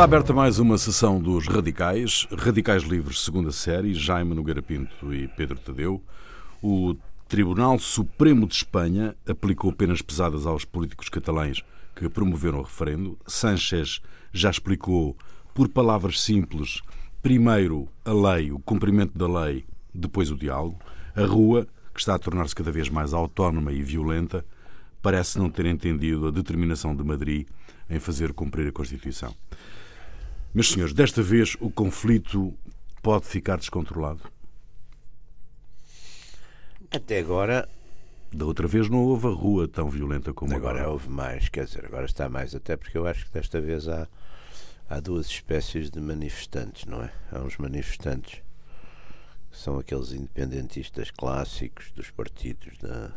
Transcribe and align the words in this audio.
Está 0.00 0.06
aberta 0.06 0.32
mais 0.32 0.58
uma 0.58 0.78
sessão 0.78 1.20
dos 1.20 1.46
Radicais, 1.46 2.26
Radicais 2.34 2.84
Livres, 2.84 3.20
segunda 3.20 3.52
série, 3.52 3.92
Jaime 3.92 4.34
Nogueira 4.34 4.62
Pinto 4.62 5.12
e 5.12 5.28
Pedro 5.28 5.58
Tadeu. 5.58 6.02
O 6.62 6.96
Tribunal 7.28 7.78
Supremo 7.78 8.46
de 8.46 8.54
Espanha 8.54 9.14
aplicou 9.28 9.70
penas 9.70 10.00
pesadas 10.00 10.46
aos 10.46 10.64
políticos 10.64 11.10
catalães 11.10 11.62
que 11.94 12.08
promoveram 12.08 12.60
o 12.60 12.62
referendo. 12.62 13.18
Sánchez 13.26 14.00
já 14.32 14.48
explicou, 14.48 15.14
por 15.52 15.68
palavras 15.68 16.18
simples, 16.22 16.80
primeiro 17.20 17.86
a 18.02 18.14
lei, 18.14 18.50
o 18.50 18.58
cumprimento 18.58 19.18
da 19.18 19.28
lei, 19.28 19.66
depois 19.94 20.30
o 20.30 20.34
diálogo. 20.34 20.78
A 21.14 21.26
rua, 21.26 21.68
que 21.92 22.00
está 22.00 22.14
a 22.14 22.18
tornar-se 22.18 22.54
cada 22.54 22.72
vez 22.72 22.88
mais 22.88 23.12
autónoma 23.12 23.70
e 23.70 23.82
violenta, 23.82 24.46
parece 25.02 25.38
não 25.38 25.50
ter 25.50 25.66
entendido 25.66 26.26
a 26.26 26.30
determinação 26.30 26.96
de 26.96 27.04
Madrid 27.04 27.46
em 27.90 28.00
fazer 28.00 28.32
cumprir 28.32 28.66
a 28.66 28.72
Constituição. 28.72 29.34
Meus 30.52 30.70
senhores, 30.70 30.92
desta 30.92 31.22
vez 31.22 31.56
o 31.60 31.70
conflito 31.70 32.52
pode 33.00 33.24
ficar 33.26 33.56
descontrolado? 33.56 34.20
Até 36.90 37.20
agora. 37.20 37.68
Da 38.32 38.44
outra 38.44 38.66
vez 38.66 38.88
não 38.88 38.98
houve 38.98 39.26
a 39.26 39.30
rua 39.30 39.68
tão 39.68 39.88
violenta 39.88 40.32
como 40.32 40.54
agora. 40.54 40.80
Agora 40.80 40.92
houve 40.92 41.08
mais, 41.08 41.48
quer 41.48 41.64
dizer, 41.64 41.84
agora 41.84 42.06
está 42.06 42.28
mais, 42.28 42.54
até 42.54 42.76
porque 42.76 42.96
eu 42.96 43.06
acho 43.06 43.26
que 43.26 43.32
desta 43.32 43.60
vez 43.60 43.88
há, 43.88 44.08
há 44.88 45.00
duas 45.00 45.26
espécies 45.26 45.90
de 45.90 46.00
manifestantes, 46.00 46.84
não 46.84 47.02
é? 47.02 47.12
Há 47.30 47.40
uns 47.40 47.56
manifestantes 47.56 48.42
que 49.50 49.58
são 49.58 49.78
aqueles 49.78 50.12
independentistas 50.12 51.10
clássicos 51.10 51.90
dos 51.92 52.10
partidos 52.10 52.76
da, 52.78 53.12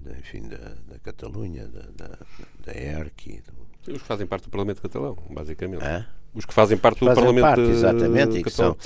da 0.00 0.18
enfim, 0.18 0.48
da, 0.48 0.74
da 0.86 0.98
Catalunha, 0.98 1.66
da, 1.68 1.82
da, 1.94 2.18
da 2.64 2.72
ERC. 2.74 3.42
Do... 3.46 3.69
Os 3.88 4.00
que 4.02 4.06
fazem 4.08 4.26
parte 4.26 4.44
do 4.44 4.50
Parlamento 4.50 4.82
Catalão, 4.82 5.16
basicamente. 5.30 5.82
Hã? 5.84 6.06
Os 6.34 6.44
que 6.44 6.54
fazem 6.54 6.78
parte 6.78 7.00
do 7.00 7.06
fazem 7.06 7.22
Parlamento 7.24 7.42
parte, 7.42 7.62
exatamente, 7.70 8.38
e 8.38 8.44
que, 8.44 8.50
são, 8.50 8.76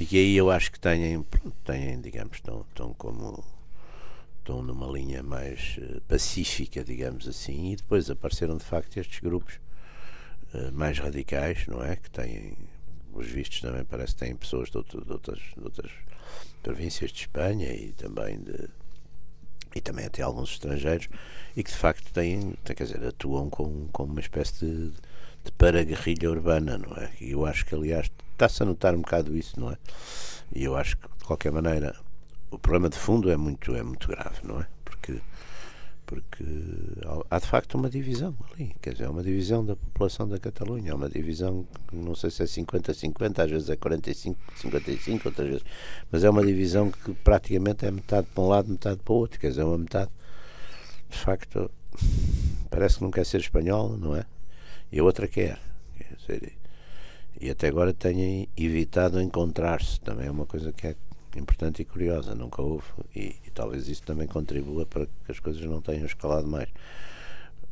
e 0.00 0.06
que 0.06 0.16
aí 0.16 0.36
eu 0.36 0.50
acho 0.50 0.70
que 0.70 0.78
têm, 0.78 1.20
pronto, 1.22 1.52
têm 1.64 2.00
digamos, 2.00 2.36
estão, 2.36 2.64
estão 2.68 2.94
como 2.94 3.42
estão 4.38 4.62
numa 4.62 4.86
linha 4.86 5.22
mais 5.22 5.76
eh, 5.80 6.00
pacífica, 6.06 6.84
digamos 6.84 7.26
assim, 7.28 7.72
e 7.72 7.76
depois 7.76 8.08
apareceram 8.10 8.56
de 8.56 8.64
facto 8.64 8.96
estes 8.98 9.18
grupos 9.20 9.54
eh, 10.54 10.70
mais 10.72 10.98
radicais, 10.98 11.66
não 11.66 11.82
é? 11.82 11.96
Que 11.96 12.10
têm, 12.10 12.56
os 13.12 13.26
vistos 13.26 13.60
também 13.60 13.84
parece 13.84 14.14
que 14.14 14.20
têm 14.20 14.36
pessoas 14.36 14.70
de, 14.70 14.76
outro- 14.76 15.04
de 15.04 15.12
outras, 15.12 15.38
de 15.56 15.62
outras 15.64 15.90
províncias 16.62 17.10
de 17.10 17.20
Espanha 17.20 17.72
e 17.72 17.92
também 17.92 18.38
de 18.40 18.68
e 19.74 19.80
também 19.80 20.06
até 20.06 20.22
alguns 20.22 20.52
estrangeiros 20.52 21.08
e 21.56 21.62
que 21.62 21.70
de 21.70 21.76
facto 21.76 22.12
têm, 22.12 22.54
quer 22.64 22.84
dizer, 22.84 23.04
atuam 23.04 23.48
com, 23.50 23.88
com 23.92 24.04
uma 24.04 24.20
espécie 24.20 24.64
de, 24.64 24.90
de 25.44 25.52
paraguerrilha 25.56 26.30
urbana, 26.30 26.78
não 26.78 26.96
é? 26.96 27.10
E 27.20 27.32
eu 27.32 27.44
acho 27.46 27.64
que 27.66 27.74
aliás 27.74 28.10
está-se 28.32 28.62
a 28.62 28.66
notar 28.66 28.94
um 28.94 29.00
bocado 29.00 29.36
isso, 29.36 29.58
não 29.58 29.70
é? 29.70 29.76
E 30.54 30.64
eu 30.64 30.76
acho 30.76 30.96
que 30.96 31.08
de 31.18 31.24
qualquer 31.24 31.52
maneira 31.52 31.96
o 32.50 32.58
problema 32.58 32.88
de 32.88 32.98
fundo 32.98 33.30
é 33.30 33.36
muito, 33.36 33.74
é 33.74 33.82
muito 33.82 34.08
grave, 34.08 34.40
não 34.44 34.60
é? 34.60 34.66
Porque, 34.84 35.20
porque 36.06 36.44
há- 37.04 37.36
há 37.36 37.38
de 37.38 37.46
facto 37.46 37.74
uma 37.76 37.88
divisão 37.88 38.34
ali, 38.52 38.74
quer 38.82 38.92
dizer, 38.92 39.04
é 39.04 39.08
uma 39.08 39.22
divisão 39.22 39.64
da 39.64 39.76
população 39.76 40.28
da 40.28 40.38
Catalunha, 40.38 40.90
é 40.90 40.94
uma 40.94 41.08
divisão 41.08 41.66
que 41.88 41.96
não 41.96 42.14
sei 42.14 42.30
se 42.30 42.42
é 42.42 42.46
50-50, 42.46 43.42
às 43.42 43.50
vezes 43.50 43.70
é 43.70 43.76
45-55, 43.76 45.26
outras 45.26 45.48
vezes, 45.48 45.64
mas 46.10 46.24
é 46.24 46.30
uma 46.30 46.44
divisão 46.44 46.90
que 46.90 47.12
praticamente 47.14 47.86
é 47.86 47.90
metade 47.90 48.26
para 48.34 48.42
um 48.42 48.48
lado, 48.48 48.68
metade 48.70 49.00
para 49.04 49.12
o 49.12 49.16
outro, 49.16 49.38
quer 49.40 49.48
dizer, 49.50 49.62
é 49.62 49.64
uma 49.64 49.78
metade, 49.78 50.10
de 51.10 51.18
facto, 51.18 51.70
parece 52.70 52.96
que 52.98 53.04
não 53.04 53.10
quer 53.10 53.24
ser 53.26 53.40
espanhol, 53.40 53.96
não 53.96 54.16
é? 54.16 54.24
E 54.90 54.98
a 54.98 55.04
outra 55.04 55.26
quer, 55.28 55.58
quer 55.96 56.16
dizer, 56.16 56.52
e 57.40 57.50
até 57.50 57.68
agora 57.68 57.92
têm 57.92 58.48
evitado 58.56 59.20
encontrar-se, 59.20 60.00
também 60.00 60.26
é 60.26 60.30
uma 60.30 60.46
coisa 60.46 60.72
que 60.72 60.88
é 60.88 60.96
importante 61.38 61.82
e 61.82 61.84
curiosa, 61.84 62.34
nunca 62.34 62.60
houve, 62.62 62.84
e, 63.14 63.34
e 63.46 63.50
talvez 63.54 63.88
isso 63.88 64.02
também 64.02 64.26
contribua 64.26 64.84
para 64.86 65.06
que 65.06 65.30
as 65.32 65.38
coisas 65.40 65.62
não 65.64 65.80
tenham 65.80 66.04
escalado 66.06 66.46
mais. 66.46 66.68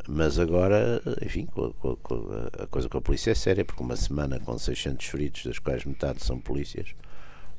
Mas 0.08 0.38
agora, 0.38 1.00
enfim, 1.24 1.46
co- 1.46 1.74
co- 1.78 1.96
co- 2.02 2.30
a 2.58 2.66
coisa 2.66 2.88
com 2.88 2.98
a 2.98 3.00
polícia 3.02 3.30
é 3.30 3.34
séria, 3.34 3.64
porque 3.64 3.82
uma 3.82 3.96
semana 3.96 4.40
com 4.40 4.58
600 4.58 5.06
feridos, 5.06 5.44
das 5.44 5.58
quais 5.58 5.84
metade 5.84 6.24
são 6.24 6.38
polícias, 6.40 6.88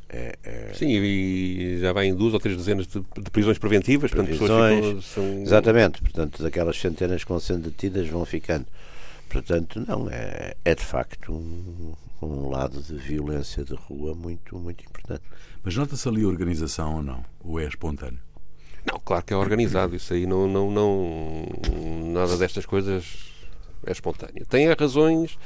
é, 0.09 0.35
é- 0.43 0.73
Sim, 0.73 0.89
e 0.89 1.77
já 1.79 1.93
vai 1.93 2.07
em 2.07 2.15
duas 2.15 2.33
ou 2.33 2.39
três 2.39 2.57
dezenas 2.57 2.87
de, 2.87 2.99
de 2.99 3.29
prisões 3.31 3.57
preventivas, 3.57 4.11
portanto, 4.11 4.37
pessoas 4.37 4.85
ficam, 4.85 5.01
são, 5.01 5.41
Exatamente, 5.41 6.01
portanto, 6.01 6.43
daquelas 6.43 6.77
centenas 6.79 7.23
que 7.23 7.29
vão 7.29 7.39
sendo 7.39 7.69
detidas 7.69 8.07
vão 8.07 8.25
ficando. 8.25 8.65
Portanto, 9.31 9.83
não, 9.87 10.09
é, 10.09 10.55
é 10.65 10.75
de 10.75 10.83
facto 10.83 11.31
um, 11.31 11.93
um 12.21 12.49
lado 12.49 12.81
de 12.81 12.95
violência 12.95 13.63
de 13.63 13.73
rua 13.73 14.13
muito, 14.13 14.57
muito 14.57 14.83
importante. 14.83 15.23
Mas 15.63 15.75
nota-se 15.75 16.07
ali 16.09 16.23
a 16.23 16.27
organização 16.27 16.97
ou 16.97 17.03
não? 17.03 17.23
Ou 17.39 17.59
é 17.59 17.65
espontâneo? 17.65 18.19
Não, 18.85 18.99
claro 18.99 19.23
que 19.23 19.33
é 19.33 19.37
organizado, 19.37 19.95
isso 19.95 20.13
aí 20.13 20.25
não, 20.25 20.47
não, 20.47 20.71
não 20.71 21.47
nada 22.11 22.35
destas 22.35 22.65
coisas 22.65 23.31
é 23.85 23.91
espontâneo. 23.91 24.45
Tem 24.45 24.71
razões. 24.73 25.37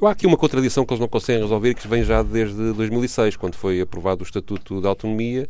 Eu 0.00 0.06
há 0.06 0.12
aqui 0.12 0.26
uma 0.26 0.36
contradição 0.36 0.86
que 0.86 0.92
eles 0.92 1.00
não 1.00 1.08
conseguem 1.08 1.42
resolver, 1.42 1.74
que 1.74 1.86
vem 1.86 2.02
já 2.02 2.22
desde 2.22 2.72
2006, 2.72 3.36
quando 3.36 3.56
foi 3.56 3.80
aprovado 3.80 4.22
o 4.22 4.24
Estatuto 4.24 4.80
de 4.80 4.86
Autonomia. 4.86 5.48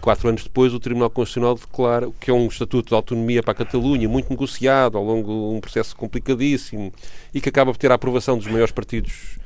Quatro 0.00 0.28
anos 0.28 0.42
depois, 0.44 0.72
o 0.72 0.80
Tribunal 0.80 1.10
Constitucional 1.10 1.54
declara 1.54 2.10
que 2.18 2.30
é 2.30 2.34
um 2.34 2.46
estatuto 2.46 2.88
de 2.88 2.94
autonomia 2.94 3.42
para 3.42 3.52
a 3.52 3.54
Catalunha, 3.54 4.08
muito 4.08 4.30
negociado, 4.30 4.96
ao 4.96 5.04
longo 5.04 5.26
de 5.50 5.56
um 5.56 5.60
processo 5.60 5.94
complicadíssimo, 5.94 6.92
e 7.34 7.40
que 7.40 7.48
acaba 7.50 7.70
por 7.72 7.78
ter 7.78 7.90
a 7.92 7.94
aprovação 7.96 8.38
dos 8.38 8.46
maiores 8.46 8.72
partidos 8.72 9.38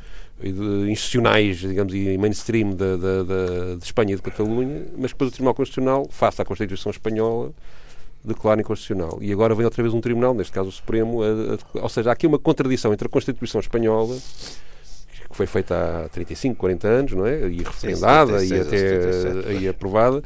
institucionais, 0.88 1.58
digamos, 1.58 1.94
e 1.94 2.16
mainstream 2.18 2.70
da, 2.74 2.96
da, 2.96 3.22
da- 3.22 3.74
de 3.78 3.84
Espanha 3.84 4.12
e 4.12 4.16
de 4.16 4.22
Catalunha, 4.22 4.86
mas 4.96 5.12
que 5.12 5.14
depois 5.14 5.28
o 5.30 5.32
Tribunal 5.32 5.54
Constitucional, 5.54 6.06
face 6.10 6.40
à 6.40 6.44
Constituição 6.44 6.90
Espanhola, 6.90 7.50
declara 8.24 8.60
inconstitucional. 8.60 9.18
E 9.20 9.32
agora 9.32 9.54
vem 9.54 9.64
outra 9.64 9.82
vez 9.82 9.94
um 9.94 10.00
tribunal, 10.00 10.34
neste 10.34 10.52
caso 10.52 10.68
o 10.68 10.72
Supremo, 10.72 11.22
a- 11.22 11.26
a- 11.78 11.82
ou 11.82 11.88
seja, 11.88 12.10
há 12.10 12.12
aqui 12.12 12.26
uma 12.26 12.38
contradição 12.38 12.92
entre 12.92 13.06
a 13.06 13.10
Constituição 13.10 13.60
Espanhola, 13.60 14.16
que 15.34 15.36
foi 15.36 15.46
feita 15.46 16.04
há 16.04 16.08
35, 16.10 16.54
40 16.54 16.86
anos, 16.88 17.12
não 17.12 17.26
é? 17.26 17.48
E 17.48 17.58
referendada 17.58 18.38
76 18.38 18.50
e 18.50 18.54
até 18.60 18.78
77, 18.78 19.48
aí 19.48 19.68
aprovada, 19.68 20.22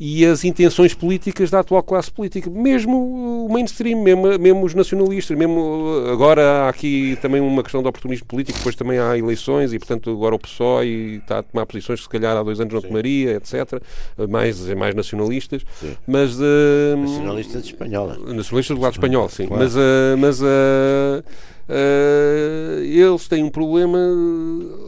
e 0.00 0.24
as 0.24 0.44
intenções 0.44 0.94
políticas 0.94 1.50
da 1.50 1.58
atual 1.60 1.82
classe 1.82 2.10
política, 2.10 2.48
mesmo 2.48 3.46
o 3.46 3.52
mainstream, 3.52 4.00
mesmo, 4.00 4.38
mesmo 4.38 4.64
os 4.64 4.74
nacionalistas, 4.74 5.36
mesmo 5.36 6.04
agora 6.12 6.42
há 6.62 6.68
aqui 6.68 7.16
também 7.20 7.40
uma 7.40 7.62
questão 7.64 7.82
de 7.82 7.88
oportunismo 7.88 8.26
político, 8.26 8.58
depois 8.58 8.76
também 8.76 8.98
há 8.98 9.16
eleições 9.18 9.72
e 9.72 9.78
portanto 9.78 10.10
agora 10.10 10.34
o 10.36 10.38
PSOE 10.38 11.16
está 11.16 11.38
a 11.38 11.42
tomar 11.42 11.66
posições 11.66 11.98
que 12.00 12.04
se 12.04 12.08
calhar 12.10 12.36
há 12.36 12.42
dois 12.44 12.60
anos 12.60 12.72
não 12.74 12.80
tomaria, 12.80 13.36
etc. 13.36 13.80
Mais, 14.28 14.60
mais 14.74 14.94
nacionalistas, 14.94 15.62
Sim. 15.80 15.96
mas 16.06 16.38
eh, 16.40 16.94
Nacionalistas 16.96 17.64
espanhola. 17.64 18.18
nacionalistas 18.18 18.76
do 18.76 18.80
lado 18.82 18.92
espanhol, 18.92 19.28
sim. 19.28 19.46
Claro. 19.46 19.62
Mas, 19.64 19.76
ah, 19.76 20.16
mas 20.16 20.42
ah, 20.42 21.24
ah, 21.68 22.80
eles 22.82 23.28
têm 23.28 23.42
um 23.44 23.50
problema, 23.50 23.98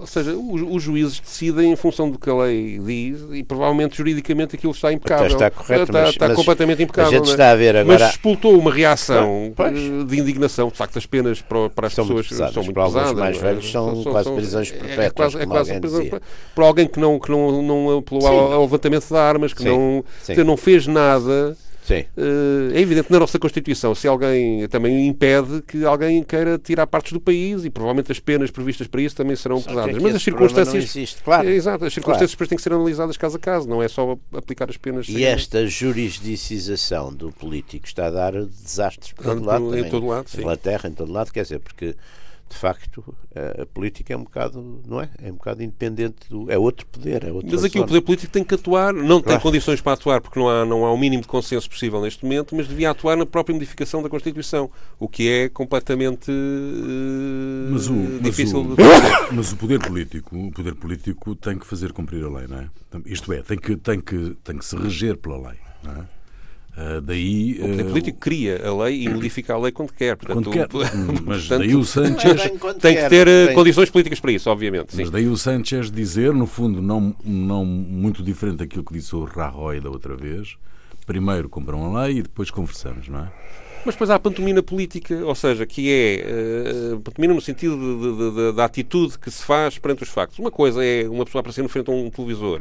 ou 0.01 0.07
seja, 0.07 0.35
os, 0.35 0.63
os 0.63 0.83
juízes 0.83 1.21
decidem 1.21 1.73
em 1.73 1.77
função 1.77 2.11
do 2.11 2.19
que 2.19 2.29
a 2.31 2.35
lei 2.35 2.79
diz 2.79 3.21
e 3.33 3.43
provavelmente 3.43 3.97
juridicamente 3.97 4.57
aquilo 4.57 4.73
está 4.73 4.93
impecável. 4.93 5.27
está 5.27 5.51
correto, 5.51 5.83
está, 5.85 6.01
mas- 6.01 6.09
está 6.11 6.29
mas 6.29 6.37
completamente 6.37 6.83
impecável. 6.83 7.11
a 7.11 7.13
gente 7.15 7.23
não 7.25 7.31
é? 7.31 7.35
está 7.35 7.51
a 7.51 7.55
ver 7.57 7.77
agora- 7.77 7.99
Mas 7.99 8.11
expultou 8.11 8.59
uma 8.59 8.73
reação 8.73 9.53
Pois. 9.55 9.77
eh, 9.77 10.05
de 10.07 10.19
indignação. 10.19 10.69
De 10.69 10.77
facto, 10.77 10.97
as 10.99 11.07
penas 11.07 11.41
para, 11.43 11.69
para 11.71 11.87
as 11.89 11.93
São 11.95 12.05
muito 12.05 12.17
pessoas 12.23 12.29
pesadas. 12.29 12.55
são 12.55 12.63
muito 12.63 12.75
Para 12.75 12.85
pesadas. 12.87 13.13
mais 13.13 13.37
é? 13.37 13.41
velhos 13.41 13.71
são 13.71 14.03
quase 14.05 14.31
prisões 14.33 14.71
é- 14.73 14.77
perpétuas, 14.77 15.05
É 15.07 15.11
quase, 15.11 15.37
é 15.39 15.47
quase 15.47 15.71
alguém 15.71 15.81
prisão 15.81 16.03
dizia. 16.03 16.23
para 16.55 16.65
alguém 16.67 16.87
que 16.87 16.99
não, 17.01 17.19
que 17.19 17.31
não, 17.31 17.63
não 17.63 17.99
apelou 17.99 18.27
ao, 18.27 18.53
ao 18.55 18.63
levantamento 18.63 19.07
de 19.07 19.17
armas, 19.17 19.53
que 19.53 19.63
Sim, 19.63 19.69
não, 19.69 20.05
sim. 20.23 20.35
que 20.35 20.45
não 20.45 20.57
fez 20.57 20.87
nada. 20.87 21.57
Sim. 21.83 22.05
Eh, 22.17 22.73
é 22.75 22.81
evidente 22.81 23.07
que 23.09 23.13
na 23.13 23.19
nossa 23.19 23.39
Constituição, 23.39 23.95
se 23.95 24.07
alguém 24.07 24.69
também 24.69 25.07
impede 25.09 25.63
que 25.63 25.85
alguém 25.85 26.23
queira 26.23 26.57
tirar 26.59 26.87
partes 26.87 27.13
do 27.13 27.21
país 27.21 27.65
e 27.65 27.71
provavelmente 27.71 28.13
as 28.13 28.21
penas 28.21 28.51
previstas 28.51 28.87
para 28.87 29.01
isso 29.03 29.17
também 29.17 29.35
serão 29.35 29.61
pesadas. 29.61 29.95
aqui 29.97 30.01
Mas 30.05 30.15
as 30.15 30.23
circunstâncias. 30.23 30.75
Não 30.75 30.81
existe, 30.81 31.23
claro. 31.23 31.49
É, 31.49 31.53
exato, 31.53 31.85
as 31.85 31.93
circunstâncias 31.93 32.31
Claro. 32.31 32.37
depois 32.37 32.49
têm 32.49 32.57
que 32.57 32.63
ser 32.63 32.73
analisadas 32.73 33.17
caso 33.17 33.37
a 33.37 33.41
caso, 33.41 33.69
não 33.69 33.83
é 33.83 33.89
só 33.89 34.17
aplicar 34.33 34.71
as 34.71 34.77
penas. 34.77 35.09
E 35.09 35.13
sem- 35.15 35.25
esta 35.25 35.67
jurisdicização 35.67 37.13
do 37.13 37.33
político 37.33 37.87
está 37.87 38.07
a 38.07 38.11
dar 38.11 38.33
desastres 38.45 39.13
por 39.13 39.25
todo 39.25 39.41
Em 39.41 39.45
lado. 39.45 39.65
todo- 39.65 39.75
em 39.75 39.77
também. 39.79 39.91
todo 39.91 40.07
lado, 40.07 40.29
sim. 40.29 40.39
Inglaterra, 40.41 40.89
em 40.89 40.93
todo 40.93 41.13
lado, 41.13 41.33
quer 41.33 41.43
dizer, 41.43 41.59
porque 41.61 41.95
de 42.51 42.57
facto 42.57 43.15
a, 43.35 43.63
a 43.63 43.67
política 43.67 44.13
é 44.13 44.17
um 44.17 44.25
bocado, 44.25 44.83
não 44.87 45.01
é? 45.01 45.09
É 45.23 45.31
um 45.31 45.37
bocado 45.37 45.63
independente 45.63 46.29
do. 46.29 46.51
É 46.51 46.59
outro 46.59 46.85
poder, 46.87 47.25
é 47.25 47.31
outro 47.33 47.49
Mas 47.51 47.63
aqui 47.65 47.77
o 47.77 47.81
zona. 47.81 47.87
poder 47.87 48.01
político 48.01 48.33
tem 48.33 48.43
que 48.45 48.55
atuar, 48.55 48.93
não 48.93 49.19
tem 49.21 49.31
Claro. 49.31 49.41
condições 49.43 49.81
para 49.81 49.93
atuar 49.93 50.21
porque 50.21 50.39
não 50.39 50.49
há, 50.49 50.65
não 50.65 50.85
há 50.85 50.93
o 50.93 50.99
mínimo 50.99 51.23
de 51.23 51.29
consenso 51.29 51.71
possível 51.71 52.01
neste 52.03 52.25
momento, 52.25 52.55
mas 52.57 52.67
devia 52.67 52.91
atuar 52.91 53.17
na 53.17 53.25
própria 53.25 53.55
modificação 53.55 54.03
da 54.03 54.09
Constituição, 54.09 54.69
o 54.99 55.09
que 55.09 55.29
é 55.29 55.49
completamente 55.49 56.31
eh, 56.31 57.71
Mas 57.71 57.87
o, 57.89 57.95
mas, 57.95 58.23
difícil 58.23 58.61
o, 58.63 58.77
de 58.77 58.83
fazer. 58.83 59.29
mas 59.33 59.53
o 59.53 59.57
poder 59.57 59.79
político, 59.81 60.37
o 60.37 60.51
poder 60.51 60.75
político 60.75 61.35
tem 61.37 61.59
que 61.59 61.67
fazer 61.67 61.93
cumprir 61.93 62.25
a 62.25 62.29
lei, 62.29 62.47
não 62.49 62.59
é? 62.59 62.69
Isto 63.07 63.33
é, 63.33 63.43
tem 63.43 63.59
que, 63.59 63.77
tem 63.77 64.01
que, 64.01 64.37
tem 64.43 64.59
que 64.59 64.65
se 64.65 64.77
reger 64.77 65.17
pela 65.17 65.37
lei, 65.51 65.59
não 65.85 65.93
é? 65.93 66.20
Uh, 66.77 67.01
daí, 67.01 67.59
o 67.61 67.69
poder 67.69 67.85
político 67.85 68.19
cria 68.19 68.67
a 68.67 68.85
lei 68.85 69.03
e 69.03 69.09
modifica 69.09 69.55
a 69.55 69.59
lei 69.59 69.73
quando 69.73 69.93
quer. 69.93 70.17
Portanto, 70.17 70.51
quando 70.51 70.53
quer. 70.53 70.69
mas 71.25 71.41
portanto, 71.49 71.59
daí 71.59 71.75
o 71.75 71.85
Sanchez 71.85 72.43
tem 72.81 72.97
que 72.97 73.09
ter 73.09 73.27
tem... 73.27 73.55
condições 73.55 73.91
políticas 73.91 74.21
para 74.21 74.33
isso, 74.33 74.49
obviamente. 74.49 74.95
Sim. 74.95 75.03
Mas 75.03 75.11
daí 75.11 75.27
o 75.27 75.37
Sanchez 75.37 75.91
dizer, 75.91 76.33
no 76.33 76.47
fundo, 76.47 76.81
não, 76.81 77.15
não 77.25 77.65
muito 77.65 78.23
diferente 78.23 78.59
daquilo 78.59 78.85
que 78.85 78.95
disse 78.95 79.15
o 79.15 79.25
Rajoy 79.25 79.81
da 79.81 79.91
outra 79.91 80.17
vez, 80.17 80.57
primeiro 81.07 81.49
compram 81.49 81.97
a 81.97 82.05
lei 82.05 82.19
e 82.19 82.23
depois 82.23 82.51
conversamos, 82.51 83.09
não 83.09 83.21
é? 83.21 83.33
Mas 83.85 83.95
depois 83.95 84.11
há 84.11 84.17
a 84.17 84.19
pantomina 84.19 84.63
política, 84.63 85.15
ou 85.25 85.35
seja, 85.35 85.65
que 85.65 85.91
é 85.91 86.95
uh, 86.95 87.01
pantomina 87.01 87.33
no 87.33 87.41
sentido 87.41 87.77
de, 87.77 88.17
de, 88.17 88.37
de, 88.37 88.53
da 88.53 88.67
atitude 88.67 89.19
que 89.19 89.31
se 89.31 89.43
faz 89.43 89.79
perante 89.79 90.03
os 90.03 90.09
factos. 90.11 90.39
Uma 90.39 90.51
coisa 90.51 90.85
é 90.85 91.09
uma 91.09 91.25
pessoa 91.25 91.41
aparecer 91.41 91.63
no 91.63 91.69
frente 91.69 91.91
a 91.91 91.95
um 91.95 92.11
televisor 92.11 92.61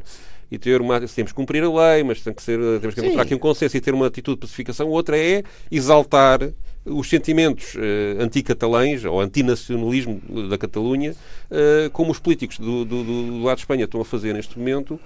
e 0.50 0.57
ter 0.57 0.81
uma. 0.81 1.00
Temos 1.01 1.31
que 1.31 1.36
cumprir 1.36 1.63
a 1.63 1.69
lei, 1.69 2.04
mas 2.04 2.21
tem 2.21 2.33
que 2.33 2.42
ser, 2.42 2.57
temos 2.80 2.95
que 2.95 3.01
encontrar 3.01 3.24
aqui 3.24 3.36
um 3.36 3.39
consenso 3.39 3.75
e 3.75 3.81
ter 3.81 3.94
uma 3.94 4.07
atitude 4.07 4.38
de 4.38 4.42
pacificação. 4.42 4.88
Outra 4.88 5.18
é 5.18 5.44
exaltar 5.69 6.39
os 6.86 7.10
sentimentos 7.10 7.75
uh, 7.75 8.22
anticatalães 8.22 9.04
ou 9.04 9.19
antinacionalismo 9.19 10.22
da 10.50 10.57
Catalunha, 10.57 11.12
uh, 11.12 11.89
como 11.92 12.12
os 12.12 12.19
políticos 12.19 12.57
do, 12.57 12.86
do, 12.86 13.04
do 13.04 13.44
lado 13.44 13.57
de 13.57 13.63
Espanha 13.63 13.83
estão 13.83 14.00
a 14.00 14.06
fazer 14.06 14.33
neste 14.33 14.57
momento 14.57 15.00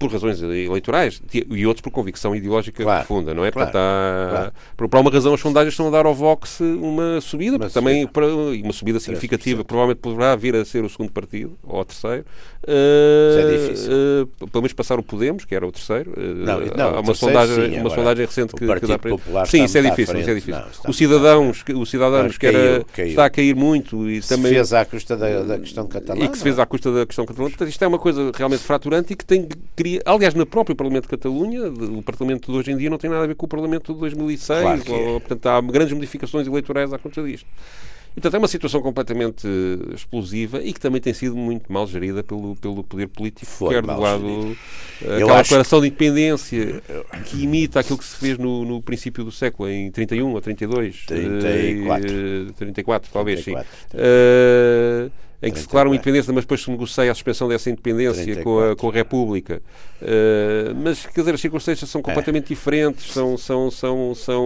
por 0.00 0.10
razões 0.10 0.40
eleitorais 0.40 1.20
e 1.30 1.66
outros 1.66 1.82
por 1.82 1.90
convicção 1.90 2.34
ideológica 2.34 2.82
claro, 2.82 3.06
profunda, 3.06 3.34
não 3.34 3.44
é? 3.44 3.50
Claro, 3.50 3.70
Portanto, 3.70 3.82
há, 3.82 4.28
claro. 4.30 4.52
Por 4.88 4.98
uma 4.98 5.10
razão, 5.10 5.34
as 5.34 5.40
sondagens 5.40 5.74
estão 5.74 5.88
a 5.88 5.90
dar 5.90 6.06
ao 6.06 6.14
Vox 6.14 6.58
uma 6.60 7.20
subida, 7.20 7.58
uma 7.58 7.68
também 7.68 8.06
para, 8.06 8.26
uma 8.26 8.72
subida 8.72 8.98
significativa, 8.98 9.62
provavelmente 9.62 9.98
poderá 9.98 10.34
vir 10.34 10.56
a 10.56 10.64
ser 10.64 10.82
o 10.84 10.88
segundo 10.88 11.12
partido, 11.12 11.54
ou 11.62 11.80
o 11.80 11.84
terceiro. 11.84 12.24
Uh, 12.62 13.38
é 13.38 13.58
difícil. 13.58 13.92
Uh, 13.92 14.26
pelo 14.48 14.62
menos 14.62 14.72
passar 14.72 14.98
o 14.98 15.02
Podemos, 15.02 15.44
que 15.44 15.54
era 15.54 15.66
o 15.66 15.72
terceiro. 15.72 16.12
Uh, 16.12 16.44
não, 16.44 16.60
não, 16.60 16.96
há 16.96 17.00
uma, 17.00 17.14
sondagem, 17.14 17.70
sim, 17.70 17.80
uma 17.80 17.90
sondagem 17.90 18.26
recente 18.26 18.54
que, 18.54 18.66
que 18.66 18.86
dá 18.86 18.98
para 18.98 19.10
Popular 19.10 19.46
Sim, 19.46 19.64
isso 19.64 19.78
é 19.78 19.82
difícil. 19.82 20.18
Isso 20.18 20.30
é 20.30 20.34
difícil. 20.34 20.60
Não, 20.60 20.90
o 20.90 20.92
Cidadãos, 20.92 21.64
o 21.74 21.86
cidadãos 21.86 22.38
que 22.38 22.46
era, 22.46 22.84
caiu. 22.92 23.08
está 23.08 23.24
a 23.26 23.30
cair 23.30 23.54
muito 23.54 24.08
e 24.08 24.22
se 24.22 24.28
também. 24.28 24.52
fez 24.52 24.72
à 24.72 24.84
custa 24.84 25.16
da, 25.16 25.42
da 25.42 25.58
questão 25.58 25.86
catalã. 25.86 26.24
E 26.24 26.28
que 26.28 26.36
se 26.36 26.42
fez 26.42 26.58
à 26.58 26.66
custa 26.66 26.92
da 26.92 27.06
questão 27.06 27.24
catalã. 27.24 27.48
Portanto, 27.48 27.68
isto 27.68 27.82
é 27.82 27.88
uma 27.88 27.98
coisa 27.98 28.30
realmente 28.34 28.62
fraturante 28.62 29.12
e 29.12 29.16
que 29.16 29.24
tem. 29.24 29.48
Aliás, 30.04 30.34
na 30.34 30.46
própria 30.46 30.70
próprio 30.70 30.76
Parlamento 30.76 31.04
de 31.04 31.08
Catalunha, 31.08 31.68
o 31.68 32.02
Parlamento 32.02 32.52
de 32.52 32.58
hoje 32.58 32.72
em 32.72 32.76
dia 32.76 32.90
não 32.90 32.98
tem 32.98 33.10
nada 33.10 33.24
a 33.24 33.26
ver 33.26 33.34
com 33.34 33.46
o 33.46 33.48
Parlamento 33.48 33.92
de 33.92 33.98
2006, 33.98 34.62
claro 34.62 34.82
ou, 34.88 35.16
é. 35.16 35.20
portanto 35.20 35.46
há 35.46 35.60
grandes 35.60 35.92
modificações 35.92 36.46
eleitorais 36.46 36.92
à 36.92 36.98
conta 36.98 37.22
disto. 37.22 37.46
Portanto, 38.12 38.34
é 38.34 38.38
uma 38.38 38.48
situação 38.48 38.82
completamente 38.82 39.46
explosiva 39.94 40.60
e 40.60 40.72
que 40.72 40.80
também 40.80 41.00
tem 41.00 41.14
sido 41.14 41.36
muito 41.36 41.72
mal 41.72 41.86
gerida 41.86 42.24
pelo, 42.24 42.56
pelo 42.56 42.82
poder 42.82 43.06
político, 43.06 43.46
Foi 43.46 43.74
quer 43.74 43.82
do 43.82 44.00
lado 44.00 44.26
gerido. 44.26 44.58
aquela 45.00 45.34
acho... 45.34 45.42
declaração 45.44 45.80
de 45.80 45.86
independência 45.86 46.82
que 47.26 47.44
imita 47.44 47.78
aquilo 47.78 47.96
que 47.96 48.04
se 48.04 48.16
fez 48.16 48.36
no, 48.36 48.64
no 48.64 48.82
princípio 48.82 49.22
do 49.22 49.30
século, 49.30 49.70
em 49.70 49.92
31 49.92 50.32
ou 50.32 50.40
32. 50.40 51.04
34. 51.06 52.10
Uh, 52.10 52.52
34, 52.54 53.10
talvez, 53.12 53.44
34. 53.44 53.70
sim. 53.92 53.96
Uh, 53.96 55.29
em 55.42 55.50
que 55.50 55.58
se 55.58 55.64
declara 55.66 55.88
uma 55.88 55.94
independência, 55.94 56.32
mas 56.32 56.44
depois 56.44 56.62
se 56.62 56.70
negocia 56.70 57.10
a 57.10 57.14
suspensão 57.14 57.48
dessa 57.48 57.70
independência 57.70 58.42
com 58.42 58.60
a, 58.60 58.76
com 58.76 58.90
a 58.90 58.92
República. 58.92 59.62
Uh, 60.02 60.74
mas, 60.82 61.06
quer 61.06 61.20
dizer, 61.20 61.34
as 61.34 61.40
circunstâncias 61.40 61.88
são 61.88 62.00
é. 62.00 62.04
completamente 62.04 62.44
é. 62.44 62.48
diferentes, 62.48 63.12
são, 63.12 63.38
são, 63.38 63.70
são, 63.70 64.14
são... 64.14 64.44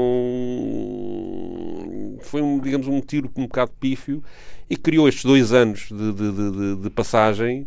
Foi, 2.22 2.40
um, 2.40 2.60
digamos, 2.60 2.86
um 2.86 3.00
tiro 3.00 3.30
um 3.36 3.42
bocado 3.42 3.72
pífio 3.80 4.22
e 4.70 4.76
criou 4.76 5.08
estes 5.08 5.24
dois 5.24 5.52
anos 5.52 5.88
de, 5.90 6.12
de, 6.12 6.32
de, 6.32 6.76
de 6.76 6.90
passagem 6.90 7.66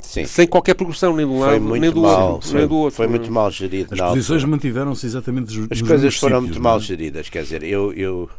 Sim. 0.00 0.24
sem 0.24 0.46
qualquer 0.46 0.74
progressão, 0.74 1.14
nem 1.14 1.26
de 1.26 1.32
um 1.32 1.40
lado 1.40 1.60
nem 1.78 1.90
do 1.90 2.00
mal, 2.00 2.32
outro. 2.34 2.48
Foi, 2.48 2.58
nem 2.58 2.68
do 2.68 2.76
outro. 2.76 2.96
foi 2.96 3.06
muito 3.06 3.30
mal 3.30 3.50
gerido. 3.50 3.94
As 3.94 4.00
posições 4.00 4.44
mantiveram-se 4.44 5.04
exatamente 5.04 5.66
As 5.70 5.82
coisas 5.82 6.16
foram 6.16 6.40
muito 6.42 6.60
mal 6.60 6.78
é? 6.78 6.80
geridas, 6.80 7.28
quer 7.28 7.42
dizer, 7.42 7.62
eu... 7.62 7.92
eu 7.92 8.30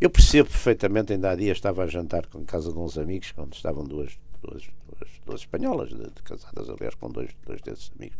eu 0.00 0.10
percebo 0.10 0.48
perfeitamente, 0.48 1.12
ainda 1.12 1.30
há 1.30 1.34
dias 1.34 1.56
estava 1.56 1.84
a 1.84 1.86
jantar 1.86 2.26
com 2.26 2.44
casa 2.44 2.72
de 2.72 2.78
uns 2.78 2.98
amigos, 2.98 3.32
onde 3.36 3.56
estavam 3.56 3.84
duas, 3.84 4.18
duas, 4.42 4.62
duas, 4.62 5.10
duas 5.24 5.40
espanholas, 5.40 5.88
de, 5.88 5.96
de, 5.96 6.22
casadas, 6.22 6.68
aliás, 6.68 6.94
com 6.94 7.10
dois, 7.10 7.30
dois 7.46 7.60
desses 7.62 7.90
amigos. 7.98 8.16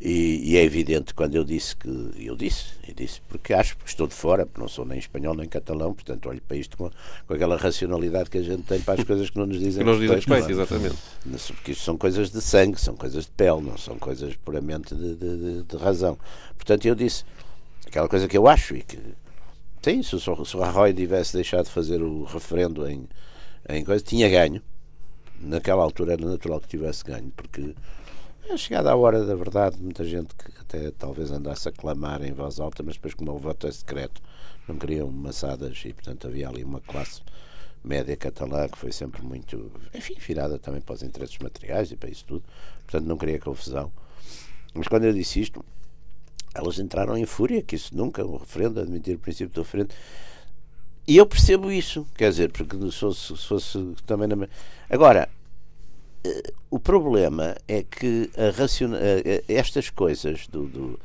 E, 0.00 0.52
e, 0.52 0.56
é 0.56 0.64
evidente 0.64 1.14
quando 1.14 1.36
eu 1.36 1.44
disse 1.44 1.76
que. 1.76 1.88
Eu 2.18 2.34
disse, 2.34 2.72
eu 2.86 2.94
disse, 2.94 3.20
porque 3.28 3.54
acho 3.54 3.76
que 3.76 3.88
estou 3.88 4.06
de 4.06 4.14
fora, 4.14 4.44
porque 4.44 4.60
não 4.60 4.68
sou 4.68 4.84
nem 4.84 4.98
espanhol 4.98 5.34
nem 5.34 5.48
catalão, 5.48 5.94
portanto 5.94 6.28
olho 6.28 6.42
para 6.42 6.56
isto 6.56 6.76
com, 6.76 6.90
com 7.26 7.34
aquela 7.34 7.56
racionalidade 7.56 8.28
que 8.28 8.38
a 8.38 8.42
gente 8.42 8.62
tem 8.62 8.80
para 8.80 9.00
as 9.00 9.06
coisas 9.06 9.30
que 9.30 9.38
não 9.38 9.46
nos 9.46 9.58
dizem 9.58 9.84
que 9.84 9.90
nos 9.90 10.00
dizem 10.00 10.16
respeito. 10.16 10.50
exatamente. 10.50 10.96
Porque 11.54 11.72
isto 11.72 11.84
são 11.84 11.96
coisas 11.96 12.30
de 12.30 12.40
sangue, 12.40 12.80
são 12.80 12.96
coisas 12.96 13.24
de 13.24 13.30
pele, 13.30 13.62
não 13.62 13.78
são 13.78 13.98
coisas 13.98 14.34
puramente 14.36 14.94
de, 14.94 15.14
de, 15.14 15.62
de 15.62 15.76
razão. 15.76 16.18
Portanto, 16.56 16.86
eu 16.86 16.94
disse 16.94 17.24
aquela 17.86 18.08
coisa 18.08 18.26
que 18.26 18.36
eu 18.36 18.48
acho 18.48 18.74
e 18.74 18.82
que 18.82 18.98
Se 19.84 20.16
o, 20.16 20.44
se 20.46 20.56
o 20.56 20.60
Rajoy 20.60 20.94
tivesse 20.94 21.34
deixado 21.34 21.66
de 21.66 21.70
fazer 21.70 22.00
o 22.00 22.24
referendo 22.24 22.88
em, 22.88 23.06
em 23.68 23.84
coisa, 23.84 24.02
tinha 24.02 24.30
ganho. 24.30 24.62
Naquela 25.38 25.82
altura 25.82 26.14
era 26.14 26.24
natural 26.24 26.58
que 26.58 26.68
tivesse 26.68 27.04
ganho, 27.04 27.30
porque 27.36 27.74
é 28.48 28.56
chegada 28.56 28.90
a 28.90 28.96
hora 28.96 29.26
da 29.26 29.34
verdade, 29.34 29.76
muita 29.78 30.02
gente 30.02 30.34
que 30.34 30.58
até 30.58 30.90
talvez 30.90 31.30
andasse 31.30 31.68
a 31.68 31.72
clamar 31.72 32.22
em 32.22 32.32
voz 32.32 32.60
alta, 32.60 32.82
mas 32.82 32.94
depois, 32.94 33.12
como 33.12 33.30
o 33.32 33.38
voto 33.38 33.66
é 33.66 33.72
secreto, 33.72 34.22
não 34.66 34.78
queriam 34.78 35.10
maçadas 35.10 35.82
e, 35.84 35.92
portanto, 35.92 36.28
havia 36.28 36.48
ali 36.48 36.64
uma 36.64 36.80
classe 36.80 37.20
média 37.84 38.16
catalã 38.16 38.66
que 38.66 38.78
foi 38.78 38.90
sempre 38.90 39.20
muito, 39.22 39.70
enfim, 39.92 40.14
virada 40.18 40.58
também 40.58 40.80
para 40.80 40.94
os 40.94 41.02
interesses 41.02 41.36
materiais 41.38 41.90
e 41.92 41.96
para 41.96 42.08
isso 42.08 42.24
tudo, 42.24 42.44
portanto, 42.86 43.06
não 43.06 43.18
queria 43.18 43.38
confusão. 43.38 43.92
Mas 44.72 44.88
quando 44.88 45.04
eu 45.04 45.12
disse 45.12 45.40
isto, 45.40 45.62
elas 46.54 46.78
entraram 46.78 47.16
em 47.16 47.26
fúria, 47.26 47.60
que 47.62 47.74
isso 47.74 47.96
nunca, 47.96 48.24
o 48.24 48.36
referendo, 48.36 48.80
admitir 48.80 49.16
o 49.16 49.18
princípio 49.18 49.52
do 49.52 49.62
referendo. 49.62 49.92
E 51.06 51.16
eu 51.16 51.26
percebo 51.26 51.70
isso, 51.70 52.06
quer 52.16 52.30
dizer, 52.30 52.50
porque 52.50 52.76
se 52.90 52.98
fosse, 52.98 53.36
se 53.36 53.46
fosse 53.46 53.94
também 54.06 54.28
na. 54.28 54.48
Agora, 54.88 55.28
eh, 56.24 56.52
o 56.70 56.78
problema 56.78 57.54
é 57.68 57.82
que 57.82 58.30
raciona... 58.56 58.98
Eh, 59.00 59.44
estas 59.48 59.90
coisas 59.90 60.46
do. 60.46 60.66
do 60.66 61.00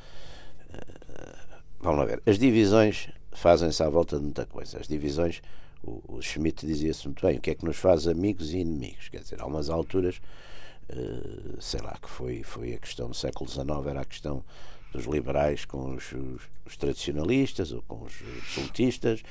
eh, 0.74 1.48
vamos 1.82 2.00
lá 2.00 2.06
ver, 2.06 2.22
as 2.26 2.40
divisões 2.40 3.10
fazem-se 3.34 3.84
à 3.84 3.90
volta 3.90 4.18
de 4.18 4.24
muita 4.24 4.46
coisa. 4.46 4.80
As 4.80 4.88
divisões, 4.88 5.42
o, 5.84 6.02
o 6.08 6.22
Schmidt 6.22 6.66
dizia-se 6.66 7.06
muito 7.06 7.26
bem, 7.26 7.38
o 7.38 7.42
que 7.42 7.52
é 7.52 7.56
que 7.56 7.66
nos 7.66 7.76
faz 7.76 8.08
amigos 8.08 8.54
e 8.54 8.60
inimigos? 8.60 9.10
Quer 9.10 9.20
dizer, 9.20 9.42
há 9.42 9.46
umas 9.46 9.70
alturas, 9.70 10.22
sei 11.60 11.82
lá, 11.82 11.98
que 12.02 12.10
foi, 12.10 12.42
foi 12.42 12.74
a 12.74 12.78
questão 12.78 13.10
do 13.10 13.14
século 13.14 13.50
XIX, 13.50 13.68
era 13.86 14.02
a 14.02 14.06
questão 14.06 14.44
dos 14.92 15.06
liberais 15.06 15.66
com 15.66 15.96
os, 15.96 16.12
os, 16.12 16.42
os, 16.66 16.78
tradicionalistas 16.78 17.72
ou 17.72 17.82
com 17.84 18.04
os 18.04 18.14
absolutistas. 18.40 19.22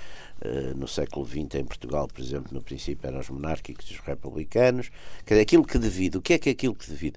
Uh, 0.41 0.77
no 0.77 0.87
século 0.87 1.27
XX, 1.27 1.57
em 1.57 1.65
Portugal, 1.65 2.07
por 2.07 2.21
exemplo, 2.21 2.53
no 2.53 2.63
princípio 2.63 3.09
eram 3.09 3.19
os 3.19 3.29
monárquicos 3.29 3.91
e 3.91 3.95
os 3.95 4.01
republicanos. 4.01 4.91
Quer 5.27 5.35
dizer, 5.35 5.43
aquilo 5.43 5.65
que 5.65 5.79
divide, 5.79 6.17
o 6.17 6.23
que 6.23 6.35
é 6.35 6.39
que 6.39 6.49
é 6.49 6.53
aquilo 6.53 6.75
que 6.75 6.89
divide? 6.89 7.17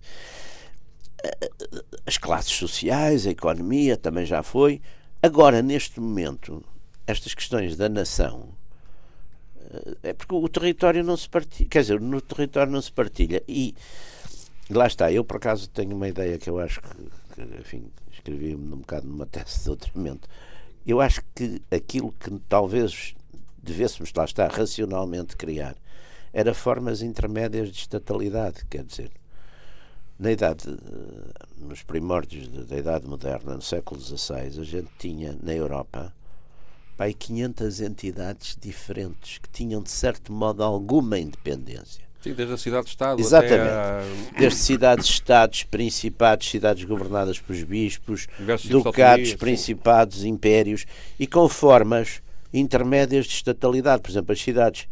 Uh, 1.24 1.84
as 2.06 2.18
classes 2.18 2.54
sociais, 2.54 3.28
a 3.28 3.32
economia 3.32 3.96
também 3.96 4.26
já 4.26 4.42
foi. 4.42 4.82
Agora, 5.22 5.62
neste 5.62 6.00
momento, 6.00 6.64
estas 7.06 7.36
questões 7.36 7.76
da 7.78 7.88
nação. 7.88 8.50
Uh, 9.56 9.98
é 10.02 10.14
porque 10.14 10.34
o 10.34 10.50
território 10.50 11.04
não 11.04 11.16
se 11.16 11.30
partilha. 11.30 11.70
Quer 11.70 11.82
dizer, 11.82 12.02
no 12.02 12.20
território 12.22 12.72
não 12.72 12.82
se 12.82 12.92
partilha. 12.92 13.44
E 13.48 13.76
lá 14.68 14.88
está, 14.88 15.12
eu 15.12 15.24
por 15.24 15.38
acaso 15.38 15.70
tenho 15.70 15.96
uma 15.96 16.08
ideia 16.08 16.38
que 16.38 16.50
eu 16.50 16.60
acho 16.60 16.82
que, 16.82 16.96
que 17.36 17.60
enfim, 17.60 17.92
escrevi-me 18.22 18.74
um 18.74 18.78
bocado 18.78 19.08
numa 19.08 19.26
tese 19.28 19.60
de 19.60 19.66
doutoramento. 19.66 20.30
Eu 20.86 21.02
acho 21.02 21.22
que 21.36 21.62
aquilo 21.72 22.12
que 22.14 22.32
talvez 22.48 23.16
devêssemos, 23.62 24.12
lá 24.16 24.26
estar, 24.26 24.50
racionalmente 24.50 25.36
criar, 25.36 25.76
era 26.34 26.54
formas 26.54 27.02
intermédias 27.02 27.70
de 27.70 27.78
estatalidade, 27.78 28.66
quer 28.70 28.84
dizer, 28.84 29.12
na 30.18 30.32
idade, 30.32 30.66
nos 31.58 31.82
primórdios 31.84 32.48
da 32.68 32.78
Idade 32.78 33.08
Moderna, 33.08 33.56
no 33.56 33.62
século 33.62 34.00
XVI, 34.00 34.60
a 34.60 34.64
gente 34.64 34.90
tinha 35.00 35.36
na 35.42 35.54
Europa 35.54 36.14
pai, 36.96 37.16
500 37.16 37.82
entidades 37.82 38.56
diferentes 38.60 39.40
que 39.40 39.50
tinham, 39.50 39.82
de 39.82 39.90
certo 39.90 40.32
modo, 40.32 40.64
alguma 40.64 41.18
independência. 41.18 42.04
Sim, 42.22 42.34
desde 42.34 42.54
a 42.54 42.58
cidade-estado 42.58 43.20
Exatamente. 43.20 43.70
A... 43.70 44.02
Desde 44.38 44.60
cidades-estados, 44.60 45.64
principados, 45.64 46.50
cidades 46.50 46.84
governadas 46.84 47.40
pelos 47.40 47.64
bispos, 47.64 48.28
ducados, 48.70 49.34
principados, 49.34 50.24
impérios 50.24 50.86
e 51.20 51.26
com 51.26 51.50
formas 51.50 52.22
intermédias 52.54 53.26
de 53.26 53.34
estatalidade. 53.34 54.04
Por 54.04 54.12
exemplo, 54.12 54.34
as 54.34 54.42
cidades 54.42 54.88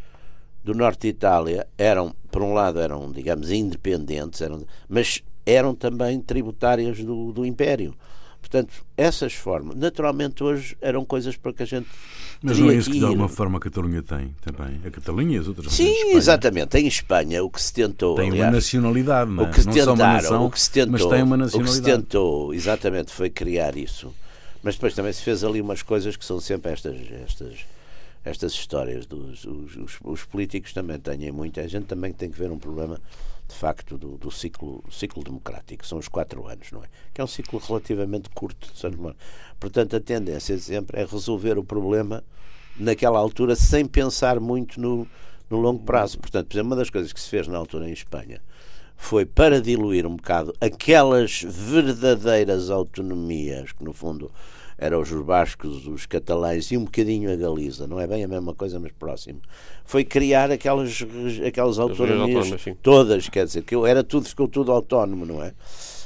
do 0.63 0.73
norte 0.73 1.01
de 1.01 1.07
Itália 1.09 1.67
eram, 1.77 2.15
por 2.31 2.41
um 2.41 2.53
lado, 2.53 2.79
eram, 2.79 3.11
digamos, 3.11 3.51
independentes, 3.51 4.41
eram, 4.41 4.65
mas 4.87 5.23
eram 5.45 5.75
também 5.75 6.19
tributárias 6.19 7.03
do, 7.03 7.31
do 7.31 7.45
império. 7.45 7.95
Portanto, 8.39 8.73
essas 8.97 9.33
formas, 9.33 9.75
naturalmente 9.75 10.43
hoje 10.43 10.75
eram 10.81 11.05
coisas 11.05 11.35
para 11.35 11.53
que 11.53 11.63
a 11.63 11.65
gente. 11.65 11.87
Mas 12.41 12.57
não 12.57 12.71
é 12.71 12.75
isso 12.75 12.89
que 12.89 12.97
de 12.97 13.05
alguma 13.05 13.27
forma 13.27 13.57
a 13.57 13.61
Catalunha 13.61 14.01
tem 14.01 14.33
também. 14.41 14.79
A 14.85 14.89
Catalunha 14.89 15.35
e 15.35 15.39
as 15.39 15.47
outras 15.47 15.73
Sim, 15.73 16.11
exatamente. 16.13 16.77
Em 16.77 16.87
Espanha 16.87 17.43
o 17.43 17.49
que 17.49 17.61
se 17.61 17.73
tentou. 17.73 18.15
Tem 18.15 18.29
aliás, 18.29 18.47
uma 18.47 18.55
nacionalidade, 18.55 19.29
não 19.29 19.43
é? 19.43 19.47
O 19.47 19.51
que 19.51 19.61
se 19.61 19.67
não 19.67 19.73
tentaram, 19.73 20.13
nação, 20.13 20.45
o 20.45 20.51
que 20.51 20.59
se 20.59 20.71
tentou, 20.71 20.91
mas 20.91 21.05
tem 21.05 21.23
uma 21.23 21.37
nacionalidade. 21.37 21.79
O 21.79 21.83
que 21.83 21.89
se 21.89 21.97
tentou, 21.97 22.53
exatamente, 22.53 23.11
foi 23.11 23.29
criar 23.29 23.77
isso. 23.77 24.13
Mas 24.63 24.75
depois 24.75 24.93
também 24.95 25.13
se 25.13 25.21
fez 25.21 25.43
ali 25.43 25.61
umas 25.61 25.81
coisas 25.81 26.15
que 26.15 26.25
são 26.25 26.39
sempre 26.39 26.71
estas, 26.71 26.97
estas, 27.23 27.59
estas 28.25 28.53
histórias 28.53 29.05
dos 29.05 29.45
os, 29.45 29.75
os, 29.75 29.97
os 30.03 30.23
políticos 30.23 30.73
também 30.73 30.97
têm 30.97 31.31
muito. 31.31 31.59
A 31.59 31.67
gente 31.67 31.85
também 31.85 32.11
tem 32.13 32.31
que 32.31 32.39
ver 32.39 32.51
um 32.51 32.57
problema 32.57 32.99
de 33.49 33.55
facto 33.55 33.97
do, 33.97 34.17
do 34.17 34.29
ciclo, 34.29 34.83
ciclo 34.91 35.23
democrático, 35.23 35.85
são 35.85 35.97
os 35.97 36.07
quatro 36.07 36.47
anos, 36.47 36.71
não 36.71 36.83
é? 36.83 36.87
Que 37.11 37.19
é 37.19 37.23
um 37.23 37.27
ciclo 37.27 37.59
relativamente 37.59 38.29
curto. 38.29 38.71
Portanto, 39.59 39.95
a 39.95 39.99
tendência 39.99 40.57
sempre 40.59 41.01
é 41.01 41.05
resolver 41.05 41.57
o 41.57 41.63
problema 41.63 42.23
naquela 42.77 43.17
altura 43.17 43.55
sem 43.55 43.85
pensar 43.85 44.39
muito 44.39 44.79
no, 44.79 45.07
no 45.49 45.57
longo 45.57 45.83
prazo. 45.83 46.19
Portanto, 46.19 46.47
por 46.47 46.53
exemplo, 46.53 46.69
uma 46.69 46.75
das 46.75 46.91
coisas 46.91 47.11
que 47.11 47.19
se 47.19 47.27
fez 47.27 47.47
na 47.47 47.57
altura 47.57 47.89
em 47.89 47.91
Espanha 47.91 48.39
foi 48.95 49.25
para 49.25 49.59
diluir 49.59 50.05
um 50.05 50.15
bocado 50.15 50.53
aquelas 50.61 51.41
verdadeiras 51.41 52.69
autonomias 52.69 53.71
que, 53.71 53.83
no 53.83 53.93
fundo, 53.93 54.31
eram 54.79 55.01
os 55.01 55.11
bascos, 55.11 55.85
os 55.85 56.05
catalães 56.05 56.71
e 56.71 56.77
um 56.77 56.85
bocadinho 56.85 57.31
a 57.31 57.35
Galiza, 57.35 57.85
não 57.85 57.99
é 57.99 58.07
bem 58.07 58.23
a 58.23 58.27
mesma 58.27 58.55
coisa, 58.55 58.79
mas 58.79 58.93
próximo. 58.93 59.41
Foi 59.83 60.05
criar 60.05 60.49
aquelas, 60.49 61.05
aquelas 61.45 61.77
autonomias 61.77 62.47
todas, 62.81 63.27
quer 63.27 63.45
dizer, 63.45 63.63
que 63.63 63.75
era 63.75 64.03
tudo, 64.03 64.27
ficou 64.27 64.47
tudo 64.47 64.71
autónomo, 64.71 65.25
não 65.25 65.43
é? 65.43 65.53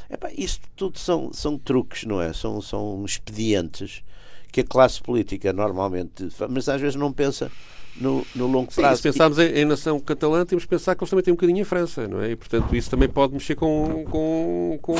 Epá, 0.09 0.31
isto 0.35 0.67
tudo 0.75 0.97
são, 0.97 1.31
são 1.31 1.57
truques, 1.57 2.03
não 2.03 2.19
é? 2.19 2.33
São, 2.33 2.59
são 2.61 3.05
expedientes 3.05 4.03
que 4.51 4.61
a 4.61 4.63
classe 4.63 5.01
política 5.01 5.53
normalmente, 5.53 6.27
mas 6.49 6.67
às 6.67 6.81
vezes 6.81 6.95
não 6.95 7.13
pensa 7.13 7.51
no, 7.95 8.25
no 8.35 8.47
longo 8.47 8.73
prazo. 8.73 8.95
Sim, 8.95 9.01
se 9.01 9.09
pensarmos 9.09 9.39
em, 9.39 9.59
em, 9.59 9.65
nação 9.65 9.99
catalã, 9.99 10.45
temos 10.45 10.63
que 10.63 10.69
pensar 10.69 10.95
que 10.95 11.03
eles 11.03 11.09
também 11.09 11.23
têm 11.23 11.31
um 11.31 11.35
bocadinho 11.35 11.59
em 11.59 11.63
França, 11.63 12.07
não 12.07 12.21
é? 12.21 12.31
E, 12.31 12.35
portanto, 12.35 12.75
isso 12.75 12.89
também 12.89 13.07
pode 13.07 13.33
mexer 13.33 13.55
com, 13.55 14.03
com, 14.09 14.79
com, 14.81 14.95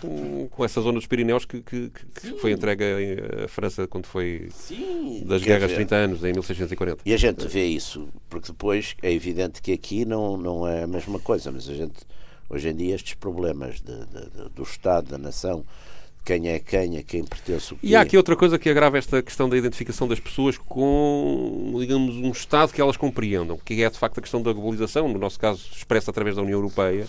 com, 0.00 0.48
com 0.48 0.64
essa 0.64 0.80
zona 0.80 0.94
dos 0.98 1.06
Pirineus 1.06 1.44
que, 1.44 1.60
que, 1.62 1.90
que 1.90 2.32
foi 2.38 2.52
entregue 2.52 2.84
à 3.44 3.48
França 3.48 3.86
quando 3.86 4.06
foi 4.06 4.48
Sim, 4.52 5.24
das 5.26 5.42
guerras 5.42 5.70
de 5.70 5.76
30 5.76 5.96
anos, 5.96 6.24
em 6.24 6.32
1640. 6.32 7.02
E 7.04 7.12
a 7.12 7.16
gente 7.16 7.46
vê 7.46 7.66
isso, 7.66 8.08
porque 8.28 8.48
depois 8.48 8.94
é 9.02 9.12
evidente 9.12 9.60
que 9.60 9.72
aqui 9.72 10.04
não, 10.04 10.36
não 10.36 10.66
é 10.66 10.84
a 10.84 10.86
mesma 10.86 11.18
coisa, 11.18 11.50
mas 11.50 11.68
a 11.68 11.74
gente, 11.74 11.96
hoje 12.48 12.68
em 12.68 12.74
dia, 12.74 12.94
estes 12.94 13.14
problemas 13.14 13.80
de, 13.80 13.96
de, 14.06 14.30
de, 14.30 14.48
do 14.54 14.62
Estado, 14.62 15.10
da 15.10 15.18
nação, 15.18 15.64
quem 16.24 16.48
é 16.48 16.58
quem, 16.58 16.98
a 16.98 17.02
quem 17.02 17.24
pertence 17.24 17.72
o 17.72 17.76
quê. 17.76 17.86
E 17.86 17.96
há 17.96 18.00
aqui 18.00 18.16
outra 18.16 18.36
coisa 18.36 18.58
que 18.58 18.68
agrava 18.68 18.98
esta 18.98 19.22
questão 19.22 19.48
da 19.48 19.56
identificação 19.56 20.06
das 20.06 20.20
pessoas 20.20 20.58
com, 20.58 21.74
digamos, 21.78 22.16
um 22.16 22.30
Estado 22.30 22.72
que 22.72 22.80
elas 22.80 22.96
compreendam, 22.96 23.58
que 23.64 23.82
é 23.82 23.88
de 23.88 23.98
facto 23.98 24.18
a 24.18 24.20
questão 24.20 24.42
da 24.42 24.52
globalização, 24.52 25.08
no 25.08 25.18
nosso 25.18 25.38
caso 25.38 25.64
expressa 25.74 26.10
através 26.10 26.36
da 26.36 26.42
União 26.42 26.58
Europeia, 26.58 27.06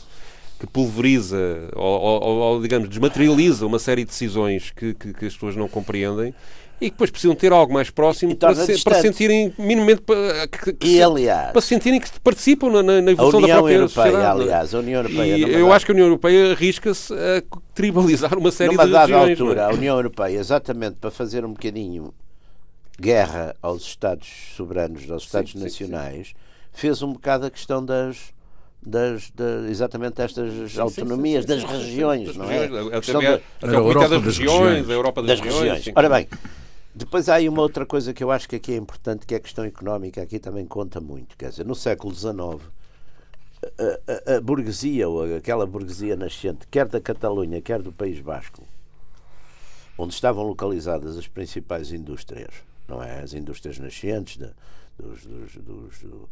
que 0.59 0.67
pulveriza 0.67 1.69
ou, 1.75 2.01
ou, 2.01 2.37
ou 2.37 2.61
digamos, 2.61 2.89
desmaterializa 2.89 3.65
uma 3.65 3.79
série 3.79 4.03
de 4.03 4.09
decisões 4.09 4.71
que, 4.71 4.93
que, 4.93 5.13
que 5.13 5.25
as 5.25 5.33
pessoas 5.33 5.55
não 5.55 5.67
compreendem 5.67 6.33
e 6.81 6.85
que 6.85 6.91
depois 6.91 7.11
precisam 7.11 7.35
ter 7.35 7.51
algo 7.51 7.73
mais 7.73 7.89
próximo 7.89 8.35
para, 8.35 8.55
se, 8.55 8.83
para 8.83 9.01
sentirem 9.01 9.53
minimamente 9.57 10.01
para, 10.01 10.47
que, 10.47 10.73
que, 10.73 10.87
e, 10.87 11.01
aliás, 11.01 11.51
para 11.51 11.61
sentirem 11.61 11.99
que 11.99 12.19
participam 12.19 12.69
na, 12.81 13.01
na 13.01 13.11
evolução 13.11 13.41
da 13.41 13.47
própria 13.47 13.73
Europeia, 13.73 13.87
sociedade. 13.87 14.39
É? 14.39 14.43
Aliás, 14.43 14.73
a 14.73 14.79
União 14.79 14.99
Europeia. 15.01 15.37
E 15.37 15.53
eu 15.53 15.73
acho 15.73 15.85
que 15.85 15.91
a 15.91 15.93
União 15.93 16.07
Europeia 16.07 16.51
arrisca-se 16.51 17.13
a 17.13 17.43
tribalizar 17.73 18.37
uma 18.37 18.51
série 18.51 18.71
numa 18.71 18.85
de 18.85 18.91
dada 18.91 19.05
regiões. 19.05 19.39
altura, 19.39 19.61
é? 19.61 19.65
a 19.65 19.69
União 19.69 19.95
Europeia, 19.97 20.39
exatamente 20.39 20.95
para 20.95 21.11
fazer 21.11 21.43
um 21.43 21.51
bocadinho 21.53 22.13
guerra 22.99 23.55
aos 23.61 23.83
Estados 23.83 24.27
soberanos, 24.55 25.09
aos 25.09 25.23
Estados 25.23 25.51
sim, 25.51 25.59
nacionais, 25.59 26.27
sim, 26.27 26.33
sim. 26.33 26.35
fez 26.73 27.01
um 27.01 27.13
bocado 27.13 27.45
a 27.45 27.49
questão 27.49 27.83
das 27.83 28.33
das, 28.81 29.29
das, 29.31 29.69
exatamente 29.69 30.15
destas 30.15 30.71
sim, 30.71 30.79
autonomias, 30.79 31.45
sim, 31.45 31.59
sim, 31.59 31.61
das 31.61 31.71
regiões, 31.71 32.35
não 32.35 32.49
é? 32.49 32.59
A, 32.59 32.61
a, 32.61 33.67
a, 33.67 33.69
a 33.69 33.73
Europa 33.73 34.09
das 34.09 34.23
regiões, 34.23 34.89
a 34.89 34.93
Europa 34.93 35.21
das, 35.21 35.39
das 35.39 35.53
regiões. 35.53 35.91
Ora 35.93 36.09
bem, 36.09 36.27
depois 36.99 37.29
há 37.29 37.35
aí 37.35 37.47
uma 37.47 37.61
outra 37.61 37.85
coisa 37.85 38.13
que 38.13 38.21
eu 38.21 38.29
acho 38.29 38.47
que 38.47 38.57
aqui 38.57 38.73
é 38.73 38.75
importante, 38.75 39.25
que 39.25 39.33
é 39.33 39.37
a 39.37 39.39
questão 39.39 39.63
económica, 39.63 40.21
aqui 40.21 40.37
também 40.37 40.65
conta 40.65 40.99
muito. 40.99 41.37
Quer 41.37 41.49
dizer, 41.49 41.65
no 41.65 41.73
século 41.73 42.13
XIX, 42.13 42.61
a, 43.63 44.33
a, 44.33 44.35
a 44.35 44.41
burguesia, 44.41 45.07
ou 45.07 45.37
aquela 45.37 45.65
burguesia 45.65 46.17
nascente, 46.17 46.67
quer 46.69 46.87
da 46.87 46.99
Catalunha, 46.99 47.61
quer 47.61 47.81
do 47.81 47.93
País 47.93 48.19
Basco, 48.19 48.67
onde 49.97 50.13
estavam 50.13 50.43
localizadas 50.43 51.17
as 51.17 51.25
principais 51.25 51.93
indústrias, 51.93 52.53
não 52.85 53.01
é? 53.01 53.21
As 53.21 53.33
indústrias 53.33 53.79
nascentes 53.79 54.35
da, 54.35 54.49
dos, 54.97 55.25
dos, 55.25 55.55
dos 55.55 55.99
do, 56.01 56.29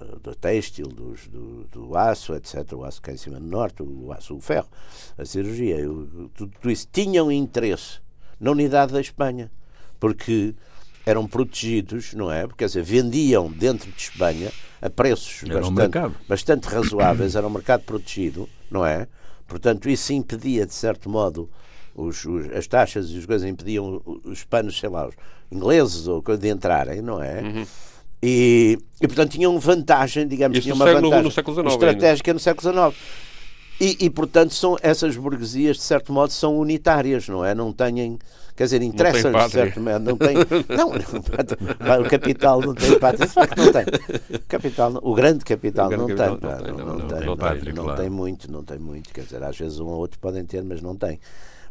eh, 0.00 0.16
do 0.22 0.34
têxtil, 0.34 0.88
do, 0.88 1.14
do, 1.70 1.94
aço, 1.94 2.34
etc. 2.34 2.72
O 2.72 2.84
aço 2.84 3.02
cá 3.02 3.12
em 3.12 3.18
cima 3.18 3.38
do 3.38 3.46
norte, 3.46 3.82
o 3.82 4.10
aço, 4.14 4.34
o 4.34 4.40
ferro, 4.40 4.68
a 5.18 5.26
cirurgia, 5.26 5.76
tudo, 5.84 6.30
tudo 6.48 6.70
isso 6.70 6.88
tinham 6.90 7.30
interesse 7.30 8.00
na 8.40 8.50
unidade 8.50 8.94
da 8.94 9.00
Espanha 9.00 9.50
porque 9.98 10.54
eram 11.04 11.26
protegidos, 11.26 12.12
não 12.14 12.30
é? 12.30 12.46
Quer 12.56 12.66
dizer, 12.66 12.82
vendiam 12.82 13.50
dentro 13.50 13.90
de 13.90 14.00
Espanha 14.00 14.50
a 14.82 14.90
preços 14.90 15.42
bastante, 15.48 15.98
um 15.98 16.12
bastante 16.28 16.64
razoáveis, 16.64 17.36
era 17.36 17.46
um 17.46 17.50
mercado 17.50 17.82
protegido, 17.82 18.48
não 18.70 18.84
é? 18.84 19.06
Portanto, 19.46 19.88
isso 19.88 20.12
impedia, 20.12 20.66
de 20.66 20.74
certo 20.74 21.08
modo, 21.08 21.48
os, 21.94 22.24
os, 22.24 22.50
as 22.52 22.66
taxas 22.66 23.10
e 23.10 23.18
as 23.18 23.24
coisas 23.24 23.48
impediam 23.48 24.02
os 24.24 24.44
panos, 24.44 24.78
sei 24.78 24.88
lá, 24.88 25.06
os 25.06 25.14
ingleses 25.50 26.08
ou 26.08 26.22
de 26.36 26.48
entrarem, 26.48 27.00
não 27.00 27.22
é? 27.22 27.40
Uhum. 27.40 27.66
E, 28.22 28.78
e, 29.00 29.06
portanto, 29.06 29.30
tinham 29.32 29.58
vantagem, 29.58 30.26
digamos, 30.26 30.58
tinham 30.58 30.74
uma 30.74 30.84
vantagem 30.84 31.22
no, 31.22 31.30
século 31.30 31.68
estratégica 31.68 32.34
no 32.34 32.40
século 32.40 32.72
XIX. 32.72 33.02
E, 33.80 34.06
e, 34.06 34.10
portanto, 34.10 34.54
são, 34.54 34.76
essas 34.82 35.16
burguesias, 35.16 35.76
de 35.76 35.82
certo 35.82 36.12
modo, 36.12 36.32
são 36.32 36.56
unitárias, 36.58 37.28
não 37.28 37.44
é? 37.44 37.54
Não 37.54 37.72
têm 37.72 38.18
Quer 38.56 38.64
dizer, 38.64 38.82
interessa-lhes 38.82 39.52
certamente. 39.52 39.98
Não 40.00 40.16
tem. 40.16 40.34
Não, 40.74 40.90
não, 40.90 42.02
o 42.02 42.08
capital 42.08 42.60
não 42.60 42.74
tem 42.74 42.98
pátria. 42.98 43.28
não 43.56 43.72
tem. 43.72 43.84
O, 44.34 44.40
capital, 44.48 44.92
o 45.02 45.14
grande 45.14 45.44
capital, 45.44 45.86
o 45.86 45.90
grande 45.90 46.14
não, 46.14 46.16
capital 46.16 46.58
tem, 46.58 46.72
não, 46.72 46.76
tem, 46.76 46.86
não, 46.86 46.86
não, 46.86 47.06
tem, 47.06 47.26
não, 47.26 47.36
tem, 47.36 47.72
não, 47.72 47.94
tem 47.94 48.10
muito, 48.10 48.50
não 48.50 48.64
tem 48.64 48.78
muito. 48.78 49.12
Quer 49.12 49.24
dizer, 49.24 49.42
às 49.42 49.58
vezes 49.58 49.78
um 49.78 49.86
ou 49.86 49.98
outro 49.98 50.18
podem 50.18 50.44
ter, 50.44 50.64
mas 50.64 50.80
não 50.80 50.96
tem. 50.96 51.20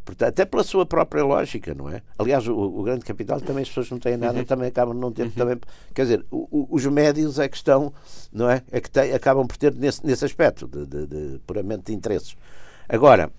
Portanto, 0.06 0.30
até 0.30 0.46
pela 0.46 0.64
sua 0.64 0.86
própria 0.86 1.26
lógica, 1.26 1.74
não 1.74 1.90
é? 1.90 2.04
Aliás, 2.20 2.48
o, 2.48 2.54
o, 2.56 2.84
grande 2.84 3.04
capital 3.04 3.42
também 3.42 3.64
as 3.64 3.70
pessoas 3.70 3.90
não 3.90 3.98
têm 3.98 4.16
nada, 4.16 4.38
uhum. 4.38 4.46
também 4.46 4.68
acabam 4.68 4.96
não 4.96 5.12
ter 5.12 5.24
uhum. 5.24 5.32
também. 5.32 5.60
Quer 5.96 6.04
dizer, 6.04 6.26
o, 6.30 6.68
os 6.70 6.86
médios 6.86 7.40
é 7.40 7.50
que 7.50 7.58
estão, 7.58 7.92
não 8.32 8.48
é? 8.48 8.62
É 8.72 8.80
que 8.80 9.00
acabam 9.00 9.48
por 9.48 9.58
ter 9.58 9.74
nesse, 9.74 10.06
nesse 10.06 10.24
aspecto 10.24 10.68
de, 10.68 10.86
de, 10.86 11.08
de 11.08 11.40
puramente 11.40 11.86
de 11.86 11.94
interesses. 11.94 12.38
Agora, 12.88 13.32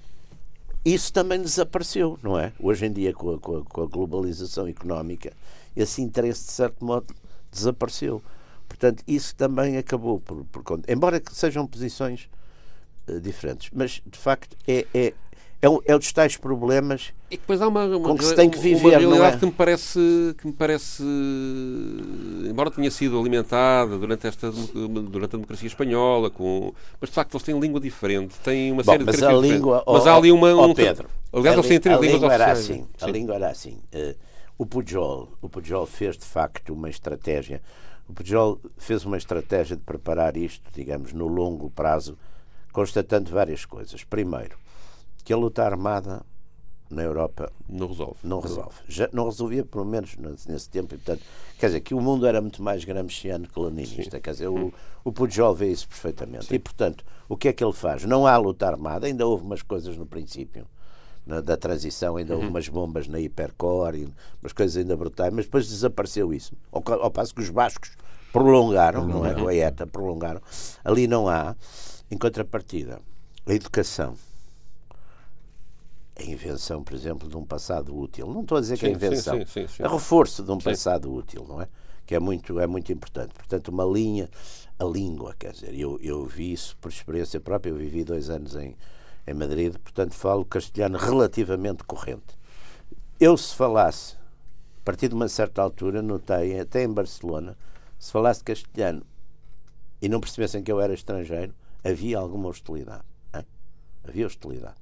isso 0.84 1.12
também 1.12 1.40
desapareceu, 1.40 2.18
não 2.20 2.36
é? 2.36 2.52
Hoje 2.58 2.86
em 2.86 2.92
dia, 2.92 3.12
com 3.12 3.34
a, 3.34 3.38
com 3.38 3.58
a, 3.58 3.64
com 3.64 3.82
a 3.82 3.86
globalização 3.86 4.66
económica, 4.66 5.32
esse 5.76 6.02
interesse, 6.02 6.46
de 6.46 6.52
certo 6.52 6.84
modo, 6.84 7.14
desapareceu. 7.50 8.20
Portanto, 8.68 9.04
isso 9.06 9.36
também 9.36 9.76
acabou 9.78 10.18
por, 10.18 10.44
por 10.46 10.80
embora 10.88 11.22
sejam 11.30 11.64
posições 11.64 12.28
uh, 13.08 13.20
diferentes, 13.20 13.70
mas 13.72 14.02
de 14.04 14.18
facto 14.18 14.56
é, 14.66 14.84
é, 14.92 15.14
é, 15.62 15.92
é 15.92 15.98
dos 15.98 16.12
tais 16.12 16.36
problemas 16.36 17.12
e 17.30 17.36
depois 17.36 17.62
há 17.62 17.68
uma, 17.68 17.84
uma, 17.86 18.08
com 18.08 18.16
que 18.16 18.24
se 18.24 18.34
tem 18.34 18.48
que 18.48 18.58
viver, 18.58 18.88
uma 18.88 18.98
realidade 18.98 19.36
é? 19.36 19.38
que 19.38 19.46
me 19.46 19.52
parece 19.52 20.34
que 20.38 20.46
me 20.46 20.52
parece 20.52 21.02
embora 22.48 22.70
tenha 22.70 22.90
sido 22.90 23.18
alimentada 23.18 23.96
durante 23.96 24.26
esta 24.26 24.50
durante 24.50 25.34
a 25.34 25.38
democracia 25.38 25.66
espanhola 25.66 26.30
com 26.30 26.74
mas 27.00 27.08
de 27.10 27.14
facto 27.14 27.34
eles 27.34 27.42
têm 27.42 27.58
língua 27.58 27.80
diferente 27.80 28.34
têm 28.44 28.70
uma 28.70 28.82
Bom, 28.82 28.92
série 28.92 29.04
mas 29.04 29.16
de 29.16 29.24
a 29.24 29.32
língua 29.32 29.82
mas 29.86 30.06
há 30.06 30.14
ali 30.14 30.30
uma 30.30 30.52
um, 30.54 30.74
Pedro 30.74 31.08
aliás 31.32 31.56
eles 31.56 31.68
têm 31.68 31.80
três 31.80 32.00
línguas 32.00 32.20
língua 32.20 32.34
era 32.34 32.52
oficiais 32.52 32.80
assim 32.80 32.88
a 33.00 33.06
língua 33.06 33.34
era 33.34 33.48
assim. 33.48 33.78
Uh, 33.94 34.14
o 34.58 34.66
Pujol 34.66 35.28
o 35.40 35.48
Pujol 35.48 35.86
fez 35.86 36.18
de 36.18 36.24
facto 36.24 36.74
uma 36.74 36.90
estratégia 36.90 37.62
o 38.08 38.12
Pujol 38.12 38.60
fez 38.76 39.04
uma 39.04 39.16
estratégia 39.16 39.74
de 39.74 39.82
preparar 39.82 40.36
isto 40.36 40.70
digamos 40.74 41.12
no 41.12 41.26
longo 41.26 41.70
prazo 41.70 42.16
constatando 42.76 43.30
várias 43.30 43.64
coisas. 43.64 44.04
Primeiro 44.04 44.58
que 45.26 45.32
a 45.32 45.36
luta 45.36 45.64
armada 45.64 46.24
na 46.88 47.02
Europa 47.02 47.52
não 47.68 47.88
resolve. 47.88 48.16
Não 48.22 48.38
resolve. 48.38 48.76
Já 48.86 49.08
não 49.12 49.24
resolvia, 49.24 49.64
pelo 49.64 49.84
menos 49.84 50.16
nesse 50.16 50.70
tempo. 50.70 50.94
E, 50.94 50.98
portanto, 50.98 51.24
quer 51.58 51.66
dizer, 51.66 51.80
que 51.80 51.94
o 51.94 52.00
mundo 52.00 52.24
era 52.28 52.40
muito 52.40 52.62
mais 52.62 52.84
gramsciano 52.84 53.48
que 53.48 53.58
leninista. 53.58 54.18
Sim. 54.18 54.22
Quer 54.22 54.30
dizer, 54.30 54.46
o, 54.46 54.72
o 55.02 55.10
Pujol 55.10 55.52
vê 55.52 55.66
isso 55.66 55.88
perfeitamente. 55.88 56.46
Sim. 56.46 56.54
E, 56.54 56.58
portanto, 56.60 57.04
o 57.28 57.36
que 57.36 57.48
é 57.48 57.52
que 57.52 57.64
ele 57.64 57.72
faz? 57.72 58.04
Não 58.04 58.24
há 58.24 58.36
luta 58.36 58.68
armada, 58.68 59.08
ainda 59.08 59.26
houve 59.26 59.42
umas 59.42 59.62
coisas 59.62 59.96
no 59.96 60.06
princípio. 60.06 60.64
Na, 61.26 61.40
da 61.40 61.56
transição 61.56 62.14
ainda 62.14 62.34
uhum. 62.34 62.38
houve 62.38 62.50
umas 62.50 62.68
bombas 62.68 63.08
na 63.08 63.18
Hipercore, 63.18 64.08
umas 64.40 64.52
coisas 64.52 64.76
ainda 64.76 64.96
brutais, 64.96 65.34
mas 65.34 65.46
depois 65.46 65.66
desapareceu 65.66 66.32
isso. 66.32 66.54
Ao, 66.70 66.80
ao 67.02 67.10
passo 67.10 67.34
que 67.34 67.40
os 67.40 67.50
bascos 67.50 67.96
prolongaram, 68.32 69.00
uhum. 69.02 69.08
não 69.08 69.50
é? 69.50 69.64
A 69.64 69.66
ETA 69.66 69.88
prolongaram. 69.88 70.40
Ali 70.84 71.08
não 71.08 71.28
há. 71.28 71.56
Em 72.08 72.16
contrapartida, 72.16 73.00
a 73.44 73.52
educação 73.52 74.14
a 76.18 76.22
invenção, 76.22 76.82
por 76.82 76.94
exemplo, 76.94 77.28
de 77.28 77.36
um 77.36 77.44
passado 77.44 77.96
útil. 77.96 78.26
Não 78.28 78.40
estou 78.40 78.56
a 78.58 78.60
dizer 78.60 78.76
sim, 78.76 78.80
que 78.80 78.86
é 78.86 78.90
invenção, 78.90 79.38
sim, 79.46 79.66
sim, 79.66 79.82
é 79.82 79.86
reforço 79.86 80.42
de 80.42 80.50
um 80.50 80.58
passado 80.58 81.12
útil, 81.12 81.44
não 81.46 81.60
é? 81.60 81.68
Que 82.06 82.14
é 82.14 82.20
muito, 82.20 82.58
é 82.58 82.66
muito 82.66 82.90
importante. 82.90 83.34
Portanto, 83.34 83.68
uma 83.68 83.84
linha, 83.84 84.30
a 84.78 84.84
língua, 84.84 85.34
quer 85.38 85.52
dizer, 85.52 85.74
eu, 85.74 85.98
eu 86.00 86.24
vi 86.24 86.52
isso 86.52 86.76
por 86.80 86.90
experiência 86.90 87.38
própria, 87.38 87.70
eu 87.70 87.76
vivi 87.76 88.02
dois 88.02 88.30
anos 88.30 88.54
em, 88.56 88.76
em 89.26 89.34
Madrid, 89.34 89.76
portanto, 89.76 90.14
falo 90.14 90.44
castelhano 90.44 90.96
relativamente 90.96 91.84
corrente. 91.84 92.38
eu 93.20 93.36
se 93.36 93.54
falasse, 93.54 94.14
a 94.14 94.84
partir 94.84 95.08
de 95.08 95.14
uma 95.14 95.28
certa 95.28 95.60
altura, 95.60 96.00
notei, 96.00 96.58
até 96.58 96.82
em 96.82 96.92
Barcelona, 96.92 97.56
se 97.98 98.10
falasse 98.10 98.42
castelhano 98.42 99.04
e 100.00 100.08
não 100.08 100.20
percebessem 100.20 100.62
que 100.62 100.72
eu 100.72 100.80
era 100.80 100.94
estrangeiro, 100.94 101.54
havia 101.84 102.18
alguma 102.18 102.48
hostilidade. 102.48 103.04
Hein? 103.34 103.44
Havia 104.06 104.26
hostilidade. 104.26 104.76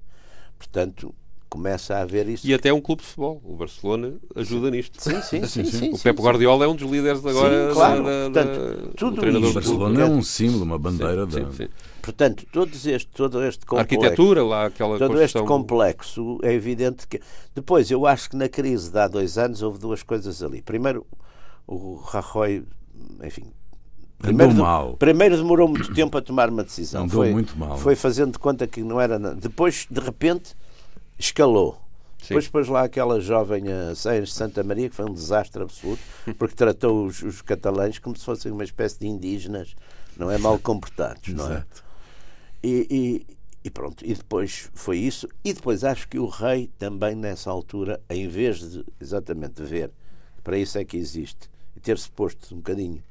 Portanto, 0.58 1.14
começa 1.54 1.94
a 1.94 2.00
haver 2.02 2.28
isso. 2.28 2.44
E 2.44 2.52
até 2.52 2.72
um 2.72 2.80
clube 2.80 3.00
de 3.02 3.06
futebol. 3.06 3.40
O 3.44 3.54
Barcelona 3.54 4.14
ajuda 4.34 4.72
nisto. 4.72 5.00
Sim, 5.00 5.22
sim, 5.22 5.44
sim. 5.46 5.62
sim, 5.70 5.90
o 5.92 5.98
Pep 5.98 6.20
Guardiola 6.20 6.64
é 6.64 6.68
um 6.68 6.74
dos 6.74 6.90
líderes 6.90 7.24
agora 7.24 7.68
sim, 7.68 7.74
claro. 7.74 8.02
da, 8.02 8.28
da, 8.28 8.42
Portanto, 8.44 8.90
tudo 8.96 9.20
treinador 9.20 9.50
o 9.50 9.54
Barcelona 9.54 10.02
é 10.02 10.04
um 10.04 10.20
símbolo, 10.20 10.64
uma 10.64 10.78
bandeira 10.78 11.24
sim, 11.30 11.42
da. 11.44 11.52
sim, 11.52 11.68
Portanto, 12.02 12.44
todos 12.52 12.84
este, 12.86 13.08
todo 13.12 13.42
este 13.44 13.64
complexo. 13.64 13.94
A 13.94 13.98
arquitetura, 13.98 14.44
lá, 14.44 14.66
aquela 14.66 14.98
Todo 14.98 15.12
este 15.22 15.34
construção- 15.34 15.46
complexo 15.46 16.38
é 16.42 16.52
evidente 16.52 17.06
que. 17.06 17.20
Depois, 17.54 17.88
eu 17.88 18.04
acho 18.04 18.30
que 18.30 18.36
na 18.36 18.48
crise 18.48 18.90
de 18.90 18.98
há 18.98 19.06
dois 19.06 19.38
anos 19.38 19.62
houve 19.62 19.78
duas 19.78 20.02
coisas 20.02 20.42
ali. 20.42 20.60
Primeiro, 20.60 21.06
o 21.68 21.94
Rajoy, 22.04 22.64
enfim. 23.22 23.44
Andou 24.22 24.48
de- 24.48 24.54
mal. 24.54 24.96
primeiro 24.98 25.36
demorou 25.36 25.68
muito 25.68 25.92
tempo 25.94 26.16
a 26.18 26.20
tomar 26.22 26.48
uma 26.48 26.64
decisão. 26.64 27.04
Andou 27.04 27.22
foi, 27.22 27.30
muito 27.30 27.56
mal. 27.56 27.76
Foi 27.78 27.94
fazendo 27.94 28.32
de 28.32 28.38
conta 28.38 28.66
que 28.66 28.82
não 28.82 29.00
era 29.00 29.18
nada. 29.18 29.36
Depois, 29.36 29.86
de 29.90 30.00
repente, 30.00 30.54
escalou. 31.18 31.80
Depois 32.28 32.48
pôs 32.48 32.68
lá 32.68 32.84
aquela 32.84 33.20
jovem 33.20 33.64
a 33.70 33.94
Sainz 33.94 34.30
de 34.30 34.34
Santa 34.34 34.64
Maria, 34.64 34.88
que 34.88 34.96
foi 34.96 35.04
um 35.04 35.12
desastre 35.12 35.62
absoluto, 35.62 36.02
porque 36.38 36.54
tratou 36.54 37.04
os, 37.06 37.22
os 37.22 37.42
catalães 37.42 37.98
como 37.98 38.16
se 38.16 38.24
fossem 38.24 38.50
uma 38.50 38.64
espécie 38.64 38.98
de 38.98 39.06
indígenas, 39.06 39.74
não 40.16 40.30
é? 40.30 40.38
Mal 40.38 40.58
comportados, 40.58 41.28
não 41.34 41.52
é? 41.52 41.64
E, 42.62 42.86
e- 43.28 43.34
e 43.62 43.70
pronto, 43.70 44.04
e 44.06 44.14
depois 44.14 44.70
foi 44.74 44.98
isso. 44.98 45.28
E 45.44 45.52
depois 45.52 45.84
acho 45.84 46.08
que 46.08 46.18
o 46.18 46.26
rei 46.26 46.70
também 46.78 47.14
nessa 47.14 47.50
altura, 47.50 48.00
em 48.08 48.26
vez 48.28 48.58
de 48.60 48.84
exatamente 49.00 49.62
ver, 49.62 49.90
para 50.42 50.56
isso 50.58 50.78
é 50.78 50.84
que 50.84 50.96
existe, 50.96 51.50
e 51.76 51.80
ter-se 51.80 52.10
posto 52.10 52.54
um 52.54 52.58
bocadinho 52.58 53.02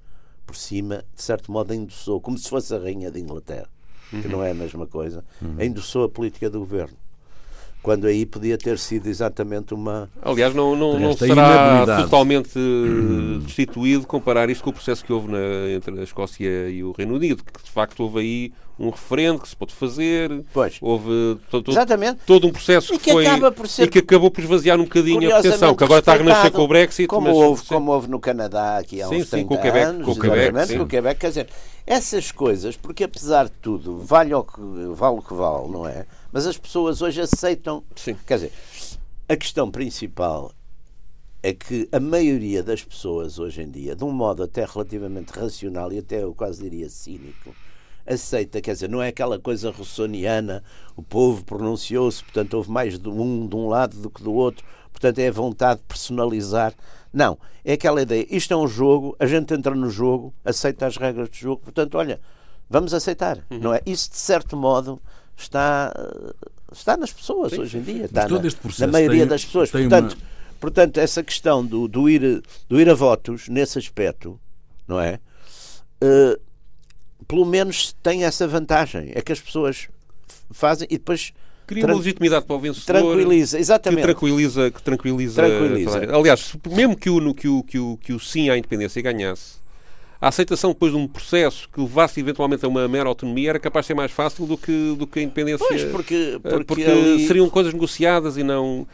por 0.45 0.55
cima, 0.55 1.03
de 1.15 1.21
certo 1.21 1.51
modo 1.51 1.73
endossou, 1.73 2.19
como 2.19 2.37
se 2.37 2.49
fosse 2.49 2.73
a 2.73 2.77
rainha 2.79 3.09
de 3.11 3.19
Inglaterra, 3.19 3.69
que 4.09 4.27
não 4.27 4.43
é 4.43 4.51
a 4.51 4.55
mesma 4.55 4.85
coisa, 4.87 5.23
endossou 5.59 6.03
a 6.03 6.09
política 6.09 6.49
do 6.49 6.59
governo. 6.59 6.97
Quando 7.83 8.07
aí 8.07 8.25
podia 8.25 8.57
ter 8.57 8.79
sido 8.79 9.07
exatamente 9.07 9.73
uma. 9.73 10.09
Aliás, 10.21 10.55
não, 10.55 10.73
não, 10.73 10.97
não 10.97 11.17
será 11.17 11.85
totalmente 12.03 12.57
eh, 12.57 13.39
destituído 13.45 14.07
comparar 14.07 14.49
isto 14.49 14.63
com 14.63 14.69
o 14.69 14.73
processo 14.73 15.03
que 15.03 15.11
houve 15.11 15.29
na- 15.29 15.69
entre 15.75 15.99
a 15.99 16.03
Escócia 16.03 16.69
e 16.69 16.81
o 16.81 16.93
Reino 16.93 17.15
Unido, 17.15 17.43
que 17.43 17.61
de 17.61 17.69
facto 17.69 17.99
houve 18.01 18.19
aí 18.19 18.53
um 18.79 18.89
referendo 18.89 19.39
que 19.39 19.49
se 19.49 19.55
pôde 19.55 19.73
fazer, 19.73 20.43
Pois. 20.53 20.77
houve 20.81 21.37
to- 21.51 21.61
to- 21.61 21.71
Exatamente. 21.71 22.21
todo 22.25 22.47
um 22.47 22.51
processo 22.51 22.93
E 22.93 22.97
que, 22.97 23.03
que 23.03 23.11
foi 23.11 23.27
acaba 23.27 23.51
por 23.51 23.67
ser 23.67 23.83
e 23.83 23.87
que 23.89 23.99
acabou 23.99 24.31
por 24.31 24.41
esvaziar 24.41 24.79
um 24.79 24.83
bocadinho 24.85 25.27
a 25.29 25.41
proteção, 25.41 25.75
que 25.75 25.83
agora 25.83 25.99
está 25.99 26.13
a 26.13 26.17
renascer 26.17 26.51
com 26.53 26.61
o 26.61 26.67
Brexit. 26.69 27.07
Como, 27.07 27.27
mas- 27.27 27.35
houve, 27.35 27.65
como 27.65 27.91
houve 27.91 28.09
no 28.09 28.19
Canadá 28.19 28.77
aqui 28.79 29.01
há 29.01 29.07
Sim, 29.09 29.17
uns 29.17 29.23
sim, 29.25 29.29
30 29.45 29.47
com 29.49 29.55
o 29.55 29.61
Quebec, 29.61 29.85
anos. 29.85 30.05
com 30.05 30.11
o 30.13 30.19
Quebec, 30.19 30.67
sim. 30.67 30.77
com 30.77 30.83
o 30.83 30.87
Quebec. 30.87 31.19
Quer 31.19 31.27
dizer, 31.27 31.47
essas 31.85 32.31
coisas, 32.31 32.77
porque 32.77 33.03
apesar 33.03 33.45
de 33.45 33.51
tudo, 33.61 33.99
vale 33.99 34.33
o 34.33 34.41
que 34.43 34.59
vale, 34.95 35.17
o 35.17 35.21
que 35.21 35.33
vale 35.33 35.67
não 35.67 35.85
é? 35.85 36.05
Mas 36.33 36.47
as 36.47 36.57
pessoas 36.57 37.03
hoje 37.03 37.21
aceitam. 37.21 37.83
Sim. 37.95 38.17
Quer 38.25 38.35
dizer, 38.35 38.51
a 39.29 39.37
questão 39.37 39.69
principal 39.69 40.51
é 41.43 41.53
que 41.53 41.87
a 41.91 41.99
maioria 41.99 42.63
das 42.63 42.83
pessoas 42.83 43.37
hoje 43.37 43.61
em 43.61 43.69
dia, 43.69 43.95
de 43.95 44.03
um 44.03 44.11
modo 44.11 44.41
até 44.41 44.65
relativamente 44.65 45.29
racional 45.29 45.93
e 45.93 45.99
até 45.99 46.23
eu 46.23 46.33
quase 46.33 46.63
diria 46.63 46.89
cínico, 46.89 47.55
aceita, 48.05 48.59
quer 48.61 48.73
dizer, 48.73 48.89
não 48.89 49.01
é 49.01 49.09
aquela 49.09 49.37
coisa 49.37 49.69
russoniana, 49.69 50.63
o 50.95 51.03
povo 51.03 51.45
pronunciou-se, 51.45 52.23
portanto 52.23 52.55
houve 52.55 52.71
mais 52.71 52.97
de 52.97 53.09
um 53.09 53.47
de 53.47 53.55
um 53.55 53.67
lado 53.67 53.97
do 53.97 54.09
que 54.09 54.23
do 54.23 54.33
outro, 54.33 54.65
portanto 54.91 55.19
é 55.19 55.27
a 55.27 55.31
vontade 55.31 55.81
de 55.81 55.85
personalizar. 55.85 56.73
Não, 57.13 57.37
é 57.63 57.73
aquela 57.73 58.01
ideia, 58.01 58.25
isto 58.29 58.53
é 58.53 58.57
um 58.57 58.67
jogo, 58.67 59.15
a 59.19 59.27
gente 59.27 59.53
entra 59.53 59.75
no 59.75 59.89
jogo, 59.89 60.33
aceita 60.43 60.87
as 60.87 60.97
regras 60.97 61.29
do 61.29 61.35
jogo, 61.35 61.61
portanto, 61.61 61.95
olha, 61.95 62.19
vamos 62.67 62.93
aceitar, 62.93 63.45
não 63.51 63.73
é? 63.73 63.81
Isso 63.85 64.09
de 64.09 64.17
certo 64.17 64.57
modo 64.57 64.99
está 65.37 65.93
está 66.71 66.97
nas 66.97 67.11
pessoas 67.13 67.53
hoje 67.53 67.77
em 67.77 67.81
dia, 67.81 68.05
está 68.05 68.27
na, 68.27 68.39
na 68.79 68.87
maioria 68.87 69.19
tem- 69.21 69.27
das 69.27 69.45
pessoas. 69.45 69.69
Portanto, 69.69 70.13
uma- 70.13 70.21
portanto, 70.59 70.97
essa 70.97 71.21
questão 71.23 71.63
do, 71.65 71.87
do, 71.87 72.09
ir, 72.09 72.41
do 72.67 72.79
ir 72.81 72.89
a 72.89 72.93
votos 72.93 73.47
nesse 73.47 73.77
aspecto, 73.77 74.39
não 74.87 74.99
é? 74.99 75.19
Eh, 76.01 76.39
pelo 77.27 77.45
menos 77.45 77.93
tem 78.01 78.23
essa 78.25 78.47
vantagem. 78.47 79.11
É 79.13 79.21
que 79.21 79.31
as 79.31 79.39
pessoas 79.39 79.87
fazem 80.51 80.87
e 80.89 80.97
depois 80.97 81.31
Cria 81.65 81.85
uma 81.85 81.95
legitimidade 81.95 82.45
para 82.45 82.55
o 82.55 82.59
vencedor. 82.59 82.85
tranquiliza. 83.01 83.57
Que 83.57 83.61
exatamente. 83.61 84.01
tranquiliza, 84.03 84.71
que 84.71 84.81
tranquiliza, 84.81 85.35
Tranquiliza. 85.43 85.99
Aliás, 86.15 86.53
mesmo 86.69 86.97
que 86.97 87.09
o, 87.09 87.33
que, 87.33 87.47
o, 87.47 87.63
que, 87.63 87.79
o, 87.79 87.97
que 87.97 88.13
o 88.13 88.19
sim 88.19 88.49
à 88.49 88.57
independência 88.57 89.01
ganhasse, 89.01 89.62
a 90.23 90.29
aceitação 90.29 90.71
depois 90.71 90.93
de 90.93 90.97
um 90.97 91.05
processo 91.05 91.67
que 91.69 91.81
levasse 91.81 92.19
eventualmente 92.21 92.63
a 92.63 92.67
uma 92.69 92.87
mera 92.87 93.09
autonomia 93.09 93.49
era 93.49 93.59
capaz 93.59 93.83
de 93.83 93.87
ser 93.87 93.93
mais 93.93 94.09
fácil 94.11 94.45
do 94.45 94.57
que, 94.57 94.95
do 94.97 95.05
que 95.05 95.19
a 95.19 95.21
independência. 95.21 95.65
Pois, 95.67 95.83
porque, 95.83 96.35
Eh, 96.35 96.39
porque, 96.49 96.63
porque 96.63 96.83
ali- 96.85 97.27
seriam 97.27 97.49
coisas 97.49 97.73
negociadas 97.73 98.37
e 98.37 98.43
não. 98.43 98.87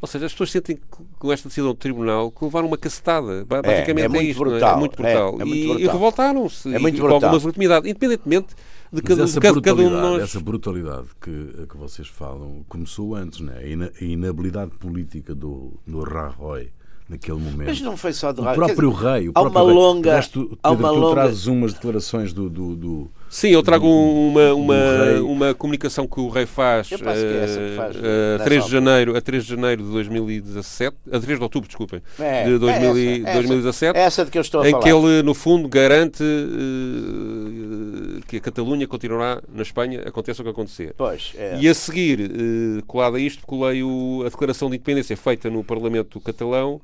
Ou 0.00 0.08
seja, 0.08 0.24
as 0.24 0.32
pessoas 0.32 0.50
sentem 0.50 0.76
que, 0.76 0.82
com 1.18 1.30
esta 1.30 1.48
decisão 1.48 1.68
do 1.72 1.74
tribunal 1.74 2.30
que 2.30 2.42
levaram 2.42 2.66
uma 2.66 2.78
cacetada. 2.78 3.44
Ba- 3.44 3.60
Basicamente 3.60 4.04
é 4.04 4.06
é, 4.06 4.08
muito 4.08 4.22
isto. 4.30 4.42
não 4.42 4.50
brutal. 4.50 4.74
É 4.74 4.78
muito 4.78 4.96
brutal. 4.96 5.28
É, 5.38 5.42
é 5.42 5.44
muito 5.44 5.54
e, 5.54 5.66
brutal. 5.66 5.80
e 5.80 5.86
revoltaram-se. 5.86 6.74
É 6.74 6.78
muito 6.78 6.94
e, 6.94 6.98
com 7.00 7.06
brutal. 7.08 7.14
alguma 7.28 7.32
legitimidade. 7.44 7.90
Independentemente 7.90 8.46
de 8.90 9.02
cada, 9.02 9.22
essa 9.24 9.34
de 9.34 9.40
cada, 9.40 9.60
cada 9.60 9.82
um 9.82 9.88
de 9.88 9.94
nós. 9.94 10.22
essa 10.22 10.40
brutalidade 10.40 11.08
que, 11.20 11.66
que 11.68 11.76
vocês 11.76 12.08
falam 12.08 12.64
começou 12.68 13.14
antes, 13.14 13.40
né? 13.40 13.52
a 14.00 14.02
inabilidade 14.04 14.70
política 14.80 15.34
do, 15.34 15.74
do 15.86 16.00
Rajoy 16.02 16.70
naquele 17.10 17.38
momento. 17.38 17.66
Mas 17.68 17.80
não 17.80 17.96
foi 17.96 18.12
só 18.12 18.32
do 18.32 18.42
o 18.42 18.54
próprio 18.54 18.90
dizer, 18.92 19.04
rei, 19.12 19.28
o 19.28 19.32
há 19.34 19.40
próprio 19.40 19.62
uma 19.62 19.70
rei. 19.70 19.74
longa- 19.78 20.10
Aliás, 20.10 20.28
tu, 20.28 20.58
há 20.62 20.68
Pedro, 20.70 20.84
uma 20.86 20.92
tu 20.94 20.98
longa- 21.00 21.14
trazes 21.14 21.46
umas 21.46 21.72
declarações 21.74 22.32
do, 22.32 22.48
do, 22.48 22.76
do- 22.76 23.10
Sim, 23.32 23.50
eu 23.50 23.62
trago 23.62 23.86
uma, 23.86 24.52
uma, 24.54 24.74
uma 25.22 25.54
comunicação 25.54 26.04
que 26.04 26.18
o 26.18 26.28
rei 26.28 26.46
faz, 26.46 26.90
Eu 26.90 26.98
penso 26.98 27.20
que 27.20 27.26
é 27.26 27.44
essa 27.44 27.60
que 27.60 27.76
faz, 27.76 27.96
eh, 27.96 27.98
a 28.00 28.32
nessa 28.38 28.44
3 28.44 28.64
de 28.64 28.70
janeiro, 28.72 29.16
a 29.16 29.20
3 29.20 29.44
de 29.44 29.50
janeiro 29.50 29.84
de 29.84 29.90
2017, 29.92 30.96
a 31.12 31.20
3 31.20 31.38
de 31.38 31.42
outubro, 31.44 31.68
desculpem, 31.68 32.02
É, 32.18 32.44
de 32.44 32.58
2000 32.58 32.98
e- 32.98 33.08
é 33.08 33.22
essa, 33.22 33.32
2017, 33.34 33.96
é 33.98 34.02
essa 34.02 34.24
de 34.24 34.32
que 34.32 34.38
eu 34.38 34.42
estou 34.42 34.62
a 34.62 34.68
em 34.68 34.72
falar. 34.72 34.82
que 34.82 34.90
ele, 34.90 35.22
no 35.22 35.32
fundo, 35.32 35.68
garante 35.68 36.24
eh, 36.24 38.20
que 38.26 38.36
a 38.38 38.40
Catalunha 38.40 38.86
continuará 38.88 39.40
na 39.54 39.62
Espanha, 39.62 40.02
aconteça 40.06 40.42
o 40.42 40.44
que 40.44 40.50
acontecer. 40.50 40.92
Pois, 40.96 41.32
é. 41.36 41.56
E 41.60 41.68
a 41.68 41.74
seguir, 41.74 42.20
eh, 42.20 42.82
colado 42.86 43.16
a 43.16 43.20
isto, 43.20 43.46
colei 43.46 43.82
o- 43.82 44.22
a 44.26 44.28
declaração 44.28 44.68
de 44.68 44.74
independência 44.76 45.16
feita 45.16 45.48
no 45.48 45.62
Parlamento 45.62 46.20
catalão 46.20 46.80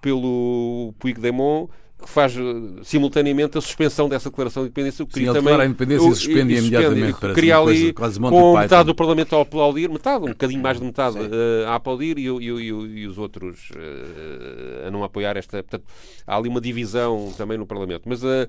pelo 0.00 0.94
Puigdemont, 0.98 1.68
faz 2.08 2.36
eh, 2.36 2.40
simultaneamente 2.82 3.58
a 3.58 3.60
suspensão 3.60 4.08
dessa 4.08 4.30
declaração 4.30 4.62
de 4.62 4.68
independência. 4.68 5.02
o 5.02 5.06
que 5.06 5.12
Sim, 5.14 5.20
cria 5.20 5.30
ele 5.30 5.38
também, 5.38 5.54
a 5.60 5.66
independência 5.66 6.06
e 6.06 6.10
o- 6.10 6.14
suspende 6.14 6.56
imediatamente, 6.56 7.10
e 7.10 7.20
parece 7.20 7.40
Cria 7.40 7.58
uma 7.58 7.64
coisa 7.64 7.82
ali 7.82 7.92
quase 7.92 8.20
Monty 8.20 8.30
com 8.34 8.40
Python. 8.52 8.60
metade 8.62 8.86
do 8.86 8.94
Parlamento 8.94 9.36
a 9.36 9.40
aplaudir, 9.42 9.90
metade, 9.90 10.24
um 10.24 10.28
bocadinho 10.28 10.62
mais 10.62 10.78
de 10.78 10.84
metade 10.84 11.18
eh, 11.18 11.64
a 11.66 11.74
aplaudir 11.74 12.18
e, 12.18 12.26
e 12.26 12.50
e 12.50 12.66
e 12.68 13.06
os 13.06 13.18
outros 13.18 13.70
eh, 13.76 14.86
a 14.86 14.90
não 14.90 15.04
apoiar 15.04 15.36
esta. 15.36 15.62
Portanto, 15.62 15.84
há 16.26 16.36
ali 16.36 16.48
uma 16.48 16.60
divisão 16.60 17.32
também 17.36 17.58
no 17.58 17.66
Parlamento. 17.66 18.02
Mas 18.06 18.22
eh, 18.24 18.46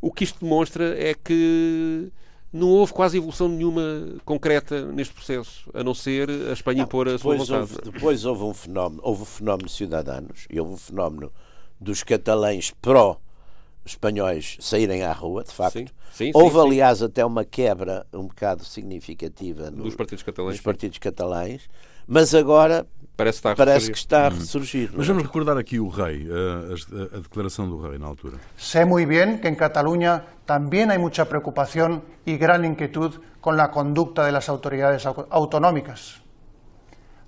o 0.00 0.12
que 0.12 0.24
isto 0.24 0.40
demonstra 0.40 0.94
é 0.98 1.14
que 1.14 2.08
não 2.52 2.68
houve 2.68 2.92
quase 2.92 3.16
evolução 3.16 3.48
nenhuma 3.48 3.82
concreta 4.26 4.84
neste 4.92 5.14
processo, 5.14 5.70
a 5.72 5.82
não 5.82 5.94
ser 5.94 6.28
a 6.50 6.52
Espanha 6.52 6.82
impor 6.82 7.08
a 7.08 7.16
sua 7.16 7.32
depois 7.32 7.48
vontade. 7.48 7.72
houve, 7.72 7.90
depois 7.92 8.24
houve 8.26 8.42
um 8.44 8.52
fenómeno, 8.52 9.00
houve 9.02 9.22
o 9.22 9.24
fenómeno 9.24 9.68
de 9.68 9.72
Ciudadanos 9.74 10.46
e 10.50 10.60
houve 10.60 10.74
o 10.74 10.76
fenómeno 10.76 11.32
dos 11.82 12.02
catalães 12.02 12.70
pró-espanhóis 12.80 14.56
saírem 14.60 15.02
à 15.02 15.12
rua, 15.12 15.44
de 15.44 15.52
facto. 15.52 15.78
Sim, 15.78 15.86
sim, 16.12 16.30
houve, 16.34 16.54
sim, 16.54 16.60
sim. 16.60 16.66
aliás, 16.68 17.02
até 17.02 17.24
uma 17.24 17.44
quebra 17.44 18.06
um 18.12 18.26
bocado 18.26 18.64
significativa 18.64 19.70
no- 19.70 19.82
Dos 19.84 19.94
partidos 19.96 20.22
catalães, 20.22 20.56
dos 20.56 20.62
partidos 20.64 20.98
catalães, 20.98 21.68
mas 22.06 22.34
agora 22.34 22.86
Parece 23.14 23.38
estar 23.38 23.50
a 23.52 23.56
parece 23.56 23.90
que 23.90 23.98
está 23.98 24.26
a 24.26 24.28
ressurgir. 24.30 24.90
não 24.90 24.98
Mas 24.98 25.06
é? 25.06 25.08
vamos 25.08 25.22
recordar 25.24 25.58
aqui 25.58 25.78
o 25.78 25.88
rei, 25.88 26.26
a, 26.30 27.14
a- 27.14 27.16
a 27.18 27.20
declaração 27.20 27.68
do 27.68 27.78
rei 27.78 27.98
na 27.98 28.06
altura. 28.06 28.38
Sé 28.56 28.84
muy 28.86 29.04
bien 29.04 29.38
que 29.40 29.48
en 29.48 29.54
Cataluña 29.54 30.24
también 30.46 30.90
hay 30.90 30.98
mucha 30.98 31.26
preocupación 31.28 32.02
y 32.24 32.36
gran 32.38 32.64
inquietud 32.64 33.20
con 33.40 33.56
la 33.56 33.70
conducta 33.70 34.24
de 34.24 34.32
las 34.32 34.48
autoridades 34.48 35.04
au- 35.06 35.26
autonómicas. 35.30 36.22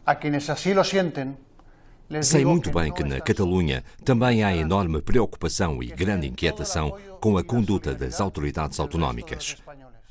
A 0.06 0.18
quienes 0.18 0.48
así 0.50 0.72
lo 0.74 0.84
sienten, 0.84 1.28
les 1.28 1.43
Sei 2.22 2.44
muito 2.44 2.70
bem 2.70 2.92
que 2.92 3.02
na 3.02 3.20
Catalunha 3.20 3.82
também 4.04 4.44
há 4.44 4.54
enorme 4.54 5.00
preocupação 5.00 5.82
e 5.82 5.86
grande 5.86 6.26
inquietação 6.26 6.96
com 7.20 7.36
a 7.36 7.44
conduta 7.44 7.94
das 7.94 8.20
autoridades 8.20 8.78
autonómicas. 8.78 9.56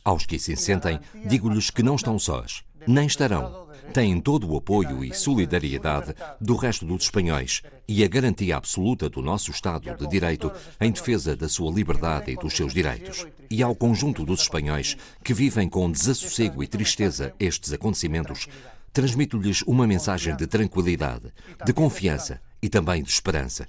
Aos 0.04 0.26
que 0.26 0.36
assim 0.36 0.56
sentem, 0.56 1.00
digo-lhes 1.26 1.70
que 1.70 1.84
não 1.84 1.96
estão 1.96 2.20
sós, 2.20 2.64
nem 2.88 3.06
estarão. 3.06 3.64
Têm 3.94 4.20
todo 4.20 4.50
o 4.50 4.58
apoio 4.58 5.04
e 5.04 5.14
solidariedade 5.14 6.16
do 6.40 6.56
resto 6.56 6.86
dos 6.86 7.04
espanhóis 7.04 7.62
e 7.88 8.04
a 8.04 8.08
garantia 8.08 8.58
absoluta 8.58 9.10
do 9.10 9.22
nosso 9.22 9.52
Estado 9.52 9.96
de 9.96 10.08
Direito 10.08 10.52
em 10.80 10.92
defesa 10.92 11.36
da 11.36 11.50
sua 11.50 11.72
liberdade 11.72 12.32
e 12.32 12.36
dos 12.36 12.54
seus 12.54 12.74
direitos. 12.74 13.28
E 13.50 13.62
ao 13.62 13.76
conjunto 13.76 14.26
dos 14.26 14.42
espanhóis 14.42 14.98
que 15.24 15.34
vivem 15.34 15.70
com 15.70 15.92
desassossego 15.92 16.64
e 16.64 16.68
tristeza 16.68 17.34
estes 17.40 17.74
acontecimentos, 17.74 18.48
transmito-lhes 18.94 19.64
uma 19.64 19.88
mensagem 19.88 20.36
de 20.36 20.46
tranquilidade, 20.46 21.34
de 21.66 21.74
confiança 21.74 22.40
e 22.62 22.70
também 22.70 23.02
de 23.02 23.10
esperança. 23.10 23.68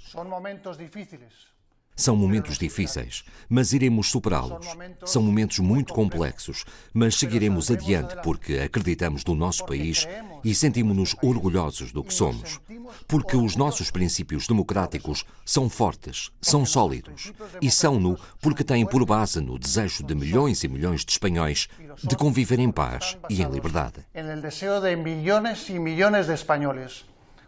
São 1.95 2.15
momentos 2.15 2.57
difíceis, 2.57 3.23
mas 3.47 3.71
iremos 3.71 4.09
superá-los. 4.09 4.67
São 5.05 5.21
momentos 5.21 5.59
muito 5.59 5.93
complexos, 5.93 6.65
mas 6.93 7.15
seguiremos 7.15 7.71
adiante 7.71 8.15
porque 8.21 8.59
acreditamos 8.59 9.23
no 9.23 9.33
nosso 9.33 9.65
país 9.65 10.05
e 10.43 10.53
sentimos-nos 10.53 11.15
orgulhosos 11.23 11.91
do 11.93 12.03
que 12.03 12.13
somos. 12.13 12.59
Porque 13.07 13.37
os 13.37 13.55
nossos 13.55 13.89
princípios 13.89 14.45
democráticos 14.45 15.25
são 15.45 15.69
fortes, 15.69 16.31
são 16.41 16.65
sólidos. 16.65 17.31
E 17.61 17.71
são-no 17.71 18.19
porque 18.41 18.63
têm 18.63 18.85
por 18.85 19.05
base 19.05 19.39
no 19.39 19.57
desejo 19.57 20.03
de 20.03 20.15
milhões 20.15 20.63
e 20.63 20.67
milhões 20.67 21.05
de 21.05 21.13
espanhóis 21.13 21.69
de 22.03 22.15
conviver 22.15 22.59
em 22.59 22.71
paz 22.71 23.17
e 23.29 23.41
em 23.41 23.49
liberdade. 23.49 24.05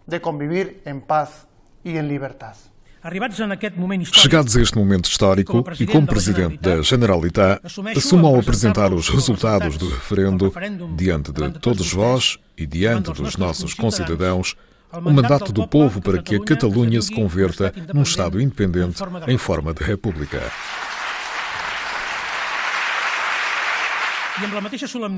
De 0.07 0.21
convivir 0.21 0.81
en 0.85 1.01
paz 1.01 1.47
y 1.83 1.97
en 1.97 2.07
libertad. 2.07 2.55
Chegados 4.13 4.57
a 4.57 4.61
este 4.61 4.77
momento 4.77 5.05
histórico 5.09 5.63
e 5.79 5.85
como 5.85 6.05
Presidente 6.05 6.57
da 6.57 6.81
Generalitat, 6.81 7.61
assumo 7.95 8.27
ao 8.27 8.39
apresentar 8.39 8.91
os 8.91 9.07
resultados 9.07 9.77
do 9.77 9.87
referendo 9.87 10.51
diante 10.95 11.31
de 11.31 11.51
todos 11.59 11.93
vós 11.93 12.37
e 12.57 12.65
diante 12.65 13.13
dos 13.13 13.37
nossos 13.37 13.73
concidadãos 13.73 14.55
o 14.91 15.11
mandato 15.11 15.51
do 15.53 15.67
povo 15.67 16.01
para 16.01 16.21
que 16.21 16.35
a 16.35 16.43
Catalunha 16.43 17.01
se 17.01 17.13
converta 17.13 17.73
num 17.93 18.03
Estado 18.03 18.41
independente 18.41 19.01
em 19.27 19.37
forma 19.37 19.73
de 19.73 19.83
república. 19.83 20.41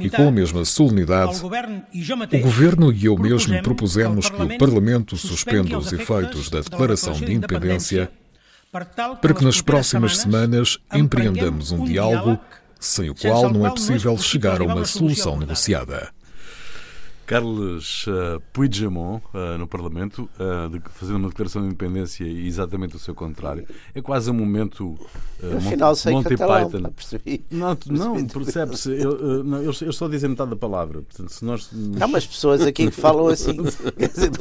E 0.02 0.10
com 0.10 0.28
a 0.28 0.32
mesma 0.32 0.64
solenidade, 0.66 1.42
o 1.42 2.40
Governo 2.40 2.92
e 2.94 3.06
eu 3.06 3.18
mesmo 3.18 3.62
propusemos 3.62 4.30
que 4.30 4.42
o 4.42 4.58
Parlamento 4.58 5.18
suspenda 5.18 5.78
os 5.78 5.92
efeitos 5.92 6.50
da 6.50 6.62
Declaração 6.62 7.14
de 7.14 7.34
Independência 7.34 8.12
para 8.72 9.34
que 9.34 9.44
nas 9.44 9.62
próximas 9.62 10.18
semanas 10.18 10.78
empreendamos 10.94 11.72
um 11.72 11.84
diálogo 11.86 12.40
sem 12.80 13.10
o 13.10 13.16
qual 13.16 13.52
não 13.52 13.66
é 13.66 13.70
possível 13.70 14.18
chegar 14.18 14.62
a 14.62 14.64
uma 14.64 14.86
solução 14.86 15.38
negociada. 15.38 16.12
Carlos 17.30 18.08
uh, 18.08 18.42
Puigdemont, 18.52 19.24
uh, 19.36 19.56
no 19.60 19.68
Parlamento, 19.68 20.28
uh, 20.40 20.68
de- 20.68 20.82
fazendo 20.90 21.18
uma 21.18 21.30
declaração 21.30 21.62
de 21.62 21.68
independência 21.68 22.24
e 22.24 22.48
exatamente 22.48 22.96
o 22.96 23.00
seu 23.00 23.14
contrário. 23.14 23.68
É 23.94 24.02
quase 24.02 24.32
um 24.32 24.34
momento 24.34 24.88
uh, 25.44 25.58
Afinal, 25.58 25.96
sei 25.96 26.12
Monty 26.12 26.30
catalão, 26.36 26.70
Python. 26.72 26.90
percebi. 26.90 27.46
Não, 27.52 27.76
tu- 27.76 27.94
não 27.94 28.14
Percebi. 28.14 28.34
percebe-se. 28.46 28.92
Eu, 29.00 29.44
não, 29.44 29.62
eu 29.62 29.70
estou 29.70 30.08
a 30.08 30.10
dizer 30.12 30.28
metade 30.28 30.50
da 30.50 30.56
palavra. 30.56 31.04
Portanto, 31.04 31.30
se 31.32 31.46
nós. 31.46 31.70
Há 32.02 32.06
umas 32.08 32.26
pessoas 32.26 32.62
aqui 32.62 32.86
que 32.90 33.00
falam 33.00 33.28
assim, 33.28 33.54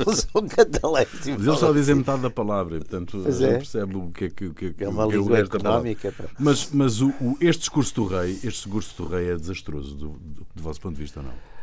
não 0.06 0.14
são 0.14 0.48
catalães. 0.48 1.26
e 1.26 1.32
Mas 1.32 1.46
ele 1.46 1.56
só 1.58 1.70
dizer 1.74 1.92
assim. 1.92 1.98
metade 1.98 2.22
da 2.22 2.30
palavra, 2.30 2.78
portanto, 2.78 3.20
Pois 3.22 3.42
é. 3.42 3.58
percebe 3.58 3.96
o 3.96 4.10
que 4.10 4.24
é 4.24 4.30
que, 4.30 4.46
o 4.46 4.54
que, 4.54 4.64
é 4.64 4.72
que 4.72 4.84
É 4.84 4.88
uma 4.88 5.04
é 5.04 5.08
língua 5.08 5.38
económica. 5.38 6.14
Mas, 6.38 6.70
mas 6.72 7.02
o, 7.02 7.08
o- 7.20 7.36
este 7.38 7.60
discurso 7.60 7.94
do 7.96 8.06
rei, 8.06 8.32
este 8.32 8.48
discurso 8.64 9.02
do 9.02 9.08
rei 9.10 9.28
é 9.28 9.36
desastroso 9.36 9.94
do, 9.94 10.08
do, 10.08 10.46
do 10.54 10.62
vosso 10.62 10.80
ponto 10.80 10.94
de 10.96 11.02
vista 11.02 11.20
ou 11.20 11.26
não? 11.26 11.57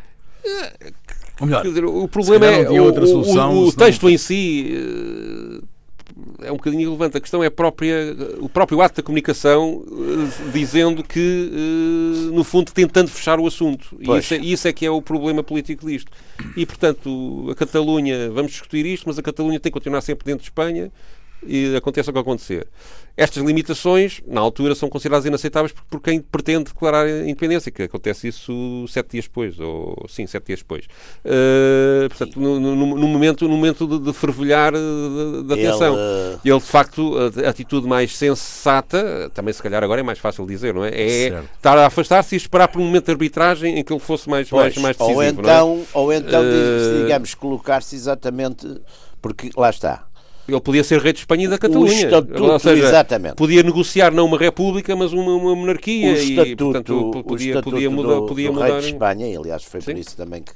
Ou 1.41 1.47
melhor, 1.47 1.63
dizer, 1.63 1.83
o 1.85 2.07
problema 2.07 2.45
é 2.45 2.69
o, 2.69 2.83
outra 2.83 3.03
o- 3.03 3.07
solução, 3.07 3.53
o, 3.55 3.63
o 3.67 3.71
senão- 3.71 3.85
texto 3.87 4.09
em 4.09 4.17
si 4.17 4.71
eh, 6.41 6.47
é 6.47 6.51
um 6.51 6.55
bocadinho 6.55 6.81
irrelevante. 6.83 7.17
A 7.17 7.19
questão 7.19 7.43
é 7.43 7.47
a 7.47 7.51
própria, 7.51 8.15
o 8.39 8.47
próprio 8.47 8.81
ato 8.81 8.95
da 8.97 9.03
comunicação 9.03 9.83
eh, 9.85 10.51
dizendo 10.53 11.03
que, 11.03 11.51
eh, 11.53 12.31
no 12.33 12.43
fundo, 12.45 12.71
tentando 12.71 13.09
fechar 13.09 13.37
o 13.39 13.45
assunto. 13.45 13.97
E 13.99 14.17
isso, 14.17 14.33
é, 14.33 14.37
isso 14.37 14.67
é 14.67 14.71
que 14.73 14.85
é 14.85 14.89
o 14.91 15.01
problema 15.01 15.43
político 15.43 15.85
disto. 15.85 16.09
E, 16.55 16.65
portanto, 16.65 17.47
a 17.51 17.55
Catalunha, 17.55 18.29
vamos 18.31 18.51
discutir 18.53 18.85
isto, 18.85 19.03
mas 19.07 19.19
a 19.19 19.21
Catalunha 19.21 19.59
tem 19.59 19.69
que 19.69 19.73
continuar 19.73 19.99
sempre 20.01 20.25
dentro 20.25 20.39
de 20.43 20.47
Espanha 20.49 20.89
e 21.47 21.75
aconteça 21.75 22.09
o 22.11 22.13
que 22.13 22.19
acontecer. 22.19 22.67
Estas 23.17 23.41
limitações, 23.43 24.21
na 24.27 24.41
altura, 24.41 24.75
são 24.75 24.89
consideradas 24.89 25.25
inaceitáveis 25.25 25.71
por, 25.71 25.83
por 25.85 26.01
quem 26.01 26.19
pretende 26.19 26.65
declarar 26.65 27.05
a 27.05 27.21
independência, 27.23 27.71
que 27.71 27.83
acontece 27.83 28.27
isso 28.27 28.85
sete 28.89 29.11
dias 29.11 29.23
depois, 29.25 29.57
ou 29.59 30.05
sim, 30.09 30.27
sete 30.27 30.47
dias 30.47 30.59
depois. 30.59 30.85
Uh, 31.23 32.09
portanto, 32.09 32.39
no, 32.39 32.59
no- 32.59 32.75
no 32.97 33.07
momento, 33.07 33.47
no 33.47 33.55
momento 33.55 33.87
de, 33.87 33.99
de 33.99 34.13
fervilhar 34.13 34.73
uh, 34.75 35.43
da 35.43 35.55
Ele, 35.55 35.67
atenção. 35.67 35.95
uh, 35.95 36.39
Ele, 36.43 36.59
de 36.59 36.65
facto, 36.65 37.13
a, 37.17 37.47
a 37.47 37.49
atitude 37.49 37.87
mais 37.87 38.15
sensata, 38.17 39.31
também 39.33 39.53
se 39.53 39.61
calhar 39.63 39.83
agora 39.83 40.01
é 40.01 40.03
mais 40.03 40.19
fácil 40.19 40.45
dizer, 40.45 40.73
não 40.73 40.83
é? 40.83 40.89
É 40.89 41.29
Certo. 41.29 41.49
estar 41.55 41.77
a 41.77 41.85
afastar-se 41.87 42.35
e 42.35 42.37
esperar 42.37 42.67
por 42.67 42.81
um 42.81 42.85
momento 42.85 43.05
de 43.05 43.11
arbitragem 43.11 43.79
em 43.79 43.83
que 43.83 43.93
ele 43.93 43.99
fosse 43.99 44.29
mais, 44.29 44.51
mais, 44.51 44.73
Pois, 44.73 44.83
mais 44.83 44.97
decisivo. 44.97 45.19
ou 45.19 45.23
não 45.23 45.49
é? 45.49 45.53
então, 45.53 45.83
ou 45.93 46.13
então 46.13 46.41
Eh, 46.43 47.01
digamos, 47.03 47.33
colocar-se 47.33 47.95
exatamente, 47.95 48.81
porque 49.21 49.49
lá 49.55 49.69
está. 49.69 50.05
Ele 50.47 50.61
podia 50.61 50.83
ser 50.83 50.99
rei 51.01 51.11
de 51.13 51.19
Espanha 51.19 51.45
e 51.45 51.47
da 51.47 51.57
Catalunha. 51.57 51.91
estatuto, 51.91 52.43
Ou 52.43 52.59
seja, 52.59 52.87
exatamente. 52.87 53.35
podia 53.35 53.63
negociar 53.63 54.11
não 54.11 54.25
uma 54.25 54.37
república, 54.37 54.95
mas 54.95 55.11
uma, 55.11 55.33
uma 55.33 55.51
O 55.53 55.55
monarquia. 55.55 56.13
estatuto, 56.13 56.51
e, 56.51 56.55
portanto, 56.55 57.09
o 57.19 57.23
podia, 57.23 57.47
estatuto 57.49 57.71
podia 57.73 57.89
do, 57.89 57.95
mudar. 57.95 58.21
Podia 58.27 58.47
do 58.49 58.53
mudar. 58.53 58.65
rei 58.71 58.79
de 58.81 58.87
Espanha, 58.87 59.27
e 59.27 59.35
aliás 59.35 59.63
foi 59.63 59.81
por 59.81 59.93
Sim. 59.93 59.99
isso 59.99 60.15
também 60.15 60.43
que 60.43 60.51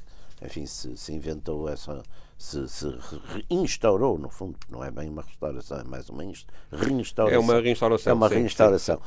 enfim, 0.46 0.66
se, 0.66 0.96
se 0.96 1.12
inventou 1.14 1.68
essa. 1.68 2.02
Se, 2.38 2.66
se 2.70 2.86
re- 2.88 3.44
instaurou, 3.50 4.18
no 4.18 4.30
fundo, 4.30 4.56
não 4.72 4.82
é 4.82 4.90
bem 4.90 5.10
uma 5.10 5.22
restauração, 5.22 5.80
é 5.80 5.84
mais 5.84 6.08
uma 6.08 6.24
inst- 6.24 6.48
reinstauração. 6.72 7.36
É 7.36 7.38
uma 7.44 7.60
reinstauração, 7.60 8.12
É 8.12 8.14
uma 8.14 8.30
sim, 8.30 8.36
reinstauração. 8.36 9.00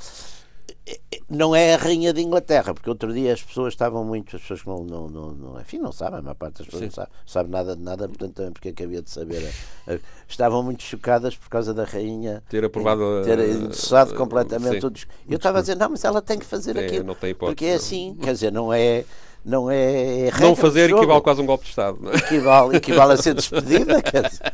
Não 1.29 1.55
é 1.55 1.75
a 1.75 1.79
rainha 1.79 2.13
de 2.13 2.21
Inglaterra, 2.21 2.75
porque 2.75 2.89
outro 2.91 3.13
dia 3.13 3.33
as 3.33 3.43
pessoas 3.43 3.73
estavam 3.73 4.05
muito, 4.05 4.37
as 4.37 4.43
pessoas 4.43 4.61
que 4.63 4.69
não, 4.69 4.85
não, 4.85 5.09
não, 5.09 5.31
não 5.33 5.61
enfim, 5.61 5.79
não 5.79 5.91
sabem, 5.93 6.19
a 6.19 6.23
maior 6.23 6.35
parte 6.35 6.59
das 6.59 6.67
pessoas 6.67 6.83
não 6.85 6.91
sabe, 6.91 7.09
sabe 7.27 7.51
nada 7.51 7.75
de 7.77 7.83
nada, 7.83 8.09
portanto 8.09 8.35
também 8.35 8.53
porque 8.53 8.69
é 8.69 8.73
que 8.73 8.83
havia 8.83 9.01
de 9.01 9.11
saber. 9.11 9.51
eh, 9.87 9.99
estavam 10.29 10.63
muito 10.63 10.83
chocadas 10.83 11.37
por 11.37 11.49
causa 11.49 11.73
da 11.73 11.85
rainha 11.85 12.43
Ter 12.49 12.65
aprovado 12.65 13.03
a- 13.03 13.23
ter 13.23 13.39
endossado 13.39 14.15
completamente 14.15 14.81
sim. 14.81 14.87
o 14.87 14.91
discurso. 14.91 15.19
Eu 15.29 15.37
estava 15.37 15.59
a 15.59 15.61
dizer, 15.63 15.77
não, 15.77 15.89
mas 15.91 16.05
ela 16.05 16.21
tem 16.21 16.39
que 16.39 16.45
fazer 16.45 16.77
É, 16.77 16.87
aquilo. 16.87 17.17
porque 17.39 17.65
é 17.67 17.75
assim, 17.75 18.17
quer 18.21 18.33
dizer, 18.33 18.53
não 18.53 18.73
é. 18.73 19.05
Não 19.45 19.69
é 19.69 20.31
regra 20.31 20.47
Não 20.47 20.55
fazer 20.55 20.91
equivale 20.91 21.21
quase 21.21 21.41
a 21.41 21.43
um 21.43 21.47
golpe 21.47 21.65
de 21.65 21.71
Estado. 21.71 21.99
não 22.01 22.13
é? 22.13 22.17
equivale, 22.17 22.77
equivale 22.77 23.13
a 23.15 23.17
ser 23.17 23.35
despedida, 23.35 24.01
quer 24.01 24.29
dizer, 24.29 24.53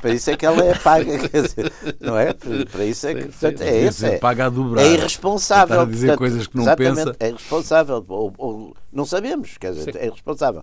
para 0.00 0.10
isso 0.10 0.30
é 0.30 0.36
que 0.36 0.44
ela 0.44 0.64
é 0.64 0.74
paga, 0.74 1.28
quer 1.28 1.42
dizer, 1.42 1.72
não 1.98 2.18
é? 2.18 2.34
Para 2.34 2.84
isso 2.84 3.06
é 3.06 3.14
que, 3.14 3.24
portanto, 3.24 3.62
é 3.62 3.90
ser 3.90 4.12
é, 4.14 4.18
paga 4.18 4.46
a 4.46 4.48
dobrar. 4.50 4.82
é 4.82 4.92
irresponsável. 4.92 5.80
A 5.80 5.84
dizer 5.86 6.08
portanto, 6.08 6.18
coisas 6.18 6.46
que 6.46 6.56
não 6.58 6.76
pensa. 6.76 7.16
É 7.18 7.28
irresponsável, 7.28 8.04
ou, 8.06 8.34
ou 8.36 8.76
não 8.92 9.06
sabemos, 9.06 9.56
quer 9.56 9.72
dizer, 9.72 9.96
é 9.96 10.06
irresponsável. 10.06 10.62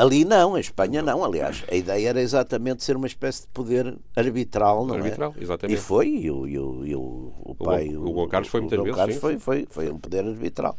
Ali 0.00 0.24
não, 0.24 0.56
em 0.56 0.60
Espanha 0.60 1.02
não, 1.02 1.22
aliás, 1.24 1.62
a 1.70 1.74
ideia 1.74 2.08
era 2.08 2.20
exatamente 2.20 2.82
ser 2.82 2.96
uma 2.96 3.06
espécie 3.06 3.42
de 3.42 3.48
poder 3.48 3.98
arbitral, 4.16 4.86
não 4.86 4.94
Arbitral, 4.94 5.34
é? 5.38 5.42
exatamente. 5.42 5.76
E 5.78 5.80
foi, 5.80 6.08
e 6.08 6.30
o, 6.30 6.46
e 6.46 6.58
o, 6.58 6.86
e 6.86 6.94
o, 6.96 7.32
o 7.38 7.54
pai... 7.54 7.88
o 7.94 8.04
Dom 8.12 8.28
Carlos 8.28 8.48
foi 8.48 8.60
muitas 8.60 8.78
Dom 8.78 8.84
vezes, 8.84 8.96
Carlos 8.96 9.14
sim, 9.16 9.20
foi, 9.20 9.38
foi, 9.38 9.66
foi 9.68 9.90
um 9.90 9.98
poder 9.98 10.24
arbitral. 10.24 10.76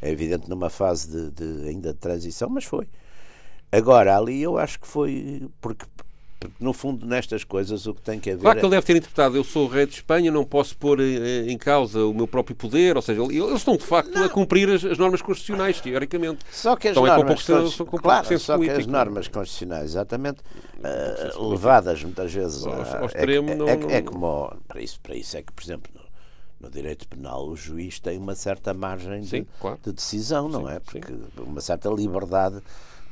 É 0.00 0.10
evidente 0.10 0.48
numa 0.48 0.70
fase 0.70 1.08
de, 1.10 1.30
de- 1.30 1.68
ainda 1.68 1.92
de 1.92 1.98
transição, 1.98 2.48
mas 2.48 2.64
foi. 2.64 2.88
Agora, 3.70 4.16
ali 4.16 4.40
eu 4.42 4.56
acho 4.56 4.78
que 4.80 4.86
foi. 4.86 5.48
Porque, 5.60 5.84
porque, 6.38 6.54
no 6.60 6.72
fundo, 6.72 7.06
nestas 7.06 7.42
coisas, 7.44 7.86
o 7.86 7.94
que 7.94 8.02
tem 8.02 8.20
que 8.20 8.30
haver. 8.30 8.42
Claro 8.42 8.58
que 8.58 8.64
é- 8.64 8.68
ele 8.68 8.74
deve 8.76 8.86
ter 8.86 8.96
interpretado, 8.96 9.36
eu 9.36 9.44
sou 9.44 9.66
o 9.66 9.68
rei 9.68 9.86
de 9.86 9.94
Espanha, 9.94 10.30
não 10.30 10.44
posso 10.44 10.76
pôr 10.76 11.00
eh, 11.00 11.46
em 11.48 11.56
causa 11.56 12.04
o 12.04 12.12
meu 12.12 12.26
próprio 12.28 12.54
poder, 12.54 12.96
ou 12.96 13.02
seja, 13.02 13.22
eles 13.22 13.52
estão 13.54 13.76
de 13.76 13.84
facto 13.84 14.16
a 14.18 14.28
cumprir 14.28 14.68
as, 14.70 14.84
as 14.84 14.98
normas 14.98 15.22
constitucionais, 15.22 15.80
teoricamente. 15.80 16.40
Só 16.50 16.76
que 16.76 16.88
as 16.88 16.92
Então 16.96 17.06
é 17.06 17.10
com 17.10 17.16
normas, 17.24 17.76
com 17.76 17.98
claro, 17.98 18.38
só 18.38 18.58
que 18.58 18.70
as 18.70 18.86
normas 18.86 19.28
constitucionais, 19.28 19.84
exatamente, 19.90 20.38
eh, 20.82 21.30
levadas 21.38 22.02
muitas 22.02 22.32
vezes 22.32 22.66
Ao- 22.66 22.72
ao 22.74 23.02
é- 23.04 23.06
extremo, 23.06 23.50
é, 23.50 23.54
não- 23.54 23.68
é- 23.68 23.76
não- 23.76 23.90
é 23.90 24.02
como 24.02 24.54
para 24.68 24.82
isso, 24.82 25.00
para 25.00 25.14
isso 25.14 25.36
é 25.36 25.42
que, 25.42 25.52
por 25.52 25.62
exemplo, 25.64 25.90
no, 26.60 26.70
direito 26.70 27.06
penal 27.08 27.46
o 27.46 27.54
juiz 27.56 27.98
tem 28.00 28.16
uma 28.18 28.34
certa 28.34 28.72
margem 28.72 29.20
de, 29.20 29.28
Sim, 29.28 29.46
claro. 29.60 29.78
de 29.84 29.92
decisão, 29.92 30.48
não 30.48 30.62
Sim, 30.62 30.68
é? 30.68 30.74
sim. 30.74 30.80
Porque 30.84 31.14
uma 31.38 31.60
certa 31.60 31.90
liberdade 31.90 32.60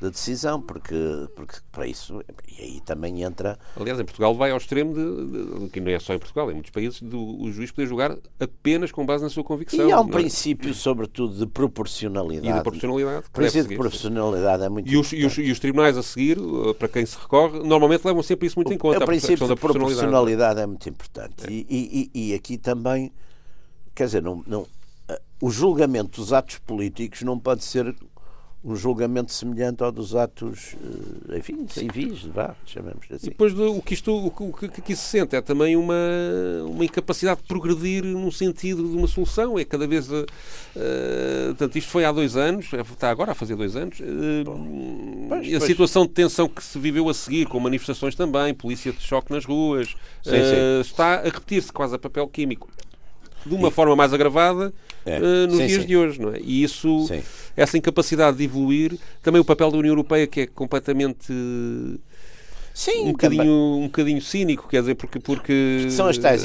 de 0.07 0.11
decisão, 0.13 0.61
porque, 0.61 0.95
porque 1.35 1.57
para 1.71 1.87
isso 1.87 2.23
e 2.49 2.63
aí 2.63 2.81
também 2.81 3.23
entra 3.23 3.59
Aliás, 3.77 3.99
em 4.01 4.05
Portugal 4.05 4.35
vai 4.35 4.51
ao 4.51 4.57
extremo 4.59 4.93
de, 4.95 5.61
de- 5.65 5.69
que 5.71 5.81
não 5.81 5.91
é 5.91 5.99
só 5.99 6.13
em 6.15 6.19
Portugal, 6.19 6.51
em 6.51 6.55
muitos 6.55 6.71
países, 6.71 7.01
do, 7.03 7.41
o 7.41 7.51
juiz 7.53 7.71
poder 7.71 7.87
julgar 7.87 8.17
apenas 8.39 8.91
com 8.93 9.05
base 9.07 9.23
na 9.25 9.31
sua 9.31 9.43
convicção. 9.45 9.89
e 9.89 9.93
há 9.93 10.01
um 10.01 10.09
é? 10.09 10.13
princípio, 10.13 10.73
sobretudo, 10.75 11.35
de 11.37 11.47
proporcionalidade. 11.47 12.49
E 12.49 12.53
da 12.53 12.63
proporcionalidade. 12.63 13.27
O 13.27 13.31
princípio 13.31 13.69
de 13.69 13.77
proporcionalidade 13.77 14.63
é 14.65 14.69
muito 14.69 14.91
E 14.91 14.97
os, 14.97 15.13
e, 15.13 15.25
os, 15.25 15.39
e 15.39 15.51
os 15.51 15.59
tribunais 15.59 15.97
a 15.97 16.03
seguir, 16.03 16.39
eh, 16.39 16.75
para 16.75 16.89
quem 16.89 17.05
se 17.07 17.17
recorre, 17.19 17.59
normalmente 17.61 18.05
levam 18.05 18.23
sempre 18.23 18.47
isso 18.47 18.57
muito 18.59 18.73
em 18.73 18.79
conta. 18.79 19.03
O 19.03 19.07
princípio 19.07 19.37
de 19.37 19.49
da 19.49 19.57
proporcionalidade. 19.57 20.01
proporcionalidade 20.01 20.61
é 20.61 20.67
muito 20.67 20.89
importante. 20.89 21.47
E, 21.49 21.67
e- 21.69 22.11
e- 22.15 22.31
e 22.31 22.35
aqui 22.35 22.59
também, 22.59 23.13
quer 23.95 24.07
dizer, 24.07 24.23
não, 24.23 24.43
não, 24.47 24.67
eh, 25.09 25.21
o 25.41 25.51
julgamento 25.51 26.21
dos 26.21 26.33
atos 26.33 26.59
políticos 26.59 27.23
não 27.23 27.39
pode 27.39 27.65
ser 27.65 27.95
um 28.65 28.77
julgamento 28.77 29.33
semelhante 29.33 29.83
ao 29.83 29.91
dos 29.91 30.15
atos, 30.15 30.77
eh, 31.29 31.39
enfim, 31.39 31.67
civis, 31.69 32.23
vá, 32.23 32.55
chamamos 32.65 33.07
assim. 33.11 33.27
E 33.27 33.31
depois 33.31 33.53
do, 33.53 33.77
o, 33.77 33.83
que 33.83 33.95
isto, 33.95 34.15
o, 34.15 34.31
que, 34.31 34.43
o 34.45 34.53
que 34.53 34.81
aqui 34.81 34.95
se 34.95 35.03
sente 35.03 35.35
é 35.35 35.41
também 35.41 35.77
uma, 35.77 35.95
uma 36.65 36.85
incapacidade 36.85 37.43
de 37.43 37.49
progredir 37.49 38.05
num 38.05 38.31
sentido 38.31 38.89
de 38.89 38.97
uma 38.97 39.09
solução. 39.09 39.59
É 39.59 39.65
cada 39.65 39.87
vez. 39.87 40.09
Uh, 40.09 40.25
portanto, 41.49 41.77
isto 41.77 41.91
foi 41.91 42.05
há 42.05 42.13
dois 42.13 42.37
anos, 42.37 42.71
está 42.73 43.11
agora 43.11 43.33
a 43.33 43.35
fazer 43.35 43.57
dois 43.57 43.75
anos. 43.75 43.99
Uh, 43.99 45.27
pois, 45.29 45.47
e 45.47 45.57
a 45.57 45.59
pois. 45.59 45.65
situação 45.65 46.07
de 46.07 46.13
tensão 46.13 46.49
que 46.49 46.63
se 46.63 46.79
viveu 46.79 47.09
a 47.09 47.15
seguir, 47.15 47.47
com 47.47 47.59
manifestações 47.59 48.15
também, 48.15 48.55
polícia 48.55 48.93
de 48.93 49.01
choque 49.01 49.33
nas 49.33 49.45
ruas, 49.45 49.89
sim, 50.23 50.31
uh, 50.31 50.35
sim. 50.35 50.81
está 50.83 51.15
a 51.15 51.25
repetir-se 51.25 51.73
quase 51.73 51.97
a 51.97 51.99
papel 51.99 52.29
químico 52.29 52.69
de 53.45 53.55
uma 53.55 53.69
e... 53.69 53.71
forma 53.71 53.97
mais 53.97 54.13
agravada 54.13 54.73
é. 55.05 55.19
uh, 55.19 55.47
nos 55.47 55.57
sim, 55.57 55.67
dias 55.67 55.83
sim. 55.83 55.89
de 55.89 55.97
hoje, 55.97 56.21
não 56.21 56.31
é? 56.31 56.41
E 56.41 56.63
isso, 56.63 57.07
sim. 57.07 57.23
essa 57.57 57.77
incapacidade 57.77 58.37
de 58.37 58.45
evoluir, 58.45 58.99
também 59.23 59.41
o 59.41 59.45
papel 59.45 59.71
da 59.71 59.79
União 59.79 59.93
Europeia 59.93 60.27
que 60.27 60.43
é 60.43 60.47
completamente 60.47 61.33
Sim, 62.75 63.03
um 63.03 63.13
bocadinho, 63.13 63.53
um 63.53 63.83
bocadinho 63.83 64.23
cínico, 64.23 64.67
quer 64.67 64.81
dizer, 64.81 64.95
porque, 64.95 65.21
porque 65.21 65.89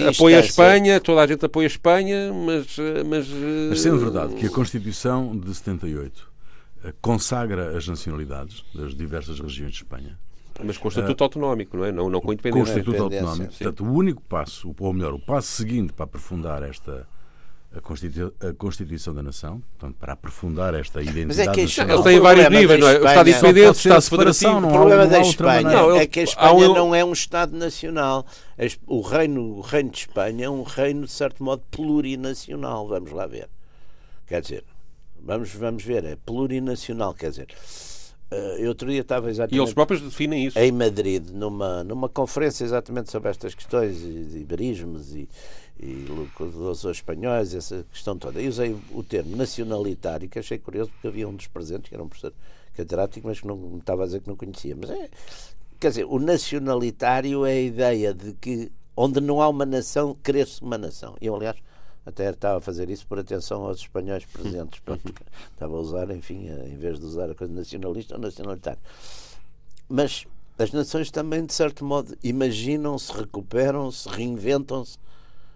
apoia 0.09 0.37
a 0.37 0.39
Espanha, 0.41 0.99
toda 0.99 1.21
a 1.21 1.27
gente 1.27 1.45
apoia 1.45 1.65
a 1.65 1.69
Espanha, 1.69 2.33
mas. 2.33 2.75
Mas, 3.07 3.27
mas 3.69 3.79
sendo 3.79 3.97
verdade 3.97 4.35
que 4.35 4.45
a 4.45 4.49
Constituição 4.49 5.37
de 5.37 5.53
78 5.55 6.27
eh, 6.83 6.93
consagra 7.01 7.77
as 7.77 7.87
nacionalidades 7.87 8.63
das 8.75 8.93
diversas 8.93 9.39
regiões 9.39 9.71
de 9.71 9.77
Espanha. 9.77 10.19
Mas 10.63 10.77
com 10.77 10.87
o 10.87 10.89
estatuto 10.89 11.21
uh, 11.21 11.25
autonómico, 11.25 11.77
não 11.77 11.85
é? 11.85 11.91
Não, 11.91 12.09
não 12.09 12.21
com 12.21 12.33
independência. 12.33 12.63
Com 12.63 12.69
o 12.69 12.79
estatuto 12.79 13.03
autonómico. 13.03 13.53
Portanto, 13.53 13.83
o 13.83 13.93
único 13.93 14.21
passo, 14.23 14.73
ou 14.79 14.93
melhor, 14.93 15.13
o 15.13 15.19
passo 15.19 15.49
seguinte 15.49 15.93
para 15.93 16.05
aprofundar 16.05 16.63
esta, 16.63 17.07
a, 17.75 17.81
Constitu 17.81 18.33
a 18.39 18.53
Constituição 18.53 19.13
da 19.13 19.21
Nação, 19.21 19.61
portanto, 19.77 19.97
para 19.99 20.13
aprofundar 20.13 20.73
esta 20.73 21.01
identidade 21.01 21.27
Mas 21.27 21.39
é 21.39 21.51
que 21.51 21.61
nacional. 21.63 21.95
Eles 21.95 22.03
têm 22.05 22.19
vários 22.19 22.49
níveis, 22.49 22.79
não 22.79 22.87
é? 22.87 22.93
O 22.93 23.05
Estado 23.05 23.29
independente, 23.29 23.67
o 23.67 23.71
Estado 23.71 24.01
federativo. 24.01 24.57
O 24.57 24.71
problema 24.71 25.07
da 25.07 25.21
Espanha 25.21 25.61
não, 25.69 25.95
é 25.95 26.07
que 26.07 26.19
a 26.19 26.23
Espanha 26.23 26.69
um... 26.69 26.73
não 26.73 26.95
é 26.95 27.05
um 27.05 27.13
Estado 27.13 27.55
nacional. 27.55 28.25
O 28.85 29.01
reino, 29.01 29.57
o 29.57 29.61
reino 29.61 29.89
de 29.91 29.99
Espanha 29.99 30.45
é 30.45 30.49
um 30.49 30.63
reino, 30.63 31.05
de 31.05 31.11
certo 31.11 31.43
modo, 31.43 31.61
plurinacional. 31.69 32.87
Vamos 32.87 33.11
lá 33.11 33.27
ver. 33.27 33.49
Quer 34.25 34.41
dizer, 34.41 34.63
vamos, 35.21 35.53
vamos 35.53 35.83
ver, 35.83 36.03
é 36.03 36.15
plurinacional, 36.15 37.13
quer 37.13 37.29
dizer 37.29 37.47
eu 38.59 38.69
outro 38.69 38.89
dia 38.89 39.01
estava 39.01 39.29
exatamente. 39.29 39.55
E 39.55 39.59
eles 39.61 39.73
próprios 39.73 40.01
definem 40.01 40.45
isso. 40.45 40.59
Em 40.59 40.71
Madrid, 40.71 41.29
numa, 41.29 41.83
numa 41.83 42.09
conferência 42.09 42.63
exatamente 42.65 43.09
sobre 43.09 43.29
estas 43.29 43.55
questões, 43.55 43.99
de 43.99 44.37
iberismos 44.37 45.15
e, 45.15 45.29
e 45.79 46.05
os 46.39 46.85
espanhóis, 46.85 47.53
essa 47.53 47.85
questão 47.91 48.17
toda. 48.17 48.41
Eu 48.41 48.49
usei 48.49 48.75
o 48.91 49.03
termo 49.03 49.35
nacionalitário, 49.35 50.27
que 50.27 50.39
achei 50.39 50.57
curioso, 50.57 50.91
porque 50.91 51.07
havia 51.07 51.27
um 51.27 51.35
dos 51.35 51.47
presentes, 51.47 51.89
que 51.89 51.95
era 51.95 52.03
um 52.03 52.09
professor 52.09 52.33
catedrático, 52.75 53.27
mas 53.27 53.39
que 53.39 53.47
não 53.47 53.55
me 53.55 53.79
estava 53.79 54.03
a 54.03 54.05
dizer 54.05 54.21
que 54.21 54.27
não 54.27 54.35
conhecia. 54.35 54.75
Mas 54.75 54.89
é. 54.89 55.09
Quer 55.79 55.89
dizer, 55.89 56.05
o 56.05 56.19
nacionalitário 56.19 57.45
é 57.45 57.51
a 57.51 57.61
ideia 57.61 58.13
de 58.13 58.33
que 58.33 58.71
onde 58.95 59.21
não 59.21 59.41
há 59.41 59.47
uma 59.47 59.65
nação, 59.65 60.17
cresce 60.23 60.61
uma 60.61 60.77
nação. 60.77 61.15
Eu, 61.21 61.35
aliás, 61.35 61.57
até 62.07 62.29
estava 62.29 62.59
a 62.59 62.61
fazer 62.61 62.89
isso 62.89 63.05
por 63.05 63.19
atenção 63.19 63.65
aos 63.65 63.79
espanhóis 63.79 64.23
presentes. 64.23 64.79
Pronto, 64.79 65.13
estava 65.51 65.75
a 65.75 65.79
usar, 65.79 66.09
enfim, 66.11 66.47
em 66.47 66.77
vez 66.77 66.97
de 66.97 67.05
usar 67.05 67.29
a 67.29 67.35
coisa 67.35 67.53
nacionalista 67.53 68.15
ou 68.15 68.21
nacionalitária. 68.21 68.79
Mas 69.89 70.25
as 70.57 70.71
nações 70.71 71.11
também, 71.11 71.45
de 71.45 71.53
certo 71.53 71.83
modo, 71.83 72.17
imaginam-se, 72.23 73.11
recuperam-se, 73.11 74.07
reinventam-se. 74.07 74.97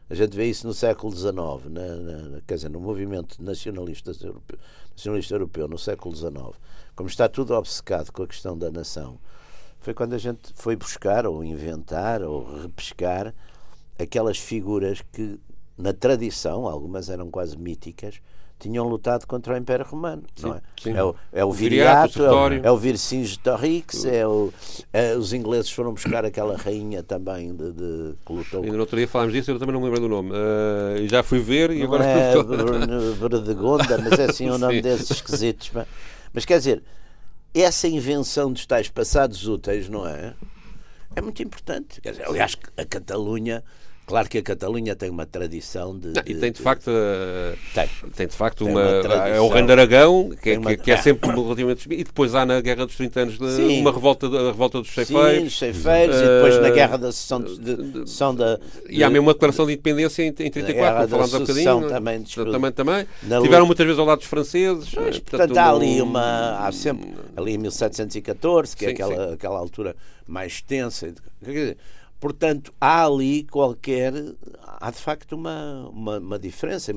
A 0.09 0.13
gente 0.13 0.35
vê 0.35 0.49
isso 0.49 0.67
no 0.67 0.73
século 0.73 1.15
XIX, 1.15 1.33
na, 1.69 1.95
na, 1.95 2.41
quer 2.45 2.55
dizer, 2.55 2.69
no 2.69 2.81
movimento 2.81 3.41
nacionalista 3.41 4.11
europeu, 4.21 4.59
nacionalista 4.91 5.33
europeu 5.33 5.67
no 5.69 5.77
século 5.79 6.13
XIX. 6.13 6.59
Como 6.97 7.07
está 7.07 7.29
tudo 7.29 7.53
obcecado 7.53 8.11
com 8.11 8.23
a 8.23 8.27
questão 8.27 8.57
da 8.57 8.69
nação, 8.69 9.17
foi 9.79 9.93
quando 9.93 10.15
a 10.15 10.17
gente 10.17 10.51
foi 10.53 10.75
buscar, 10.75 11.25
ou 11.25 11.41
inventar, 11.45 12.21
ou 12.21 12.61
repescar 12.61 13.33
aquelas 13.97 14.37
figuras 14.37 15.01
que 15.13 15.39
na 15.81 15.93
tradição, 15.93 16.67
algumas 16.67 17.09
eram 17.09 17.29
quase 17.29 17.57
míticas, 17.57 18.21
tinham 18.59 18.87
lutado 18.87 19.25
contra 19.25 19.55
o 19.55 19.57
Império 19.57 19.83
Romano. 19.83 20.23
Sim, 20.35 20.47
não 20.47 20.55
é? 20.55 20.61
Sim. 20.79 20.93
é 20.93 21.03
o, 21.03 21.15
é 21.33 21.43
o 21.43 21.51
Viriato, 21.51 22.23
é 22.23 22.31
o, 22.31 22.53
é 22.65 22.71
o 22.71 22.77
Vircingetorix, 22.77 24.05
é 24.05 24.27
o, 24.27 24.53
é, 24.93 25.15
os 25.15 25.33
ingleses 25.33 25.71
foram 25.71 25.93
buscar 25.93 26.23
aquela 26.23 26.55
rainha 26.55 27.01
também 27.01 27.55
de, 27.55 27.71
de 27.71 28.15
que 28.23 28.31
lutou. 28.31 28.61
Ainda 28.61 28.73
no 28.73 28.81
outro 28.81 28.95
dia 28.95 29.07
falámos 29.07 29.33
disso, 29.33 29.49
eu 29.49 29.57
também 29.57 29.73
não 29.73 29.81
me 29.81 29.87
lembro 29.87 30.01
do 30.01 30.07
nome. 30.07 30.29
Uh, 30.31 31.07
já 31.07 31.23
fui 31.23 31.39
ver 31.39 31.71
e 31.71 31.79
não 31.79 31.85
agora. 31.85 32.05
É 32.05 32.33
Verdegonda, 33.19 33.97
mas 33.97 34.19
é 34.19 34.25
assim 34.25 34.49
o 34.49 34.55
um 34.55 34.57
nome 34.59 34.81
desses 34.81 35.09
esquisitos. 35.09 35.71
Mas, 35.73 35.87
mas 36.31 36.45
quer 36.45 36.59
dizer, 36.59 36.83
essa 37.53 37.87
invenção 37.87 38.53
dos 38.53 38.67
tais 38.67 38.87
passados 38.87 39.47
úteis, 39.47 39.89
não 39.89 40.07
é? 40.07 40.35
É 41.15 41.21
muito 41.21 41.41
importante. 41.41 41.99
Quer 41.99 42.11
dizer, 42.11 42.27
aliás, 42.27 42.55
a 42.77 42.85
Catalunha 42.85 43.63
Claro 44.05 44.27
que 44.27 44.39
a 44.39 44.41
Catalunha 44.41 44.95
tem 44.95 45.09
uma 45.09 45.25
tradição 45.25 45.97
de. 45.97 46.07
Não, 46.07 46.21
e 46.25 46.35
tem 46.35 46.51
de 46.51 46.61
facto. 46.61 46.91
Tem. 47.73 47.87
tem 48.15 48.27
de 48.27 48.35
facto 48.35 48.65
tem 48.65 48.73
uma. 48.73 49.01
uma 49.01 49.27
é 49.29 49.39
o 49.39 49.47
Reino 49.47 49.67
de 49.67 49.73
Aragão, 49.73 50.29
que, 50.41 50.49
é, 50.51 50.57
uma, 50.59 50.71
que, 50.71 50.83
que 50.83 50.91
é, 50.91 50.97
sempre 51.01 51.29
relativamente. 51.29 51.87
E 51.89 52.03
depois 52.03 52.35
há 52.35 52.45
na 52.45 52.59
Guerra 52.59 52.85
dos 52.85 52.95
30 52.95 53.19
Anos 53.21 53.37
de, 53.37 53.79
uma 53.79 53.91
revolta, 53.91 54.27
a 54.27 54.47
revolta 54.47 54.79
dos 54.79 54.93
ceifeiros. 54.93 55.53
Sim, 55.53 55.59
ceifeiros, 55.71 56.15
uh, 56.17 56.19
e 56.19 56.27
depois 56.27 56.61
na 56.61 56.69
Guerra 56.71 56.97
da 56.97 57.11
Sessão 57.11 57.41
de, 57.41 58.35
da. 58.35 58.59
E 58.89 59.03
há 59.03 59.09
mesmo 59.09 59.27
uma 59.27 59.33
declaração 59.33 59.65
de 59.65 59.73
independência 59.73 60.23
em, 60.23 60.27
em 60.27 60.51
34, 60.51 61.07
falámos 61.07 61.35
há 61.35 61.39
bocadinho. 61.39 61.87
Também, 61.87 62.23
também, 62.23 62.71
também. 62.71 63.07
Tiveram 63.41 63.65
muitas 63.65 63.85
vezes 63.85 63.99
ao 63.99 64.05
lado 64.05 64.19
dos 64.19 64.27
franceses. 64.27 64.93
Eh, 64.93 65.21
portanto, 65.25 65.57
há 65.57 65.69
ali 65.69 66.01
uma. 66.01 66.67
Há 66.67 66.71
sempre. 66.71 67.13
Ali 67.37 67.53
em 67.53 67.57
1714, 67.59 68.75
que 68.75 68.83
sim, 68.83 68.89
é 68.89 68.93
aquela, 68.93 69.33
aquela 69.33 69.57
altura 69.57 69.95
mais 70.27 70.61
tensa. 70.61 71.13
Quer 71.43 71.51
dizer, 71.51 71.77
Portanto, 72.21 72.71
há 72.79 73.03
ali 73.03 73.43
qualquer. 73.45 74.13
Há 74.79 74.91
de 74.91 74.99
facto 74.99 75.33
uma, 75.33 75.89
uma, 75.89 76.19
uma 76.19 76.39
diferença. 76.39 76.93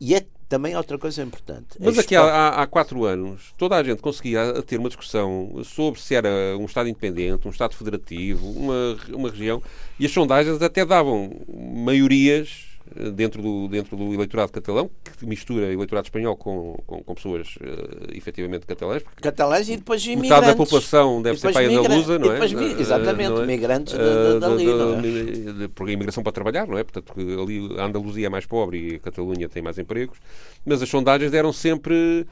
E 0.00 0.14
é 0.14 0.24
também 0.48 0.76
outra 0.76 0.96
coisa 0.96 1.20
importante. 1.20 1.76
Mas 1.80 1.98
aqui 1.98 2.14
há, 2.14 2.48
há, 2.50 2.66
quatro 2.66 3.04
anos, 3.04 3.52
toda 3.58 3.76
a 3.76 3.82
gente 3.82 4.00
conseguia 4.00 4.62
ter 4.62 4.78
uma 4.78 4.88
discussão 4.88 5.60
sobre 5.64 6.00
se 6.00 6.14
era 6.14 6.56
um 6.56 6.64
Estado 6.64 6.88
independente, 6.88 7.46
um 7.46 7.50
Estado 7.50 7.74
federativo, 7.74 8.48
uma, 8.48 8.96
uma 9.08 9.30
região, 9.30 9.60
e 9.98 10.06
as 10.06 10.12
sondagens 10.12 10.62
até 10.62 10.86
davam 10.86 11.32
maiorias 11.48 12.67
dentro 13.14 13.42
do, 13.42 13.68
dentro 13.68 13.96
do 13.96 14.14
eleitorado 14.14 14.52
catalão, 14.52 14.90
que 15.18 15.26
mistura 15.26 15.72
eleitorado 15.72 16.06
espanhol 16.06 16.36
com, 16.36 16.76
com, 16.86 17.02
com 17.02 17.14
pessoas 17.14 17.56
uh, 17.56 18.14
efetivamente 18.14 18.66
catalãs. 18.66 19.02
Catalãs 19.20 19.68
e 19.68 19.76
depois 19.76 20.04
imigrantes. 20.04 20.30
Metade 20.30 20.46
da 20.46 20.56
população 20.56 21.22
deve 21.22 21.38
ser 21.38 21.52
paia 21.52 21.68
andaluza, 21.68 22.18
não 22.18 22.32
é? 22.32 22.46
Depois, 22.46 22.80
exatamente, 22.80 23.40
é? 23.40 23.46
migrantes 23.46 23.94
uh, 23.94 24.40
dali, 24.40 24.64
não 24.66 24.98
é? 24.98 25.68
Porque 25.74 25.90
a 25.90 25.94
imigração 25.94 26.22
para 26.22 26.32
trabalhar, 26.32 26.66
não 26.66 26.78
é? 26.78 26.84
Portanto, 26.84 27.12
ali 27.18 27.78
a 27.78 27.84
Andaluzia 27.84 28.26
é 28.26 28.30
mais 28.30 28.46
pobre 28.46 28.92
e 28.92 28.94
a 28.96 28.98
Catalunha 28.98 29.48
tem 29.48 29.62
mais 29.62 29.78
empregos. 29.78 30.18
Mas 30.64 30.82
as 30.82 30.88
sondagens 30.88 31.30
deram 31.30 31.52
sempre 31.52 32.26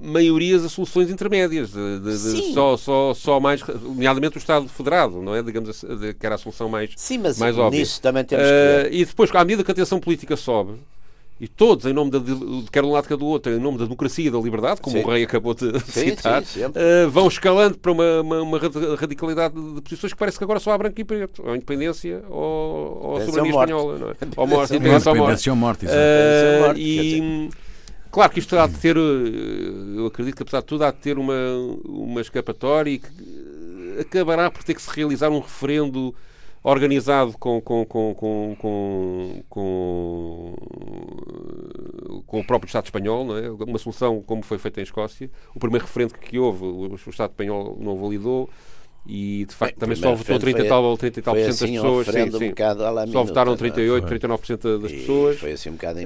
maiorias 0.00 0.64
a 0.64 0.68
soluções 0.68 1.10
intermédias, 1.10 1.70
de, 1.70 2.00
de, 2.00 2.10
de 2.10 2.52
só, 2.52 2.76
só, 2.76 3.14
só 3.14 3.40
mais, 3.40 3.62
nomeadamente 3.82 4.36
o 4.36 4.38
Estado 4.38 4.68
Federado, 4.68 5.20
não 5.20 5.34
é? 5.34 5.42
Digamos 5.42 5.68
assim, 5.68 5.86
que 6.18 6.26
era 6.26 6.36
a 6.36 6.38
solução 6.38 6.68
mais, 6.68 6.90
Sim, 6.96 7.18
mas 7.18 7.38
mais 7.38 7.58
óbvia. 7.58 7.80
Nisso 7.80 8.00
também 8.00 8.24
temos 8.24 8.44
uh, 8.44 8.92
E 8.92 9.04
depois, 9.04 9.34
à 9.34 9.44
medida 9.44 9.64
que 9.64 9.70
a 9.70 9.74
tensão 9.74 9.98
política 9.98 10.36
sobe, 10.36 10.74
e 11.38 11.46
todos, 11.46 11.84
em 11.84 11.92
nome 11.92 12.10
da, 12.10 12.18
quer 12.72 12.80
de 12.80 12.88
um 12.88 12.92
lado, 12.92 13.06
quer 13.06 13.16
do 13.16 13.26
outro, 13.26 13.52
em 13.52 13.58
nome 13.58 13.76
da 13.76 13.84
democracia 13.84 14.26
e 14.26 14.30
da 14.30 14.38
liberdade, 14.38 14.80
como 14.80 14.96
sim. 14.96 15.04
o 15.04 15.10
rei 15.10 15.22
acabou 15.22 15.52
de 15.52 15.78
sim, 15.80 16.10
citar, 16.10 16.42
sim, 16.44 16.64
uh, 16.64 17.10
vão 17.10 17.28
escalando 17.28 17.76
para 17.76 17.92
uma, 17.92 18.20
uma, 18.22 18.42
uma, 18.42 18.58
radicalidade 18.98 19.54
de 19.54 19.82
posições 19.82 20.14
que 20.14 20.18
parece 20.18 20.38
que 20.38 20.44
agora 20.44 20.58
só 20.58 20.72
há 20.72 20.78
branco 20.78 20.98
e 20.98 21.04
preto, 21.04 21.42
ou 21.44 21.54
independência 21.54 22.22
ou, 22.30 23.00
ou 23.02 23.16
a 23.18 23.24
soberania 23.26 23.50
espanhola, 23.50 23.98
não 23.98 24.10
é? 24.10 24.14
Ou 24.36 24.46
morte, 24.46 24.74
independência 24.76 25.10
ou 25.10 25.16
morte. 25.16 25.46
Independência 25.46 25.52
ou 25.52 25.56
morte. 25.56 25.86
Uh, 25.86 26.78
e, 26.78 27.50
Claro 28.10 28.32
que 28.32 28.38
isto 28.38 28.58
há 28.58 28.66
de 28.66 28.78
ter, 28.78 28.96
eh, 28.96 29.00
eu 29.96 30.06
acredito 30.06 30.36
que 30.36 30.42
apesar 30.42 30.60
de 30.60 30.66
tudo, 30.66 30.84
há 30.84 30.90
de 30.90 30.98
ter 30.98 31.18
uma, 31.18 31.34
uma 31.84 32.20
escapatória 32.20 32.90
e 32.90 32.98
que 32.98 33.08
acabará 34.00 34.50
por 34.50 34.62
ter 34.64 34.74
que 34.74 34.82
se 34.82 34.90
realizar 34.90 35.30
um 35.30 35.40
referendo 35.40 36.14
organizado 36.62 37.36
com, 37.38 37.60
com, 37.60 37.84
com, 37.84 38.14
com, 38.14 38.56
com, 38.58 39.44
com, 39.48 40.54
com 42.26 42.40
o 42.40 42.44
próprio 42.44 42.66
Estado 42.66 42.86
espanhol, 42.86 43.24
não 43.24 43.38
é? 43.38 43.50
uma 43.50 43.78
solução 43.78 44.20
como 44.20 44.42
foi 44.42 44.58
feita 44.58 44.80
em 44.80 44.82
Escócia. 44.82 45.30
O 45.54 45.60
primeiro 45.60 45.86
referendo 45.86 46.14
que 46.14 46.38
houve, 46.38 46.64
o 46.64 46.94
Estado 46.94 47.30
espanhol 47.30 47.76
não 47.80 47.96
validou 47.96 48.50
e 49.08 49.44
de 49.44 49.54
facto 49.54 49.72
Bem, 49.72 49.80
também 49.80 49.96
só 49.96 50.14
votou 50.14 50.38
30 50.38 50.64
e 50.64 50.68
tal, 50.68 50.96
30 50.96 51.18
e 51.18 51.22
tal 51.22 51.34
por 51.34 51.40
cento 51.40 51.50
assim, 51.50 51.74
das 51.74 51.82
pessoas. 51.82 52.06
Sim, 52.06 52.38
sim. 52.38 53.08
Um 53.08 53.12
só 53.12 53.24
votaram 53.24 53.56
38, 53.56 54.06
39% 54.06 54.78
das 54.78 54.92
pessoas. 54.92 55.38
Foi 55.38 55.52
assim 55.52 55.70
um 55.70 55.72
bocado 55.72 56.00
uh, 56.00 56.04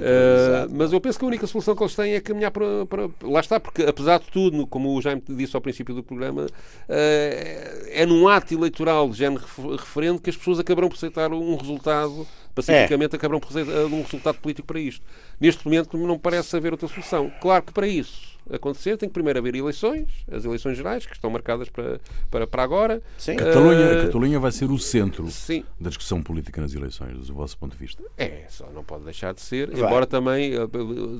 Mas 0.71 0.93
eu 0.93 1.01
penso 1.01 1.17
que 1.17 1.25
a 1.25 1.27
única 1.27 1.47
solução 1.47 1.75
que 1.75 1.83
eles 1.83 1.95
têm 1.95 2.13
é 2.13 2.19
caminhar 2.21 2.51
para, 2.51 2.85
para. 2.85 3.09
Lá 3.23 3.39
está, 3.39 3.59
porque 3.59 3.83
apesar 3.83 4.19
de 4.19 4.25
tudo, 4.27 4.67
como 4.67 4.95
o 4.95 5.01
Jaime 5.01 5.21
disse 5.29 5.55
ao 5.55 5.61
princípio 5.61 5.95
do 5.95 6.03
programa, 6.03 6.45
uh, 6.45 6.49
é 6.89 8.05
num 8.05 8.27
ato 8.27 8.53
eleitoral 8.53 9.09
de 9.09 9.17
género 9.17 9.43
referendo 9.77 10.21
que 10.21 10.29
as 10.29 10.37
pessoas 10.37 10.59
acabarão 10.59 10.89
por 10.89 10.95
aceitar 10.95 11.31
um 11.33 11.55
resultado 11.55 12.27
pacificamente 12.53 13.15
é. 13.15 13.17
acabarão 13.17 13.39
por 13.39 13.49
aceitar 13.49 13.85
um 13.85 14.01
resultado 14.03 14.37
político 14.37 14.67
para 14.67 14.79
isto. 14.79 15.03
Neste 15.39 15.65
momento 15.65 15.97
não 15.97 16.19
parece 16.19 16.55
haver 16.55 16.71
outra 16.71 16.87
solução. 16.87 17.31
Claro 17.41 17.63
que 17.63 17.73
para 17.73 17.87
isso 17.87 18.30
acontecer, 18.49 18.97
tem 18.97 19.07
que 19.07 19.13
primeiro 19.13 19.39
haver 19.39 19.55
eleições, 19.55 20.07
as 20.31 20.43
eleições 20.45 20.75
gerais, 20.77 21.05
que 21.05 21.13
estão 21.13 21.29
marcadas 21.29 21.69
para, 21.69 21.99
para, 22.29 22.47
para 22.47 22.63
agora. 22.63 23.01
Sim. 23.17 23.35
Catalunha, 23.35 23.81
Uh, 24.01 24.05
Catalunha 24.07 24.39
vai 24.39 24.51
ser 24.51 24.69
o 24.71 24.77
centro 24.79 25.29
Sim. 25.29 25.63
da 25.79 25.89
discussão 25.89 26.21
política 26.21 26.59
nas 26.61 26.73
eleições, 26.73 27.27
do 27.27 27.33
vosso 27.33 27.57
ponto 27.57 27.73
de 27.73 27.77
vista. 27.77 28.03
É, 28.17 28.45
só 28.49 28.67
não 28.73 28.83
pode 28.83 29.03
deixar 29.05 29.33
de 29.33 29.41
ser, 29.41 29.69
Vai. 29.71 29.81
embora 29.81 30.05
também, 30.05 30.53
eh, 30.55 30.57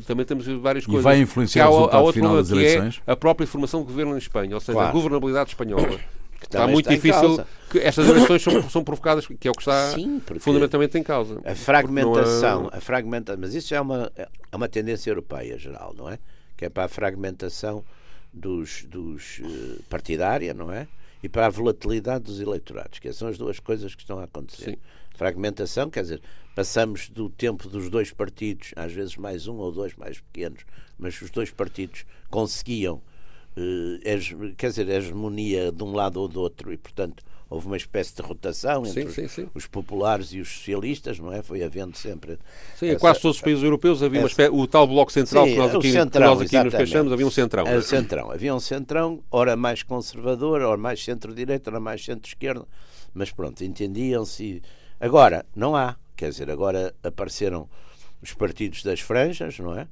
também 0.05 0.25
temos 0.25 0.45
várias 0.47 0.83
E 0.83 0.87
coisas. 0.87 1.03
vai 1.03 1.19
influenciar 1.19 1.67
que 1.67 1.67
há, 1.67 1.71
o 1.71 1.75
há 1.75 1.79
resultado 1.81 2.03
outro 2.03 2.21
final 2.21 2.35
das 2.37 2.47
que 2.49 2.53
é 2.53 2.57
eleições? 2.61 3.01
a 3.05 3.15
própria 3.15 3.47
formação 3.47 3.81
do 3.81 3.85
governo 3.85 4.15
em 4.15 4.17
Espanha, 4.17 4.55
ou 4.55 4.59
seja, 4.61 4.77
a 4.77 4.81
Claro. 4.81 4.93
governabilidade 4.93 5.49
espanhola. 5.51 5.99
Está 6.41 6.57
também 6.61 6.73
muito 6.73 6.91
está 6.91 6.95
difícil 7.19 7.45
que 7.69 7.77
estas 7.77 8.09
eleições 8.09 8.41
são, 8.41 8.67
são 8.67 8.83
provocadas, 8.83 9.27
que 9.27 9.47
é 9.47 9.51
o 9.51 9.53
que 9.53 9.61
está 9.61 9.91
Sim, 9.91 10.19
fundamentalmente 10.39 10.97
em 10.97 11.03
causa. 11.03 11.39
A 11.45 11.51
há- 11.51 11.55
fragmentação, 11.55 12.67
a 12.73 12.81
fragmenta, 12.81 13.37
mas 13.37 13.53
isso 13.53 13.75
é 13.75 13.79
uma, 13.79 14.11
é 14.15 14.27
uma 14.55 14.67
tendência 14.67 15.11
europeia 15.11 15.55
geral, 15.59 15.93
não 15.95 16.09
é? 16.09 16.17
Que 16.61 16.65
é 16.65 16.69
para 16.69 16.83
a 16.83 16.87
fragmentação 16.87 17.83
dos, 18.31 18.83
dos 18.83 19.41
eh, 19.43 19.81
partidária, 19.89 20.53
não 20.53 20.71
é? 20.71 20.87
E 21.23 21.27
para 21.27 21.47
a 21.47 21.49
volatilidade 21.49 22.25
dos 22.25 22.39
eleitorados, 22.39 22.99
que 22.99 23.11
são 23.11 23.27
as 23.27 23.35
duas 23.35 23.59
coisas 23.59 23.95
que 23.95 24.01
estão 24.03 24.19
a 24.19 24.25
acontecer. 24.25 24.73
Sim. 24.73 24.77
Fragmentação, 25.15 25.89
quer 25.89 26.03
dizer, 26.03 26.21
passamos 26.55 27.09
do 27.09 27.31
tempo 27.31 27.67
dos 27.67 27.89
dois 27.89 28.11
partidos, 28.11 28.73
às 28.75 28.93
vezes 28.93 29.17
mais 29.17 29.47
um 29.47 29.55
ou 29.55 29.71
dois 29.71 29.95
mais 29.95 30.19
pequenos, 30.19 30.63
mas 30.99 31.19
os 31.19 31.31
dois 31.31 31.49
partidos 31.49 32.05
conseguiam 32.29 33.01
eh, 33.57 34.19
quer 34.55 34.69
dizer, 34.69 34.87
a 34.87 34.97
hegemonia 34.97 35.71
de 35.71 35.83
um 35.83 35.93
lado 35.93 36.21
ou 36.21 36.27
do 36.27 36.39
outro 36.39 36.71
e, 36.71 36.77
portanto, 36.77 37.23
houve 37.51 37.67
uma 37.67 37.75
espécie 37.75 38.15
de 38.15 38.21
rotação 38.21 38.85
entre 38.85 39.01
Sim, 39.03 39.07
os- 39.09 39.13
sim, 39.13 39.27
sim. 39.27 39.49
os 39.53 39.67
populares 39.67 40.31
e 40.31 40.39
os 40.39 40.47
socialistas, 40.47 41.19
não 41.19 41.33
é? 41.33 41.43
Foi 41.43 41.61
havendo 41.61 41.97
sempre. 41.97 42.39
Sim, 42.77 42.87
essa- 42.91 42.99
quase 42.99 43.19
todos 43.19 43.35
os 43.37 43.43
países 43.43 43.61
europeus 43.61 44.01
havia 44.01 44.21
uma 44.21 44.25
essa- 44.27 44.41
espé- 44.43 44.49
o 44.49 44.65
tal 44.65 44.87
bloco 44.87 45.11
central 45.11 45.43
que 45.45 45.55
nós 45.57 45.71
aqui, 45.75 45.81
que 45.81 45.91
centrão, 45.91 46.27
nós 46.35 46.41
aqui 46.41 46.63
nos 46.63 46.73
queixamos, 46.73 47.11
havia 47.11 47.27
um 47.27 47.31
centrão. 47.31 47.67
É 47.67 47.81
centrão. 47.81 48.31
Havia 48.31 48.55
um 48.55 48.59
centrão, 48.59 49.21
ora 49.29 49.57
mais 49.57 49.83
conservador, 49.83 50.61
ora 50.61 50.77
mais 50.77 51.03
centro-direita, 51.03 51.69
ora 51.69 51.79
mais 51.81 52.03
centro-esquerda, 52.05 52.65
mas 53.13 53.29
pronto, 53.31 53.61
entendiam-se. 53.63 54.61
Agora, 54.99 55.45
não 55.53 55.75
há. 55.75 55.97
Quer 56.15 56.29
dizer, 56.29 56.49
agora 56.49 56.95
apareceram 57.03 57.67
os 58.21 58.33
partidos 58.33 58.81
das 58.81 59.01
franjas, 59.01 59.59
não 59.59 59.77
é? 59.77 59.87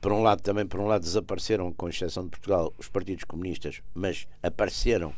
Por 0.00 0.10
um 0.10 0.22
lado, 0.22 0.40
também 0.40 0.64
por 0.66 0.80
um 0.80 0.86
lado 0.86 1.02
desapareceram, 1.02 1.70
com 1.72 1.88
exceção 1.88 2.24
de 2.24 2.30
Portugal, 2.30 2.72
os 2.78 2.88
partidos 2.88 3.24
comunistas, 3.24 3.82
mas 3.94 4.26
apareceram 4.42 5.12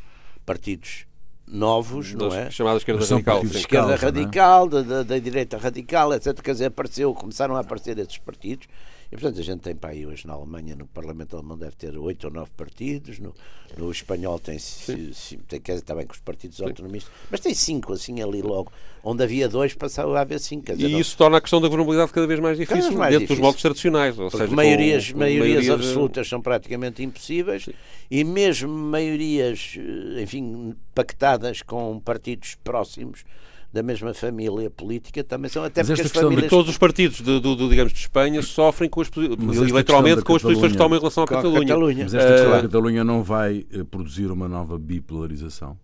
partidos 0.45 1.05
novos, 1.47 2.13
não 2.13 2.29
Das 2.29 2.37
é? 2.37 2.51
chamadas 2.51 2.81
esquerda 2.81 2.99
Mas 2.99 3.07
são 3.07 3.17
radical. 3.17 3.41
sim. 3.41 3.57
esquerda 3.59 3.87
não 3.87 3.93
é? 3.93 3.97
radical, 3.97 4.67
da, 4.67 4.81
da, 4.81 5.03
da 5.03 5.19
direita 5.19 5.57
radical, 5.57 6.13
etc. 6.13 6.39
Quer 6.41 6.51
dizer, 6.53 6.65
apareceu, 6.65 7.13
começaram 7.13 7.55
a 7.55 7.59
aparecer 7.59 7.97
esses 7.99 8.17
partidos. 8.17 8.67
Portanto, 9.15 9.39
a 9.39 9.43
gente 9.43 9.61
tem 9.61 9.75
para 9.75 9.91
aí 9.91 10.05
hoje 10.05 10.27
na 10.27 10.33
Alemanha, 10.33 10.75
no 10.75 10.85
Parlamento 10.87 11.35
Alemão, 11.35 11.57
deve 11.57 11.75
ter 11.75 11.97
oito 11.97 12.25
ou 12.27 12.33
nove 12.33 12.51
partidos. 12.55 13.19
No, 13.19 13.33
no 13.77 13.91
espanhol 13.91 14.37
tem, 14.39 14.59
ci- 14.59 15.37
tem 15.47 15.59
quer 15.59 15.73
dizer, 15.73 15.83
também 15.85 16.05
com 16.05 16.13
os 16.13 16.19
partidos 16.19 16.61
autonomistas. 16.61 17.11
Mas 17.31 17.39
tem 17.39 17.53
cinco, 17.53 17.93
assim, 17.93 18.21
ali 18.21 18.41
logo. 18.41 18.71
Onde 19.03 19.23
havia 19.23 19.47
dois, 19.47 19.73
passava 19.73 20.17
a 20.17 20.21
haver 20.21 20.39
cinco. 20.39 20.65
Dizer, 20.73 20.87
E 20.87 20.91
não- 20.91 20.99
isso 20.99 21.15
torna 21.17 21.37
a 21.37 21.41
questão 21.41 21.61
da 21.61 21.67
governabilidade 21.67 22.11
cada 22.11 22.25
vez 22.27 22.39
mais 22.39 22.57
difícil 22.57 22.83
vez 22.83 22.95
mais 22.95 23.11
dentro 23.11 23.19
dos 23.19 23.27
difícil. 23.27 23.41
blocos 23.43 23.61
tradicionais. 23.61 24.17
Ou 24.19 24.29
Porque 24.29 24.43
seja, 24.45 24.55
maiorias, 24.55 25.11
com 25.11 25.19
maiorias 25.19 25.47
maiorias, 25.55 25.67
eh, 25.69 25.73
absolutas 25.73 26.27
são 26.27 26.41
praticamente 26.41 27.03
impossíveis 27.03 27.69
e 28.09 28.23
mesmo 28.23 28.69
maiorias, 28.69 29.75
eh, 29.77 30.21
enfim, 30.23 30.75
pactadas 30.93 31.61
com 31.61 31.99
partidos 31.99 32.55
próximos 32.63 33.23
da 33.75 33.83
mesma 33.83 34.13
família 34.13 34.69
política 34.69 35.21
também 35.21 35.49
são 35.49 35.61
até 35.61 35.81
Mas 35.81 35.87
porque 35.87 36.01
esta 36.01 36.05
as 36.05 36.11
questão 36.13 36.29
de 36.29 36.35
famílias 36.35 36.49
Todos 36.49 36.71
os 36.71 36.77
partidos, 36.77 37.17
de, 37.17 37.41
do, 37.41 37.55
do, 37.57 37.67
digamos, 37.69 37.91
de 37.91 37.99
Espanha 37.99 38.41
sofrem 38.41 38.89
com 38.89 39.01
as, 39.01 39.11
eleitoralmente 39.69 40.21
com 40.23 40.33
as 40.33 40.41
posições 40.41 40.71
que 40.71 40.77
tomam 40.77 40.97
em 40.97 41.01
relação 41.01 41.25
à 41.25 41.27
Catalunha. 41.27 41.67
Catalunha. 41.67 42.03
Mas 42.05 42.13
esta 42.13 42.31
questão 42.31 42.51
Eh, 42.51 42.55
da 42.55 42.61
Catalunha 42.61 43.03
não 43.03 43.21
vai 43.21 43.65
eh, 43.69 43.83
produzir 43.83 44.31
uma 44.31 44.47
nova 44.47 44.79
bipolarização 44.79 45.77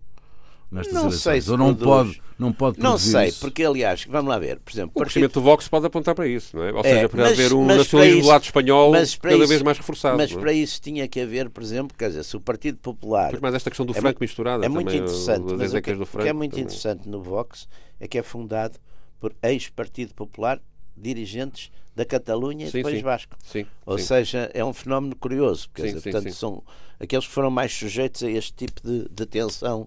nestas 0.72 0.94
Não 0.94 1.10
sei 1.10 1.32
eleições? 1.32 1.44
se 1.44 1.50
Ou 1.50 1.56
não 1.58 1.74
produz. 1.74 2.16
pode, 2.16 2.22
não 2.38 2.52
pode 2.52 2.80
não 2.80 2.98
sei, 2.98 3.28
isso? 3.28 3.40
porque 3.40 3.62
aliás, 3.62 4.04
vamos 4.08 4.28
lá 4.30 4.38
ver, 4.38 4.58
por 4.60 4.72
exemplo, 4.72 4.90
O 4.94 4.98
partido- 4.98 5.04
crescimento 5.12 5.34
do 5.34 5.40
Vox 5.42 5.68
pode 5.68 5.86
apontar 5.86 6.14
para 6.14 6.26
isso, 6.26 6.56
não 6.56 6.64
é? 6.64 6.72
Ou 6.72 6.80
É, 6.80 6.82
seja, 6.82 7.08
para 7.08 7.22
mas- 7.22 7.32
haver 7.32 7.52
um 7.52 7.64
mas 7.64 7.76
nacionalismo 7.78 8.16
para 8.18 8.22
do 8.22 8.28
lado 8.28 8.40
isso- 8.42 8.48
espanhol 8.48 8.90
mas 8.90 9.14
cada 9.16 9.34
isso- 9.36 9.46
vez 9.46 9.62
mais 9.62 9.78
reforçado. 9.78 10.16
Mas 10.16 10.30
não 10.32 10.38
é? 10.38 10.40
para 10.40 10.52
isso 10.52 10.80
tinha 10.80 11.06
que 11.06 11.20
haver, 11.20 11.50
por 11.50 11.62
exemplo, 11.62 11.96
quer 11.96 12.08
dizer, 12.08 12.24
se 12.24 12.36
o 12.36 12.40
Partido 12.40 12.78
Popular 12.78 13.30
Pois 13.30 13.40
mais 13.42 13.54
esta 13.54 13.70
questão 13.70 13.84
do 13.86 13.92
É 13.92 14.00
franco 14.00 14.18
misturado 14.20 14.64
É 14.64 14.68
muito 14.68 14.86
também, 14.86 15.00
interessante, 15.02 15.42
o- 15.42 15.46
as 15.46 15.52
mas 15.52 15.54
o 15.54 15.58
que, 15.58 15.64
ezecas 15.64 15.98
do 15.98 16.02
o 16.02 16.06
que 16.06 16.16
é 16.16 16.20
franco 16.22 16.36
muito 16.36 16.50
também. 16.52 16.64
interessante 16.64 17.08
no 17.08 17.22
Vox 17.22 17.68
é 18.00 18.08
que 18.08 18.18
é 18.18 18.22
fundado 18.22 18.78
por 19.20 19.32
ex-Partido 19.42 20.14
Popular, 20.14 20.58
dirigentes 20.96 21.70
da 21.94 22.04
Catalunha 22.04 22.66
e 22.68 22.70
depois 22.70 22.96
sim. 22.96 23.02
Vasco. 23.02 23.36
Sim, 23.44 23.66
Ou 23.84 23.98
sim. 23.98 24.04
seja, 24.04 24.50
é 24.54 24.64
um 24.64 24.72
fenómeno 24.72 25.14
curioso. 25.16 25.68
Quer 25.74 25.82
Sim, 25.82 25.88
dizer, 25.88 26.00
sim, 26.00 26.10
portanto, 26.10 26.32
sim. 26.32 26.38
são 26.38 26.62
aqueles 26.98 27.26
que 27.26 27.32
foram 27.32 27.50
mais 27.50 27.72
sujeitos 27.72 28.22
a 28.22 28.30
este 28.30 28.52
tipo 28.54 28.80
de, 28.82 29.08
de 29.10 29.26
tensão 29.26 29.86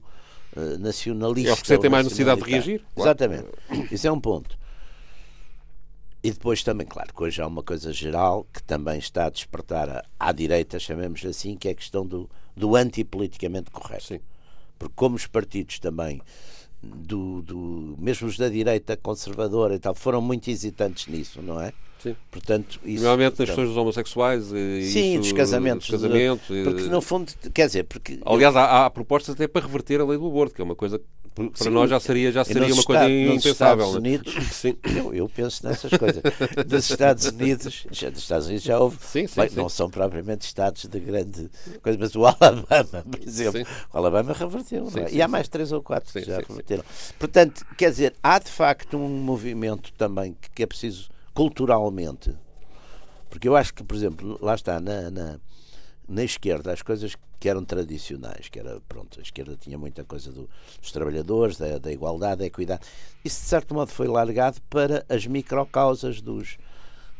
eh, 0.55 0.77
nacionalista. 0.77 1.49
É 1.49 1.53
os 1.53 1.61
que 1.61 1.67
sentem 1.67 1.87
ou 1.87 1.91
mais 1.91 2.05
necessidade 2.05 2.41
de 2.41 2.49
reagir, 2.49 2.81
claro. 2.95 3.09
Exatamente. 3.09 3.93
Isso 3.93 4.07
é 4.07 4.11
um 4.11 4.19
ponto. 4.19 4.57
E 6.23 6.31
depois 6.31 6.63
também, 6.63 6.87
claro, 6.87 7.13
que 7.13 7.23
hoje 7.23 7.41
há 7.41 7.45
uma 7.45 7.61
coisa 7.61 7.93
geral 7.93 8.47
que 8.51 8.63
também 8.63 8.97
está 8.97 9.27
a 9.27 9.29
despertar 9.29 9.89
à, 9.89 10.03
à 10.19 10.31
direita, 10.31 10.79
chamemos 10.79 11.23
assim, 11.23 11.55
que 11.55 11.67
é 11.67 11.71
a 11.71 11.75
questão 11.75 12.05
do, 12.05 12.29
do 12.55 12.75
antipoliticamente 12.75 13.69
correto. 13.69 14.05
Sim. 14.05 14.19
Porque 14.79 14.93
como 14.95 15.15
os 15.15 15.27
partidos 15.27 15.77
também, 15.77 16.21
do, 16.81 17.41
do, 17.41 17.95
mesmo 17.99 18.27
os 18.27 18.37
da 18.37 18.49
direita 18.49 18.97
conservadora 18.97 19.75
e 19.75 19.79
tal, 19.79 19.93
foram 19.93 20.21
muito 20.21 20.49
hesitantes 20.49 21.07
nisso, 21.07 21.41
não 21.41 21.61
é? 21.61 21.73
Sim. 22.09 22.15
Portanto, 22.29 22.79
isso, 22.85 23.03
Normalmente 23.03 23.39
nas 23.39 23.47
questões 23.49 23.67
dos 23.69 23.77
homossexuais 23.77 24.51
e 24.51 24.83
Sim, 24.91 25.11
isso, 25.13 25.21
dos 25.21 25.31
casamentos. 25.31 25.89
dos 25.89 26.01
casamentos, 26.01 26.47
de- 26.47 26.53
e- 26.61 26.63
porque 26.63 26.81
no 26.83 27.01
fundo, 27.01 27.31
quer 27.53 27.65
dizer, 27.67 27.83
porque. 27.85 28.19
Aliás, 28.25 28.55
há, 28.55 28.85
há 28.85 28.89
propostas 28.89 29.33
até 29.35 29.47
para 29.47 29.65
reverter 29.65 29.99
a 30.01 30.05
lei 30.05 30.17
do 30.17 30.27
aborto, 30.27 30.53
que 30.53 30.61
é 30.61 30.63
uma 30.63 30.75
coisa 30.75 30.99
que 30.99 31.05
para 31.35 31.49
Sim. 31.65 31.69
nós 31.69 31.89
já 31.89 31.99
seria, 31.99 32.31
já 32.31 32.45
seria 32.45 32.73
uma 32.73 32.81
coisa 32.83 33.09
Estados- 33.09 33.27
nos 33.35 33.45
impensável. 33.45 33.85
Estados 33.85 33.93
né? 34.03 34.09
Unidos, 34.09 34.33
Sim. 34.55 34.77
eu, 34.95 35.13
eu 35.13 35.27
penso 35.27 35.67
nessas 35.67 35.91
coisas. 35.91 36.23
Dos 36.65 36.89
Estados 36.89 37.25
Unidos, 37.25 37.85
já, 37.91 38.09
dos 38.09 38.21
Estados 38.21 38.45
Unidos 38.47 38.63
já 38.63 38.79
houve. 38.79 38.97
Sim, 39.01 39.27
sim, 39.27 39.41
Bem, 39.41 39.49
sim. 39.49 39.55
Não 39.57 39.67
são 39.67 39.89
propriamente 39.89 40.45
estados 40.45 40.85
de 40.85 40.97
grande 40.97 41.49
coisa, 41.83 41.97
mas 41.99 42.15
o 42.15 42.25
Alabama, 42.25 43.03
por 43.11 43.19
exemplo, 43.27 43.59
Sim. 43.59 43.65
o 43.93 43.97
Alabama 43.97 44.31
reverteu. 44.31 44.85
Sim, 44.89 44.95
não 44.99 45.05
é? 45.05 45.09
sim, 45.09 45.15
e 45.17 45.21
há 45.21 45.27
mais 45.27 45.49
três 45.49 45.73
ou 45.73 45.83
quatro 45.83 46.09
que 46.13 46.19
já 46.21 46.35
sim, 46.37 46.41
sim. 46.41 46.47
reverteram. 46.47 46.83
Portanto, 47.19 47.65
quer 47.77 47.89
dizer, 47.89 48.13
há 48.23 48.39
de 48.39 48.49
facto 48.49 48.95
um 48.95 49.09
movimento 49.09 49.91
também 49.97 50.37
que, 50.39 50.49
que 50.51 50.63
é 50.63 50.65
preciso 50.65 51.09
culturalmente. 51.35 52.35
Porque 53.29 53.47
eu 53.47 53.55
acho 53.55 53.73
que, 53.73 53.83
por 53.83 53.95
exemplo, 53.95 54.39
lá 54.41 54.55
está, 54.55 54.79
na, 54.79 55.11
na, 55.11 55.39
na 56.07 56.23
esquerda, 56.23 56.71
as 56.71 56.81
coisas 56.81 57.15
que 57.39 57.49
eram 57.49 57.65
tradicionais, 57.65 58.47
que 58.49 58.57
era, 58.57 58.79
pronto, 58.87 59.19
a 59.19 59.21
esquerda 59.21 59.57
tinha 59.59 59.77
muita 59.77 60.03
coisa 60.05 60.31
do- 60.31 60.49
dos 60.81 60.91
trabalhadores, 60.91 61.57
da, 61.57 61.77
da 61.77 61.91
igualdade, 61.91 62.39
da 62.39 62.45
equidade, 62.45 62.81
isso 63.23 63.41
de 63.41 63.47
certo 63.47 63.75
modo 63.75 63.91
foi 63.91 64.07
largado 64.07 64.59
para 64.69 65.05
as 65.09 65.27
microcausas 65.27 66.21
dos, 66.21 66.57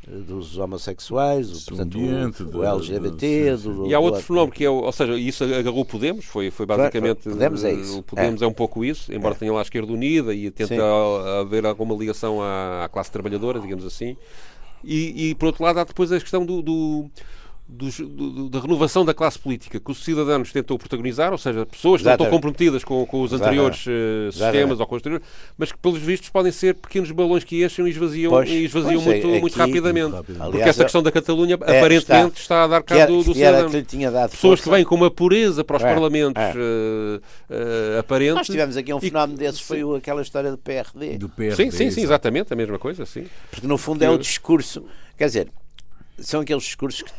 dos 0.07 0.57
homossexuais, 0.57 1.49
o, 1.49 1.53
Do 1.53 1.65
portanto, 1.77 1.97
ambiente, 1.97 2.43
o, 2.43 2.57
o 2.57 2.63
LGBT, 2.63 3.57
do, 3.57 3.87
E 3.87 3.95
há 3.95 3.97
do- 3.97 4.03
outro 4.03 4.21
fenómeno 4.21 4.51
que 4.51 4.63
é, 4.65 4.69
ou 4.69 4.91
seja, 4.91 5.17
isso 5.17 5.43
agarrou 5.43 5.81
o 5.81 5.85
Podemos, 5.85 6.25
foi, 6.25 6.51
foi 6.51 6.65
Claro, 6.65 6.81
basicamente. 6.83 7.23
Podemos 7.29 7.63
é 7.63 7.71
eh, 7.71 7.73
isso. 7.73 7.99
O 7.99 8.03
Podemos 8.03 8.41
é. 8.41 8.47
um 8.47 8.53
pouco 8.53 8.83
isso, 8.85 9.11
embora 9.13 9.33
É. 9.35 9.37
tenha 9.37 9.51
lá 9.53 9.59
a 9.59 9.61
esquerda 9.63 9.91
unida 9.91 10.33
e 10.33 10.49
tenta 10.51 10.75
Sim. 10.75 10.81
haver 11.41 11.65
alguma 11.65 11.95
ligação 11.95 12.41
à, 12.41 12.83
à 12.85 12.89
classe 12.89 13.11
trabalhadora, 13.11 13.59
digamos 13.59 13.85
assim. 13.85 14.15
E, 14.83 15.29
e, 15.29 15.35
por 15.35 15.47
outro 15.47 15.63
lado 15.63 15.79
há 15.79 15.83
depois 15.83 16.11
a 16.11 16.19
questão 16.19 16.45
do, 16.45 16.61
do- 16.61 17.09
dos- 17.67 17.99
do- 17.99 18.47
da 18.47 18.59
renovação 18.59 19.03
da 19.03 19.11
classe 19.13 19.39
política 19.39 19.79
que 19.79 19.91
os 19.91 20.03
cidadãos 20.03 20.51
tentam 20.51 20.77
protagonizar, 20.77 21.31
ou 21.31 21.37
seja, 21.37 21.65
pessoas 21.65 21.99
que 22.01 22.05
não 22.05 22.13
estão 22.13 22.25
Exatamente. 22.27 22.31
comprometidas 22.31 22.83
com, 22.83 23.03
com 23.07 23.21
os 23.23 23.31
Exatamente. 23.33 23.59
anteriores 23.59 23.85
eh, 23.87 24.31
sistemas 24.31 24.53
Exatamente. 24.55 24.81
ou 24.81 24.87
com 24.87 24.95
os 24.95 24.99
anteriores, 25.01 25.27
mas 25.57 25.71
que 25.71 25.77
pelos 25.79 25.99
vistos 25.99 26.29
podem 26.29 26.51
ser 26.51 26.75
pequenos 26.75 27.09
balões 27.09 27.43
que 27.43 27.63
enchem 27.65 27.87
e 27.87 27.89
esvaziam, 27.89 28.29
Pois, 28.29 28.49
e 28.49 28.65
esvaziam 28.65 29.01
pois, 29.01 29.05
muito, 29.05 29.27
é 29.35 29.39
muito 29.39 29.53
que- 29.53 29.59
rapidamente. 29.59 30.03
muito 30.03 30.15
rápido. 30.15 30.35
Porque 30.37 30.43
Aliás, 30.51 30.69
esta 30.69 30.83
questão 30.83 31.01
da 31.01 31.11
Catalunha 31.11 31.57
é, 31.61 31.77
aparentemente 31.79 32.39
está, 32.39 32.63
a 32.65 32.67
dar 32.67 32.83
cabo 32.83 33.07
do, 33.17 33.23
do 33.23 33.33
cidadão. 33.33 33.69
que 33.71 33.77
lhe 33.77 33.83
tinha 33.83 34.11
dado 34.11 34.29
Pessoas 34.31 34.61
que 34.61 34.69
vêm 34.69 34.83
com 34.83 34.93
uma 34.95 35.09
pureza 35.09 35.63
para 35.63 35.77
os 35.77 35.83
É, 35.83 35.87
parlamentos 35.91 36.43
é. 36.43 36.53
eh, 36.55 37.19
eh, 37.49 37.99
aparente. 37.99 38.35
Nós 38.35 38.45
tivemos 38.47 38.77
aqui 38.77 38.93
um 38.93 38.97
E- 38.99 39.01
fenómeno 39.01 39.37
desses, 39.39 39.61
foi 39.61 39.83
o- 39.83 39.95
aquela 39.95 40.21
história 40.21 40.51
do 40.51 40.57
PRD. 40.59 41.17
Do 41.17 41.29
PRD, 41.29 41.55
Sim, 41.55 41.71
sim, 41.71 41.89
sim, 41.91 42.01
exatamente, 42.03 42.53
a 42.53 42.55
mesma 42.55 42.77
coisa, 42.77 43.05
sim. 43.07 43.25
Porque 43.49 43.65
no 43.65 43.77
fundo 43.77 44.03
é 44.03 44.09
o 44.11 44.17
discurso. 44.19 44.83
Quer 45.17 45.25
dizer, 45.25 45.47
são 46.19 46.41
aqueles 46.41 46.63
discursos 46.63 47.01
que 47.01 47.11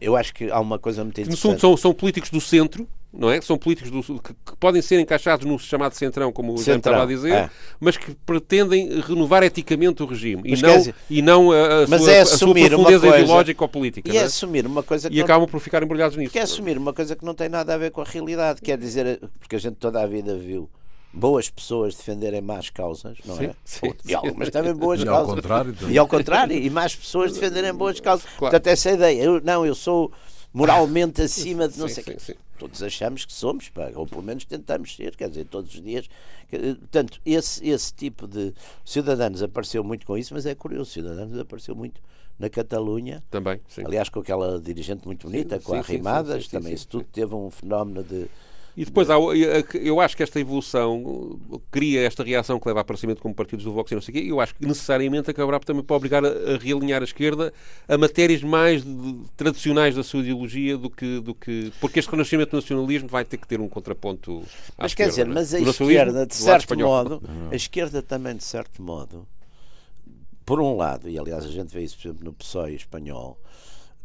eu 0.00 0.16
acho 0.16 0.34
que 0.34 0.50
há 0.50 0.58
uma 0.60 0.78
coisa 0.78 1.02
muito 1.04 1.20
interessante. 1.20 1.40
fundo 1.42 1.60
são, 1.60 1.76
são 1.76 1.92
políticos 1.94 2.30
do 2.30 2.40
centro, 2.40 2.86
não 3.12 3.30
é? 3.30 3.40
São 3.40 3.56
políticos 3.56 3.90
do, 3.90 4.02
que, 4.20 4.32
que 4.34 4.56
podem 4.60 4.82
ser 4.82 5.00
encaixados 5.00 5.46
no 5.46 5.58
chamado 5.58 5.94
centrão, 5.94 6.30
como 6.32 6.52
o 6.52 6.58
Centrão, 6.58 6.76
estava 6.92 7.02
a 7.02 7.06
dizer, 7.06 7.32
é. 7.32 7.50
mas 7.80 7.96
que 7.96 8.14
pretendem 8.26 9.00
renovar 9.00 9.42
eticamente 9.42 10.02
o 10.02 10.06
regime 10.06 10.42
e 10.44 10.50
Mas 10.50 10.62
não, 10.62 10.68
quer 10.70 10.78
dizer- 10.78 10.94
e 11.08 11.22
não 11.22 11.50
a, 11.50 11.84
a 11.84 11.86
sua, 11.86 12.10
é 12.12 12.20
a 12.20 12.26
sua 12.26 12.54
profundeza 12.54 13.00
coisa- 13.00 13.18
ideológica 13.20 13.64
ou 13.64 13.68
política. 13.68 14.08
E 14.08 14.12
não 14.12 14.18
é 14.20 14.22
é? 14.22 14.26
assumir 14.26 14.66
uma 14.66 14.82
coisa 14.82 15.08
que, 15.08 15.16
E 15.16 15.18
não- 15.18 15.24
acabam 15.24 15.48
por 15.48 15.60
ficar 15.60 15.82
embrulhados 15.82 16.16
nisso. 16.16 16.32
que 16.32 16.38
é 16.38 16.42
assumir 16.42 16.76
uma 16.76 16.92
coisa 16.92 17.16
que 17.16 17.24
não 17.24 17.34
tem 17.34 17.48
nada 17.48 17.74
a 17.74 17.78
ver 17.78 17.90
com 17.90 18.00
a 18.02 18.04
realidade. 18.04 18.60
Quer 18.60 18.76
dizer, 18.76 19.20
porque 19.40 19.56
a 19.56 19.58
gente 19.58 19.76
toda 19.76 20.02
a 20.02 20.06
vida 20.06 20.36
viu 20.36 20.68
boas 21.12 21.48
pessoas 21.50 21.94
defenderem 21.94 22.40
más 22.40 22.70
causas, 22.70 23.18
não 23.24 23.40
é? 23.40 23.54
sim, 23.64 23.92
e 24.04 24.14
algumas 24.14 24.50
também 24.50 24.74
boas 24.74 25.00
E 25.02 25.08
ao 25.08 25.14
causas. 25.16 25.34
contrário 25.36 25.72
também. 25.74 25.94
E 25.94 25.98
ao 25.98 26.06
contrário, 26.08 26.56
e 26.56 26.70
mais 26.70 26.94
pessoas 26.94 27.32
defenderem 27.32 27.72
boas 27.74 27.98
causas. 28.00 28.24
Claro. 28.24 28.38
Portanto, 28.38 28.66
essa 28.66 28.90
ideia, 28.92 29.22
eu, 29.22 29.40
não, 29.40 29.64
eu 29.64 29.74
sou 29.74 30.12
moralmente 30.52 31.22
acima 31.22 31.68
de 31.68 31.78
não 31.80 31.88
Sim, 31.88 31.94
sei 31.94 32.02
o 32.02 32.06
sim, 32.06 32.12
quê. 32.12 32.18
sim. 32.20 32.34
Todos 32.58 32.82
achamos 32.82 33.24
que 33.24 33.32
somos, 33.32 33.68
pá, 33.68 33.90
ou 33.94 34.04
pelo 34.06 34.22
menos 34.22 34.44
tentamos 34.44 34.96
ser, 34.96 35.14
quer 35.14 35.28
dizer, 35.28 35.44
todos 35.46 35.72
os 35.74 35.80
dias. 35.80 36.08
Que- 36.48 36.74
Portanto, 36.74 37.20
esse, 37.24 37.66
esse 37.68 37.94
tipo 37.94 38.26
de. 38.26 38.52
Cidadãos 38.84 39.42
apareceu 39.42 39.84
muito 39.84 40.04
com 40.04 40.16
isso, 40.18 40.34
mas 40.34 40.44
é 40.44 40.54
curioso, 40.56 40.90
Cidadãos 40.90 41.38
apareceu 41.38 41.76
muito 41.76 42.00
na 42.36 42.50
Catalunha. 42.50 43.22
Também, 43.30 43.60
sim. 43.68 43.82
Aliás, 43.84 44.08
com 44.08 44.18
aquela 44.20 44.60
dirigente 44.60 45.06
muito 45.06 45.28
bonita, 45.28 45.56
Sim, 45.58 45.62
com 45.62 45.72
sim, 45.76 45.82
sim, 45.82 45.92
Arrimadas, 45.92 46.44
sim, 46.44 46.50
sim, 46.50 46.56
também 46.56 46.68
sim, 46.70 46.74
isso 46.74 46.88
tudo 46.88 47.04
sim. 47.04 47.10
teve 47.12 47.34
um 47.34 47.48
fenómeno 47.50 48.02
de. 48.02 48.26
E 48.80 48.84
depois, 48.84 49.10
há, 49.10 49.18
o- 49.18 49.34
eu 49.34 50.00
acho 50.00 50.16
que 50.16 50.22
esta 50.22 50.38
evolução 50.38 51.36
cria 51.68 52.00
esta 52.06 52.22
reação 52.22 52.60
que 52.60 52.68
leva 52.68 52.78
a 52.78 52.82
aparecimento 52.82 53.20
como 53.20 53.34
partidos 53.34 53.64
do 53.64 53.72
Vox 53.72 53.90
e 53.90 53.94
não 53.96 54.00
sei 54.00 54.12
o 54.12 54.16
quê, 54.16 54.22
e 54.24 54.28
eu 54.28 54.40
acho 54.40 54.54
que 54.54 54.64
necessariamente 54.64 55.28
acabará 55.28 55.58
também 55.58 55.82
por 55.82 55.94
obrigar 55.96 56.24
a, 56.24 56.28
a 56.28 56.56
realinhar 56.58 57.00
a 57.02 57.04
esquerda 57.04 57.52
a 57.88 57.98
matérias 57.98 58.40
mais 58.40 58.84
de- 58.84 59.16
tradicionais 59.36 59.96
da 59.96 60.04
sua 60.04 60.20
ideologia 60.20 60.78
do 60.78 60.88
que, 60.88 61.18
do 61.18 61.34
que... 61.34 61.72
Porque 61.80 61.98
este 61.98 62.08
renascimento 62.08 62.52
do 62.52 62.56
nacionalismo 62.58 63.08
vai 63.08 63.24
ter 63.24 63.36
que 63.38 63.48
ter 63.48 63.60
um 63.60 63.68
contraponto 63.68 64.44
à 64.78 64.84
Mas 64.84 64.94
quer 64.94 65.08
esquerda, 65.08 65.10
dizer, 65.10 65.24
não 65.24 65.32
é? 65.32 65.34
mas 65.34 65.54
a 65.54 65.58
esquerda, 65.58 66.26
de 66.26 66.34
certo 66.36 66.78
modo, 66.78 67.22
a 67.50 67.56
esquerda 67.56 68.00
também, 68.00 68.36
de 68.36 68.44
certo 68.44 68.80
modo, 68.80 69.26
por 70.46 70.60
um 70.60 70.76
lado, 70.76 71.08
e 71.10 71.18
aliás 71.18 71.44
a 71.44 71.48
gente 71.50 71.74
vê 71.74 71.82
isso, 71.82 71.96
por 71.98 72.06
exemplo, 72.08 72.24
no 72.26 72.32
PSOE 72.32 72.74
espanhol, 72.76 73.36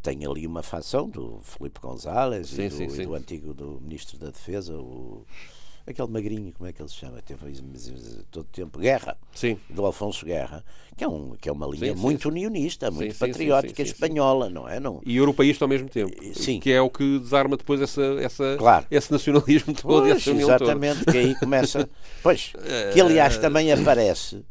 tem 0.04 0.26
ali 0.26 0.45
uma 0.45 0.62
facção 0.62 1.10
do 1.10 1.39
Felipe 1.41 1.80
González 1.80 2.49
Sim, 2.49 2.64
e, 2.64 2.70
do, 2.70 2.76
sim, 2.76 2.86
e 2.86 2.89
sim. 2.91 3.04
do 3.06 3.16
antigo 3.16 3.54
do 3.54 3.80
Ministro 3.82 4.20
da 4.20 4.28
Defesa, 4.30 4.76
o, 4.78 5.26
aquele 5.88 6.10
magrinho, 6.10 6.51
como 6.51 6.70
é 6.70 6.74
que 6.74 6.82
ele 6.82 6.89
se 6.89 6.95
chama? 6.95 7.22
Teve 7.22 7.58
todo 8.30 8.43
o 8.43 8.47
tempo, 8.49 8.80
Guerra, 8.80 9.18
Sim, 9.34 9.58
do 9.70 9.86
Alfonso 9.86 10.26
Guerra, 10.26 10.62
que 10.97 11.06
é, 11.06 11.08
um, 11.08 11.36
que 11.39 11.47
é 11.47 11.51
uma 11.54 11.66
linha 11.68 11.95
Sim, 11.95 12.01
muito 12.01 12.24
sim. 12.24 12.28
unionista, 12.30 12.91
muito 12.91 13.16
patriótica 13.16 13.82
espanhola, 13.82 14.49
não 14.49 14.68
é? 14.68 14.78
Não, 14.78 15.01
e 15.06 15.16
europeísta 15.16 15.64
ao 15.64 15.70
mesmo 15.70 15.88
tempo. 15.88 16.14
Sim. 16.34 16.60
Que 16.60 16.74
é 16.74 16.82
o 16.82 16.89
que 16.89 17.20
desarma 17.20 17.56
depois 17.56 17.82
essa, 17.82 18.04
essa, 18.20 18.58
Claro. 18.58 18.86
esse 18.91 19.10
nacionalismo 19.10 19.74
todo 19.82 20.06
e 20.06 20.12
Pois, 20.12 20.24
toda. 20.26 20.38
exatamente, 20.41 21.06
que 21.06 21.18
aí 21.18 21.36
começa. 21.36 21.89
Pois, 22.22 22.51
que 22.93 22.99
aliás 22.99 23.38
também 23.39 23.72
aparece 23.72 24.43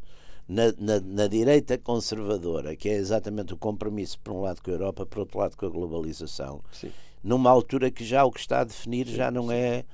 na, 0.52 0.72
na, 0.78 1.00
na 1.00 1.26
direita 1.26 1.78
conservadora, 1.78 2.76
que 2.76 2.88
é 2.88 2.92
exatamente 2.94 3.54
o 3.54 3.56
compromisso, 3.56 4.18
por 4.20 4.32
um 4.32 4.40
lado, 4.42 4.60
com 4.62 4.70
a 4.70 4.74
Europa, 4.74 5.06
por 5.06 5.20
outro 5.20 5.38
lado, 5.38 5.56
com 5.56 5.66
a 5.66 5.68
globalização, 5.68 6.62
Sim. 6.72 6.90
numa 7.22 7.50
altura 7.50 7.90
que 7.90 8.04
já 8.04 8.24
o 8.24 8.30
que 8.30 8.40
está 8.40 8.60
a 8.60 8.64
definir 8.64 9.06
já 9.06 9.30
não 9.30 9.50
é. 9.50 9.84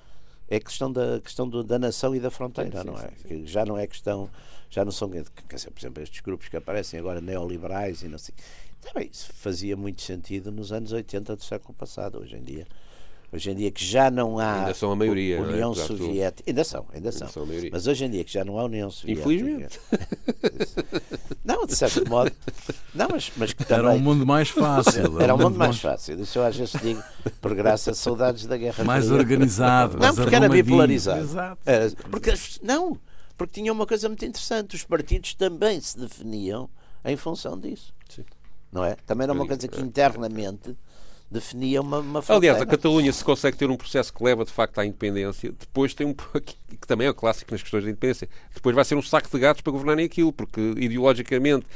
É 0.50 0.58
questão 0.58 0.90
da 0.90 1.20
questão 1.20 1.46
do- 1.46 1.62
da 1.62 1.78
nação 1.78 2.16
e 2.16 2.20
da 2.20 2.30
fronteira, 2.30 2.80
Sim, 2.80 2.86
não 2.86 2.94
é? 2.98 3.10
sim, 3.28 3.46
já 3.46 3.66
não 3.66 3.76
é 3.76 3.86
questão, 3.86 4.30
já 4.70 4.82
não 4.82 4.90
são, 4.90 5.10
quer 5.10 5.22
dizer, 5.56 5.70
por 5.70 5.78
exemplo, 5.78 6.02
estes 6.02 6.20
grupos 6.22 6.48
que 6.48 6.56
aparecem 6.56 6.98
agora 6.98 7.20
neoliberais 7.20 8.02
e 8.02 8.08
não 8.08 8.16
sei. 8.16 8.34
Também 8.80 9.10
isso 9.12 9.30
fazia 9.34 9.76
muito 9.76 10.00
sentido 10.00 10.50
nos 10.50 10.72
anos 10.72 10.90
80 10.92 11.36
do 11.36 11.44
século 11.44 11.74
passado, 11.74 12.18
hoje 12.18 12.34
em 12.34 12.42
dia. 12.42 12.66
Hoje 13.30 13.50
em 13.50 13.54
dia 13.54 13.70
que 13.70 13.84
já 13.84 14.10
não 14.10 14.38
há 14.38 14.60
Ainda 14.60 14.74
são 14.74 14.90
a 14.90 14.96
maioria, 14.96 15.36
é? 15.36 15.40
União 15.40 15.72
tudo. 15.74 15.86
Soviética, 15.98 16.48
ainda 16.50 16.64
são, 16.64 16.86
ainda 16.94 17.12
são. 17.12 17.28
são 17.28 17.44
maioria. 17.44 17.68
Mas 17.70 17.86
hoje 17.86 18.04
em 18.06 18.10
dia 18.10 18.24
que 18.24 18.32
já 18.32 18.42
não 18.42 18.58
há 18.58 18.64
União 18.64 18.90
Soviética. 18.90 19.28
Infelizmente. 19.30 19.78
Não, 21.44 21.64
de 21.66 21.74
certo 21.76 22.08
modo. 22.08 22.30
Não, 22.94 23.08
mas, 23.10 23.32
mas 23.36 23.52
que 23.52 23.62
Era 23.72 23.82
um 23.82 23.86
também. 23.86 24.02
mundo 24.02 24.26
mais 24.26 24.48
fácil. 24.50 25.20
Era 25.20 25.34
um 25.34 25.38
mundo 25.38 25.58
mais 25.58 25.78
fácil. 25.80 26.20
Isso 26.20 26.38
eu 26.38 26.44
às 26.44 26.56
vezes 26.56 26.74
digo, 26.82 27.02
por 27.40 27.54
graça, 27.54 27.94
saudades 27.94 28.46
da 28.46 28.56
Guerra 28.56 28.84
Mais 28.84 29.04
Fria. 29.06 29.18
organizado. 29.18 29.96
Não, 29.98 30.14
porque 30.14 30.34
era 30.34 30.48
bipolarizado. 30.48 31.20
Exato. 31.20 31.58
Era- 31.64 31.90
porque, 32.10 32.30
as- 32.30 32.60
não, 32.62 32.98
porque 33.36 33.60
tinha 33.60 33.72
uma 33.72 33.86
coisa 33.86 34.08
muito 34.08 34.24
interessante. 34.24 34.76
Os 34.76 34.84
partidos 34.84 35.34
também 35.34 35.80
se 35.80 35.98
definiam 35.98 36.68
em 37.04 37.16
função 37.16 37.58
disso. 37.58 37.94
Sim. 38.08 38.24
Não 38.70 38.84
é? 38.84 38.96
Também 39.06 39.24
era 39.24 39.32
uma 39.32 39.46
coisa 39.46 39.66
que 39.66 39.80
internamente 39.80 40.76
definia 41.30 41.80
uma, 41.82 41.98
uma 41.98 42.22
fronteira. 42.22 42.54
Aliás, 42.56 42.62
a 42.62 42.70
Catalunha, 42.70 43.12
se 43.12 43.22
consegue 43.22 43.56
ter 43.56 43.68
um 43.70 43.76
processo 43.76 44.12
que 44.12 44.22
leva 44.24 44.44
de 44.44 44.50
facto 44.50 44.78
à 44.78 44.86
independência, 44.86 45.52
depois 45.58 45.92
tem 45.94 46.06
um 46.06 46.14
que 46.14 46.86
também 46.86 47.06
é 47.06 47.10
o 47.10 47.14
clássico 47.14 47.52
nas 47.52 47.60
questões 47.62 47.84
da 47.84 47.90
independência, 47.90 48.28
depois 48.54 48.74
vai 48.74 48.84
ser 48.84 48.94
um 48.94 49.02
saco 49.02 49.28
de 49.30 49.38
gatos 49.38 49.60
para 49.62 49.70
governarem 49.72 50.06
aquilo, 50.06 50.32
porque 50.32 50.60
ideologicamente 50.78 51.66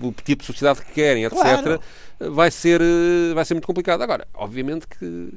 o 0.00 0.12
tipo 0.12 0.42
de 0.42 0.46
sociedade 0.46 0.82
que 0.84 0.92
querem, 0.92 1.24
etc., 1.24 1.36
Claro. 1.38 1.80
vai, 2.20 2.50
ser, 2.50 2.80
eh, 2.80 3.34
vai 3.34 3.44
ser 3.44 3.54
muito 3.54 3.66
complicado. 3.66 4.02
Agora, 4.02 4.26
obviamente 4.34 4.86
que 4.86 5.32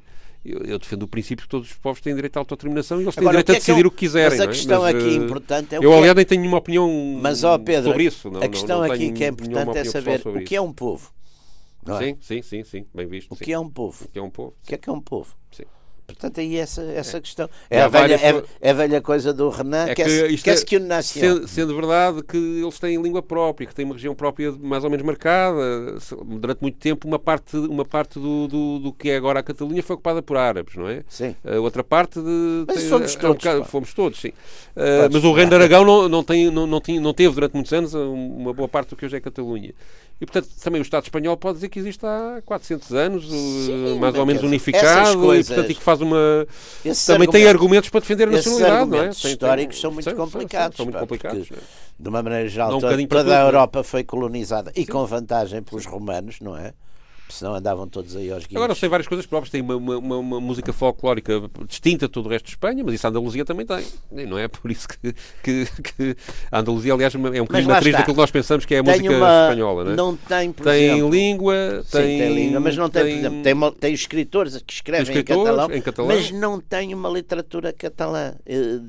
eu, 0.46 0.60
eu 0.66 0.78
defendo 0.78 1.04
o 1.04 1.08
princípio 1.08 1.44
que 1.46 1.50
todos 1.50 1.70
os 1.72 1.78
povos 1.78 2.02
têm 2.02 2.14
direito 2.14 2.36
à 2.38 2.42
autodeterminação 2.42 3.00
e 3.00 3.04
eles 3.06 3.16
têm 3.16 3.22
Agora, 3.24 3.38
direito 3.38 3.50
a 3.50 3.54
é 3.54 3.56
que 3.56 3.66
decidir 3.66 3.86
um- 3.86 3.88
o 3.88 3.92
que 3.92 3.98
quiserem. 3.98 4.30
mas 4.38 4.40
a 4.42 4.44
é? 4.44 4.48
questão 4.48 4.84
aqui 4.86 4.98
eh, 5.10 5.14
importante 5.16 5.76
é 5.76 5.80
o 5.80 5.84
Eu, 5.84 5.94
é- 5.94 5.98
aliás, 5.98 6.16
nem 6.16 6.26
tenho 6.26 6.42
nenhuma 6.42 6.58
opinião 6.58 7.20
Mas, 7.22 7.44
ó 7.44 7.58
Pedro, 7.58 7.90
sobre 7.92 8.04
isso. 8.04 8.30
Não, 8.30 8.42
a 8.44 8.48
questão 8.50 8.80
não, 8.82 8.88
não 8.88 8.94
aqui 8.94 9.12
que 9.14 9.24
é 9.24 9.28
importante 9.30 9.78
é 9.78 9.84
saber 9.86 10.22
o 10.26 10.42
que 10.44 10.56
é 10.56 10.62
um 10.62 10.74
povo. 10.74 11.12
Não 11.86 11.98
é? 11.98 12.00
Sim, 12.06 12.18
sim, 12.22 12.42
sim, 12.42 12.64
sim, 12.64 12.86
bem 12.94 13.08
visto. 13.08 13.32
O 13.32 13.36
sim. 13.36 13.44
que 13.46 13.54
é 13.54 13.60
um 13.60 13.70
povo? 13.70 14.06
O 14.06 14.08
que 14.10 14.20
é 14.20 14.22
um 14.22 14.30
povo. 14.30 14.50
O 14.64 14.68
que 14.68 14.76
é 14.76 14.78
que 14.78 14.90
é 14.90 14.94
um 14.94 15.02
povo? 15.02 15.36
Sim. 15.52 15.64
Portanto, 16.06 16.42
aí 16.42 16.58
essa, 16.58 16.82
essa 16.84 17.20
questão. 17.22 17.50
E 17.72 17.76
É 17.76 17.82
a, 17.82 17.88
velha, 17.88 18.18
várias 18.18 18.22
é, 18.22 18.44
é 18.60 18.70
a 18.72 18.74
velha 18.74 19.02
coisa 19.02 19.34
do 19.34 19.48
Renan, 19.50 19.86
É 19.88 19.96
que, 19.96 19.96
que 19.96 20.02
é, 20.02 20.28
que 20.38 20.50
é, 20.50 20.54
é- 20.54 20.66
que 20.66 20.80
nação. 20.80 21.22
Sendo, 21.22 21.48
sendo 21.48 21.74
verdade 21.76 22.22
que 22.24 22.36
eles 22.38 22.78
têm 22.78 23.02
língua 23.02 23.22
própria, 23.24 23.66
que 23.66 23.74
têm 23.74 23.86
uma 23.86 23.94
região 23.96 24.14
própria 24.14 24.52
mais 24.52 24.84
ou 24.84 24.90
menos 24.90 25.06
marcada. 25.06 25.98
Durante 26.26 26.62
muito 26.62 26.78
tempo, 26.78 27.08
uma 27.08 27.18
parte, 27.18 27.56
uma 27.56 27.86
parte 27.86 28.20
do, 28.20 28.48
do, 28.50 28.80
do 28.80 28.94
que 28.94 29.10
é 29.12 29.16
agora 29.16 29.40
a 29.40 29.44
Catalunha 29.44 29.82
foi 29.82 29.94
ocupada 29.94 30.22
por 30.22 30.36
árabes, 30.36 30.76
não 30.76 30.90
é? 30.90 31.04
Sim. 31.08 31.36
A 31.44 31.58
outra 31.62 31.84
parte 31.86 32.20
de. 32.20 32.66
Mas 32.68 32.80
tem- 32.82 32.90
fomos 32.90 33.16
é 33.16 33.18
um 33.18 33.22
todos, 33.22 33.38
bocado- 33.44 33.60
pá. 33.62 33.66
fomos 33.68 33.94
todos, 33.94 34.20
sim. 34.20 34.30
Uh, 34.76 35.10
mas 35.12 35.24
o 35.24 35.32
Reino 35.32 35.50
de. 35.52 35.56
Aragão 35.56 35.86
não, 35.86 36.10
não, 36.10 36.24
tem, 36.24 36.52
não, 36.52 36.68
não, 36.68 36.82
tinha, 36.82 37.00
não 37.00 37.14
teve 37.14 37.34
durante 37.34 37.54
muitos 37.54 37.72
anos 37.72 37.94
uma 37.94 38.54
boa 38.54 38.68
parte 38.68 38.90
do 38.90 38.98
que 38.98 39.06
hoje 39.06 39.16
é 39.16 39.22
Catalunha. 39.22 39.74
E, 40.24 40.26
portanto, 40.26 40.48
também 40.64 40.80
o 40.80 40.84
Estado 40.84 41.04
espanhol 41.04 41.36
pode 41.36 41.56
dizer 41.56 41.68
que 41.68 41.78
existe 41.78 42.06
há 42.06 42.42
400 42.46 42.94
anos, 42.94 43.30
Sim, 43.30 44.00
mais 44.00 44.16
ou 44.16 44.26
menos 44.26 44.42
dizer, 44.42 44.48
unificado, 44.48 44.86
essas 44.88 45.14
e, 45.14 45.18
coisas- 45.18 45.48
portanto, 45.48 45.70
e 45.72 45.76
que 45.76 45.84
faz 45.84 46.00
uma. 46.00 46.48
Também 47.06 47.30
tem 47.30 47.46
argumentos- 47.46 47.90
para 47.90 48.00
defender 48.00 48.30
a 48.30 48.32
nacionalidade, 48.32 48.72
não 48.72 48.80
é? 48.80 48.82
argumentos 49.00 49.18
Tem- 49.22 49.24
tem- 49.24 49.32
históricos 49.34 49.82
são 49.82 49.92
muito 49.92 50.06
são- 50.06 50.16
complicados. 50.16 50.78
São, 50.78 50.88
pá, 50.88 51.00
complicados. 51.02 51.48
porque, 51.50 51.54
é? 51.62 51.64
de 52.00 52.10
uma 52.10 52.24
maneira 52.24 52.48
geral, 52.48 52.70
um 52.78 52.80
toda, 52.80 53.06
toda 53.08 53.38
a? 53.38 53.42
Europa 53.46 53.84
foi 53.84 54.06
colonizada 54.06 54.72
e 54.78 54.86
com 54.88 55.06
vantagem 55.06 55.62
pelos 55.62 55.86
romanos, 55.86 56.38
não 56.40 56.56
é? 56.58 56.72
Senão 57.30 57.56
andavam 57.56 57.88
todos 57.88 58.16
aí 58.16 58.30
aos 58.32 58.46
guias. 58.46 58.56
Agora 58.62 58.76
tem 58.76 58.90
várias 58.90 59.08
coisas 59.08 59.26
próprias, 59.26 59.50
tem 59.50 59.62
uma, 59.62 59.76
uma, 59.76 60.18
uma- 60.18 60.40
música 60.42 60.72
folclórica 60.72 61.42
distinta 61.68 62.06
de 62.06 62.12
todo 62.12 62.28
o 62.28 62.30
resto 62.30 62.46
de 62.46 62.52
Espanha, 62.52 62.84
mas 62.84 62.94
isso 62.94 63.08
a 63.08 63.10
Andaluzia 63.10 63.44
também 63.44 63.66
tem. 63.66 63.84
E 64.12 64.26
não 64.26 64.38
é 64.38 64.48
por 64.48 64.70
isso 64.70 64.88
que, 64.88 65.14
que, 65.42 65.66
que 65.82 66.16
a 66.52 66.60
Andaluzia, 66.60 66.94
aliás, 66.94 67.16
é 67.16 67.18
um 67.18 67.22
bocadinho 67.46 67.70
matriz 67.72 67.94
daquilo 67.94 68.14
que 68.16 68.22
nós 68.22 68.30
pensamos 68.30 68.66
que 68.66 68.76
é 68.76 68.80
a 68.80 68.84
Tem 68.84 68.94
música 68.98 69.18
uma- 69.18 69.42
espanhola, 69.50 69.84
não 69.86 69.92
é? 69.92 69.96
Não 69.96 70.16
tem, 70.16 70.52
por 70.52 70.64
tem 70.66 70.84
exemplo, 70.86 71.10
língua, 71.10 71.84
Sim, 71.86 71.92
tem, 71.98 72.20
tem 72.20 72.36
língua, 72.36 72.60
mas 72.60 72.78
não 72.78 72.90
tem, 72.90 73.02
por 73.04 73.10
exemplo, 73.10 73.42
tem, 73.42 73.72
tem 73.80 73.94
escritores 73.94 74.62
que 74.62 74.74
escrevem 74.74 75.06
Tem 75.06 75.16
escritores 75.16 75.42
em, 75.42 75.46
catalão, 75.56 75.76
em 75.78 75.82
catalão. 75.82 76.08
mas 76.08 76.32
não 76.32 76.60
tem 76.60 76.94
uma 76.94 77.10
literatura 77.10 77.74
catalã 77.74 78.36
eh, 78.46 78.80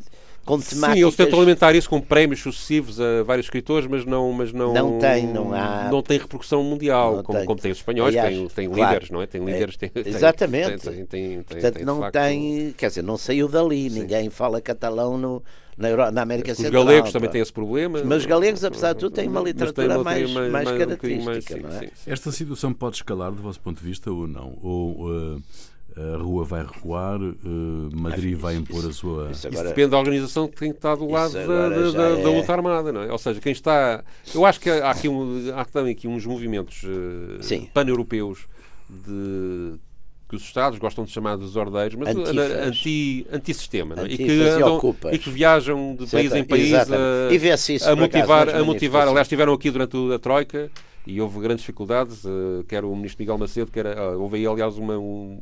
com 0.44 0.58
temáticas. 0.58 0.94
Sim, 0.98 1.02
eles 1.04 1.16
tentam 1.16 1.38
alimentar 1.38 1.74
isso 1.74 1.88
com 1.88 2.00
prémios 2.00 2.40
sucessivos 2.40 3.00
a 3.00 3.22
vários 3.22 3.46
escritores, 3.46 3.86
mas 3.88 4.04
não, 4.04 4.32
mas 4.32 4.52
não, 4.52 4.72
Não 4.72 4.98
tem, 4.98 5.26
não 5.26 5.52
há- 5.54 5.88
não 5.90 6.02
tem 6.02 6.18
repercussão 6.18 6.62
mundial, 6.62 7.22
como, 7.22 7.38
tem. 7.38 7.46
como 7.46 7.60
tem 7.60 7.72
os 7.72 7.78
espanhóis, 7.78 8.14
Aliás, 8.14 8.36
tem, 8.36 8.48
tem 8.48 8.68
claro. 8.70 8.82
líderes, 8.92 9.10
não 9.10 9.22
é? 9.22 9.26
Tem 9.26 9.44
líderes, 9.44 9.76
tem, 9.76 9.88
tem- 9.88 10.06
Exatamente. 10.06 10.90
Tem, 10.90 11.04
tem, 11.06 11.42
Portanto, 11.42 11.84
não 11.84 12.00
facto, 12.00 12.12
tem, 12.12 12.74
quer 12.76 12.88
dizer, 12.88 13.02
não 13.02 13.16
saiu 13.16 13.48
dali, 13.48 13.88
ninguém 13.90 14.30
fala 14.30 14.60
catalão 14.60 15.16
no, 15.18 15.42
na, 15.76 15.88
Euro- 15.90 16.10
na 16.10 16.22
América 16.22 16.52
Os 16.52 16.58
Central. 16.58 16.84
galegos 16.84 17.12
também 17.12 17.30
têm 17.30 17.40
esse 17.40 17.52
problema. 17.52 18.02
Mas 18.04 18.18
os 18.18 18.26
galegos, 18.26 18.64
apesar 18.64 18.92
de 18.92 19.00
tudo, 19.00 19.14
têm 19.14 19.28
uma 19.28 19.40
literatura 19.40 19.94
tem- 19.94 20.04
mais, 20.04 20.30
mais, 20.30 20.46
um 20.68 20.72
bocadinho 20.72 20.78
característica, 20.78 21.56
mais, 21.56 21.62
não 21.62 21.68
é? 21.70 21.80
sim, 21.80 21.86
sim. 21.94 22.10
Esta 22.10 22.30
situação 22.32 22.72
pode 22.72 22.96
escalar, 22.96 23.32
do 23.32 23.42
vosso 23.42 23.60
ponto 23.60 23.80
de 23.80 23.84
vista, 23.86 24.10
ou 24.10 24.26
não? 24.28 24.56
Ou 24.62 25.10
eh, 25.10 25.40
a 25.96 26.16
rua 26.16 26.44
vai 26.44 26.62
recuar, 26.62 27.20
eh, 27.20 27.94
Madrid 27.94 28.36
vai 28.36 28.56
impor 28.56 28.84
a 28.84 28.92
sua. 28.92 29.30
Isso 29.30 29.32
Isso 29.32 29.46
agora, 29.48 29.68
depende 29.68 29.88
da 29.90 29.98
organização 29.98 30.48
que 30.48 30.56
tem 30.56 30.70
que 30.70 30.78
estar 30.78 30.96
do 30.96 31.08
lado 31.08 31.32
da, 31.34 31.68
da, 31.68 31.90
já 31.90 31.98
da- 31.98 32.18
é- 32.18 32.22
da 32.22 32.30
luta 32.30 32.52
armada, 32.52 32.92
não 32.92 33.02
é? 33.02 33.12
Ou 33.12 33.18
seja, 33.18 33.40
quem 33.40 33.52
está. 33.52 34.02
Eu 34.34 34.44
acho 34.44 34.58
que 34.60 34.68
há, 34.70 34.90
aqui 34.90 35.08
um, 35.08 35.52
há 35.54 35.64
também 35.64 35.92
aqui 35.92 36.08
uns 36.08 36.26
movimentos 36.26 36.82
eh, 36.84 37.42
Sim. 37.42 37.68
pan-europeus 37.72 38.46
de 38.90 39.74
que 40.28 40.36
os 40.36 40.42
Estados 40.42 40.78
gostam 40.78 41.04
de 41.04 41.10
chamar 41.12 41.36
de 41.36 41.44
desordeiros, 41.44 41.94
mas 41.96 42.08
anti, 42.08 43.26
anti-sistema, 43.30 43.94
não 43.94 44.04
é? 44.04 44.06
e, 44.06 44.16
que 44.16 44.22
e 44.24 45.14
e 45.14 45.18
que 45.18 45.30
viajam 45.30 45.94
de 45.94 46.06
país 46.06 46.34
em 46.34 46.42
país 46.44 46.66
Exatamente. 46.72 47.02
a, 47.30 47.34
E 47.34 47.38
isso, 47.74 47.88
a 47.88 47.94
motivar, 47.94 48.48
a 48.48 48.64
motivar. 48.64 49.06
Aliás, 49.06 49.26
estiveram 49.26 49.52
aqui 49.52 49.70
durante 49.70 49.96
a 50.12 50.18
Troika 50.18 50.70
e 51.06 51.20
houve 51.20 51.38
grandes 51.40 51.60
dificuldades, 51.62 52.24
eh, 52.24 52.64
quer 52.66 52.84
o 52.84 52.94
ministro 52.96 53.22
Miguel 53.22 53.36
Macedo, 53.38 53.70
quer 53.70 53.86
ah, 53.86 54.16
houve 54.16 54.36
aí, 54.36 54.46
aliás, 54.46 54.78
uma, 54.78 54.96
um- 54.98 55.38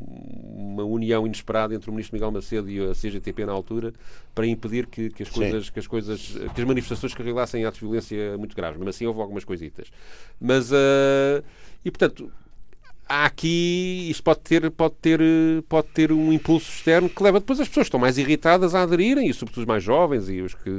uma 0.72 0.84
união 0.84 1.24
inesperada 1.26 1.74
entre 1.74 1.88
o 1.88 1.92
ministro 1.92 2.16
Miguel 2.16 2.32
Macedo 2.32 2.68
e 2.70 2.80
a 2.90 2.94
CGTP 2.94 3.44
na 3.46 3.52
altura 3.52 3.92
para 4.34 4.46
impedir 4.46 4.86
que, 4.86 5.10
que 5.10 5.22
as 5.22 5.28
Sim. 5.28 5.34
coisas, 5.34 5.70
que 5.70 5.78
as 5.78 5.86
coisas, 5.86 6.20
que 6.54 6.60
as 6.60 6.66
manifestações 6.66 7.14
carregassem 7.14 7.64
atos 7.64 7.78
de 7.78 7.86
violência 7.86 8.36
muito 8.38 8.56
graves. 8.56 8.78
Mas 8.78 8.88
assim 8.88 9.06
houve 9.06 9.20
algumas 9.20 9.44
coisitas. 9.44 9.88
Mas, 10.40 10.72
eh, 10.72 11.42
e 11.84 11.90
portanto, 11.90 12.30
há 13.08 13.26
aqui, 13.26 14.08
isto 14.10 14.22
pode 14.22 14.40
ter, 14.40 14.70
pode, 14.70 14.94
ter, 15.00 15.20
pode 15.68 15.88
ter 15.88 16.10
um 16.10 16.32
impulso 16.32 16.68
externo 16.72 17.08
que 17.08 17.22
leva 17.22 17.38
depois 17.38 17.60
as 17.60 17.68
pessoas 17.68 17.84
que 17.84 17.88
estão 17.88 18.00
mais 18.00 18.18
irritadas 18.18 18.74
a 18.74 18.82
aderirem, 18.82 19.28
e 19.28 19.34
sobretudo 19.34 19.60
os 19.62 19.66
mais 19.68 19.82
jovens 19.84 20.28
e 20.28 20.40
os 20.40 20.54
que. 20.54 20.70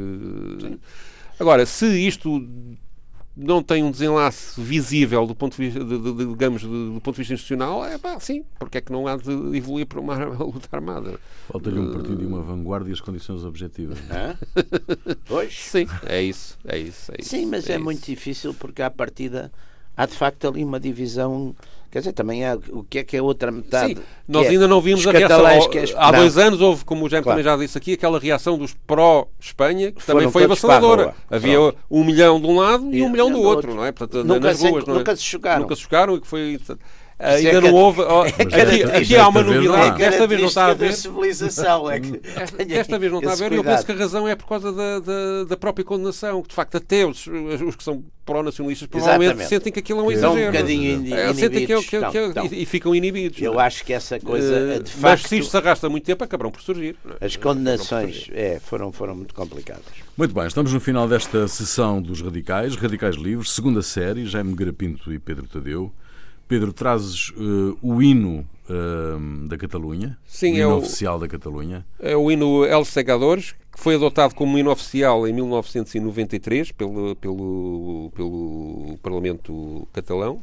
Agora, 1.40 1.66
se 1.66 1.86
isto 2.08 2.48
não 3.36 3.64
tem 3.64 3.84
um 3.84 3.90
desenlace 3.90 4.60
visível 4.62 5.26
do 5.26 5.34
ponto 5.34 5.58
de 5.58 5.66
vista, 5.66 5.84
de, 5.84 5.98
de, 5.98 6.14
de, 6.14 6.26
digamos, 6.28 6.62
do 6.62 7.00
ponto 7.02 7.16
de 7.16 7.22
vista 7.22 7.34
institucional, 7.34 7.84
é 7.84 7.98
pá, 7.98 8.20
sim, 8.20 8.46
porque 8.60 8.78
é 8.78 8.82
que 8.82 8.92
não 8.92 9.08
há 9.08 9.18
de 9.18 9.32
evoluir 9.56 9.88
para 9.88 10.00
uma 10.00 10.16
luta 10.44 10.68
armada? 10.72 11.20
Falta-lhe 11.48 11.80
um 11.80 11.92
partido 11.92 12.22
e 12.22 12.26
uma 12.26 12.42
vanguarda 12.42 12.90
e 12.90 12.94
as 12.94 13.02
condições 13.02 13.44
objetivas. 13.44 13.98
Hã? 14.10 14.38
Pois. 15.26 15.54
Sim, 15.58 15.88
é 16.06 16.22
isso, 16.22 16.58
é 16.66 16.78
isso. 16.78 17.12
É 17.12 17.16
isso 17.20 17.30
sim, 17.30 17.46
mas 17.46 17.70
é, 17.70 17.74
é 17.74 17.78
muito 17.78 18.06
difícil 18.06 18.54
porque 18.54 18.82
à 18.82 18.90
partida 18.90 19.52
há 19.96 20.06
de 20.06 20.14
facto 20.14 20.48
ali 20.48 20.64
uma 20.64 20.80
divisão. 20.80 21.56
Quer 21.94 22.00
dizer, 22.00 22.14
também 22.14 22.44
há 22.44 22.58
o 22.72 22.84
que 22.84 22.98
é 22.98 23.04
que 23.04 23.16
é 23.16 23.22
outra 23.22 23.52
metade. 23.52 23.94
Sim, 23.94 24.02
nós 24.28 24.48
é 24.48 24.50
ainda 24.50 24.68
não 24.68 24.82
vimos 24.82 25.02
os 25.02 25.06
a 25.08 25.12
reação. 25.12 25.48
é- 25.48 25.60
Há 25.96 26.12
dois 26.12 26.40
anos 26.40 26.60
houve, 26.60 26.84
como 26.84 27.06
o 27.06 27.08
Jaime 27.10 27.24
Claro. 27.24 27.38
também 27.40 27.52
já 27.52 27.56
disse 27.56 27.78
aqui, 27.78 27.94
aquela 27.94 28.18
reação 28.18 28.58
dos 28.58 28.74
pró-Espanha, 28.88 29.92
que 29.92 30.02
Foram 30.02 30.18
também 30.22 30.32
foi 30.32 30.44
avassaladora. 30.46 31.14
Havia 31.30 31.54
Pronto. 31.60 31.78
um 31.92 32.04
milhão 32.04 32.42
de 32.42 32.48
um 32.48 32.56
lado 32.60 32.92
e 32.92 32.98
E 32.98 33.04
um 33.04 33.10
milhão 33.10 33.30
do 33.30 33.38
outro, 33.38 33.70
outro. 33.70 33.76
não 33.76 33.86
é? 33.86 33.92
Portanto, 33.92 34.26
Nunca 34.26 34.40
nas 34.40 34.58
se- 34.58 34.68
ruas, 34.68 34.86
não 34.86 34.96
é? 34.96 34.98
nunca 34.98 35.16
se 35.16 35.22
chocaram. 35.22 35.62
Nunca 35.62 35.76
se 35.76 35.82
chocaram 35.84 36.16
e 36.16 36.22
que 36.22 36.28
foi. 36.28 36.60
É 37.26 37.36
Ainda 37.36 37.62
não 37.62 37.74
houve. 37.74 38.02
é 38.02 38.62
aqui, 38.62 38.84
aqui 38.84 39.16
há 39.16 39.28
uma 39.30 39.42
não 39.42 39.52
há. 39.52 39.54
novidade 39.56 39.96
que 39.98 40.04
esta 40.04 40.28
vez 40.28 40.42
não 40.42 40.48
está 40.50 40.66
a 40.68 40.74
ver. 40.74 40.94
civilização 40.94 41.90
é 41.90 42.00
que 42.00 42.12
Desta 42.66 43.00
vez 43.00 43.12
não 43.12 43.20
está 43.20 43.32
a 43.32 43.36
ver 43.36 43.52
e 43.54 43.56
eu 43.56 43.64
penso 43.64 43.86
que 43.86 43.92
a 43.92 43.96
razão 43.96 44.28
é 44.28 44.36
por 44.36 44.48
causa 44.48 44.72
da, 44.72 45.00
da, 45.00 45.44
da 45.50 45.58
própria 45.58 45.86
condenação. 45.86 46.42
Que 46.42 46.50
de 46.50 46.56
facto, 46.56 46.76
até 46.78 47.06
os, 47.06 47.26
os 47.66 47.76
que 47.76 47.84
são 47.84 48.04
pró-nacionalistas 48.26 48.88
provavelmente 48.88 49.26
Exatamente. 49.32 49.50
sentem 49.50 49.74
que 49.74 49.80
aquilo 49.80 50.00
é 50.00 50.04
um 50.04 50.12
Estão 50.12 50.32
um 50.34 50.38
exagero. 50.38 50.52
bocadinho 50.54 50.92
ini- 51.00 51.14
É, 51.14 51.34
sentem 51.34 51.66
que 51.66 51.74
é, 51.74 51.78
o- 51.78 51.84
que 51.84 51.96
é, 51.98 52.10
que 52.10 52.18
é, 52.18 52.24
inibidos, 52.26 52.52
e, 52.54 52.62
e 52.62 52.66
ficam 52.66 52.96
inibidos. 52.96 53.42
Eu 53.42 53.54
não 53.54 53.62
é? 53.62 53.66
acho 53.66 53.84
que 53.84 53.92
essa 53.94 54.20
coisa, 54.20 54.54
Eh, 54.56 54.80
de 54.80 54.92
mas 55.00 55.20
facto, 55.20 55.28
se 55.28 55.38
isto 55.40 55.52
se 55.52 55.58
arrasta 55.58 55.90
muito 55.90 56.06
tempo, 56.06 56.24
acabarão 56.24 56.52
por 56.52 56.62
surgir. 56.62 56.96
é? 57.20 57.26
as 57.26 57.36
condenações 57.36 58.28
é, 58.34 58.60
foram, 58.64 58.92
foram 58.94 59.16
muito 59.16 59.34
complicadas. 59.34 59.84
Muito 60.18 60.34
bem, 60.34 60.46
estamos 60.48 60.72
no 60.72 60.80
final 60.80 61.08
desta 61.08 61.48
sessão 61.48 62.02
dos 62.02 62.22
Radicais, 62.22 62.76
Radicais 62.76 63.16
Livres, 63.16 63.52
segunda 63.52 63.82
série, 63.82 64.26
Jaime 64.26 64.54
Garapinto 64.56 65.12
e 65.14 65.20
Pedro 65.20 65.46
Tadeu. 65.48 65.92
Pedro, 66.48 66.72
trazes 66.74 67.32
eh, 67.38 67.76
o 67.82 68.02
hino 68.02 68.46
eh, 68.70 69.48
da 69.48 69.58
Catalunha, 69.58 70.18
Sim, 70.26 70.54
o 70.54 70.56
é 70.56 70.60
hino 70.60 70.74
o- 70.76 70.78
oficial 70.78 71.18
da 71.20 71.28
Catalunha. 71.28 71.86
É 72.00 72.16
o 72.16 72.32
hino 72.32 72.66
El 72.66 72.86
Segadores, 72.86 73.54
que 73.72 73.80
foi 73.80 73.96
adotado 73.96 74.36
como 74.36 74.58
hino 74.58 74.70
oficial 74.72 75.28
em 75.28 75.34
1993 75.34 76.72
pelo, 76.72 77.16
pelo, 77.16 78.12
pelo 78.16 78.98
Parlamento 79.02 79.88
catalão, 79.94 80.40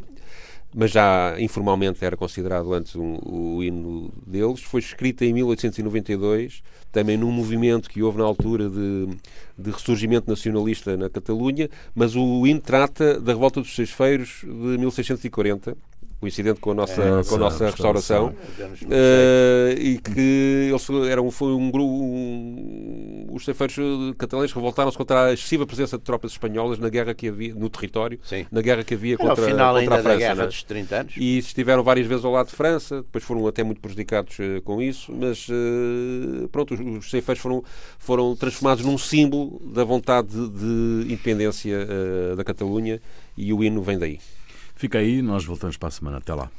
mas 0.75 0.91
já 0.93 1.35
informalmente 1.39 2.05
era 2.05 2.17
considerado 2.17 2.73
antes 2.73 2.95
um- 2.97 3.19
o 3.25 3.63
hino 3.63 4.11
deles. 4.27 4.63
Foi 4.63 4.81
escrito 4.81 5.23
em 5.23 5.33
1892, 5.33 6.63
também 6.93 7.17
num 7.17 7.31
movimento 7.33 7.89
que 7.91 8.03
houve 8.03 8.19
na 8.19 8.25
altura 8.25 8.69
de, 8.69 9.09
de 9.59 9.71
ressurgimento 9.71 10.29
nacionalista 10.29 10.97
na 10.97 11.09
Catalunha, 11.11 11.69
mas 11.95 12.15
o 12.17 12.47
hino 12.47 12.61
trata 12.61 13.21
da 13.21 13.33
revolta 13.33 13.61
dos 13.61 13.75
Seixeiros 13.75 14.41
de 14.43 14.79
1640. 14.79 15.77
Coincidente 16.21 16.61
com 16.61 16.73
a 16.73 16.75
nossa, 16.75 17.01
É, 17.03 17.25
com 17.25 17.35
a 17.37 17.39
nossa 17.39 17.65
restauração. 17.67 18.27
restauração, 18.27 18.35
Damos-nos 18.59 18.91
eh, 18.93 19.75
e 19.79 19.99
que 19.99 20.69
eles 20.69 20.91
eram, 21.11 21.31
foi 21.31 21.53
um 21.55 21.71
grupo. 21.71 21.89
um- 21.91 23.27
os 23.33 23.45
ceifeiros 23.45 23.77
catalães 24.19 24.53
revoltaram-se 24.53 24.99
contra 24.99 25.27
a 25.27 25.33
excessiva 25.33 25.67
presença 25.67 25.97
de 25.97 26.05
tropas 26.05 26.33
espanholas 26.33 26.79
na 26.79 26.89
guerra 26.91 27.15
que 27.15 27.29
havia 27.29 27.55
no 27.55 27.71
território, 27.71 28.19
Sim. 28.23 28.45
na 28.53 28.61
guerra 28.61 28.85
que 28.85 28.93
havia 28.95 29.15
Era 29.15 29.29
contra, 29.29 29.47
final 29.47 29.75
contra 29.75 29.81
ainda 29.81 29.95
a 29.95 29.99
França. 30.03 30.09
da 30.11 30.17
Guerra 30.19 30.35
não 30.35 30.43
é? 30.43 30.47
dos 30.49 30.63
30 30.63 30.97
anos. 30.97 31.15
E 31.17 31.39
estiveram 31.39 31.83
várias 31.83 32.07
vezes 32.07 32.25
ao 32.25 32.33
lado 32.33 32.49
de 32.49 32.55
França, 32.57 32.97
depois 32.97 33.25
foram 33.25 33.47
até 33.47 33.63
muito 33.63 33.81
prejudicados 33.81 34.37
eh, 34.41 34.61
com 34.63 34.83
isso, 34.83 35.13
mas 35.13 35.47
eh, 35.49 36.47
pronto, 36.53 36.75
os, 36.75 36.81
os 36.81 37.11
ceifeiros 37.11 37.41
foram, 37.41 37.65
foram 37.99 38.37
transformados 38.37 38.85
num 38.85 38.99
símbolo 38.99 39.61
da 39.73 39.85
vontade 39.85 40.29
de, 40.29 40.49
de 40.51 41.05
independência 41.13 41.87
eh, 41.89 42.35
da 42.37 42.45
Catalunha 42.45 43.01
e 43.39 43.53
o 43.55 43.65
hino 43.65 43.81
vem 43.81 43.99
daí. 43.99 44.19
Fica 44.81 44.97
aí, 44.97 45.21
nós 45.21 45.45
voltamos 45.45 45.77
para 45.77 45.89
a 45.89 45.91
semana. 45.91 46.17
Até 46.17 46.33
lá. 46.33 46.51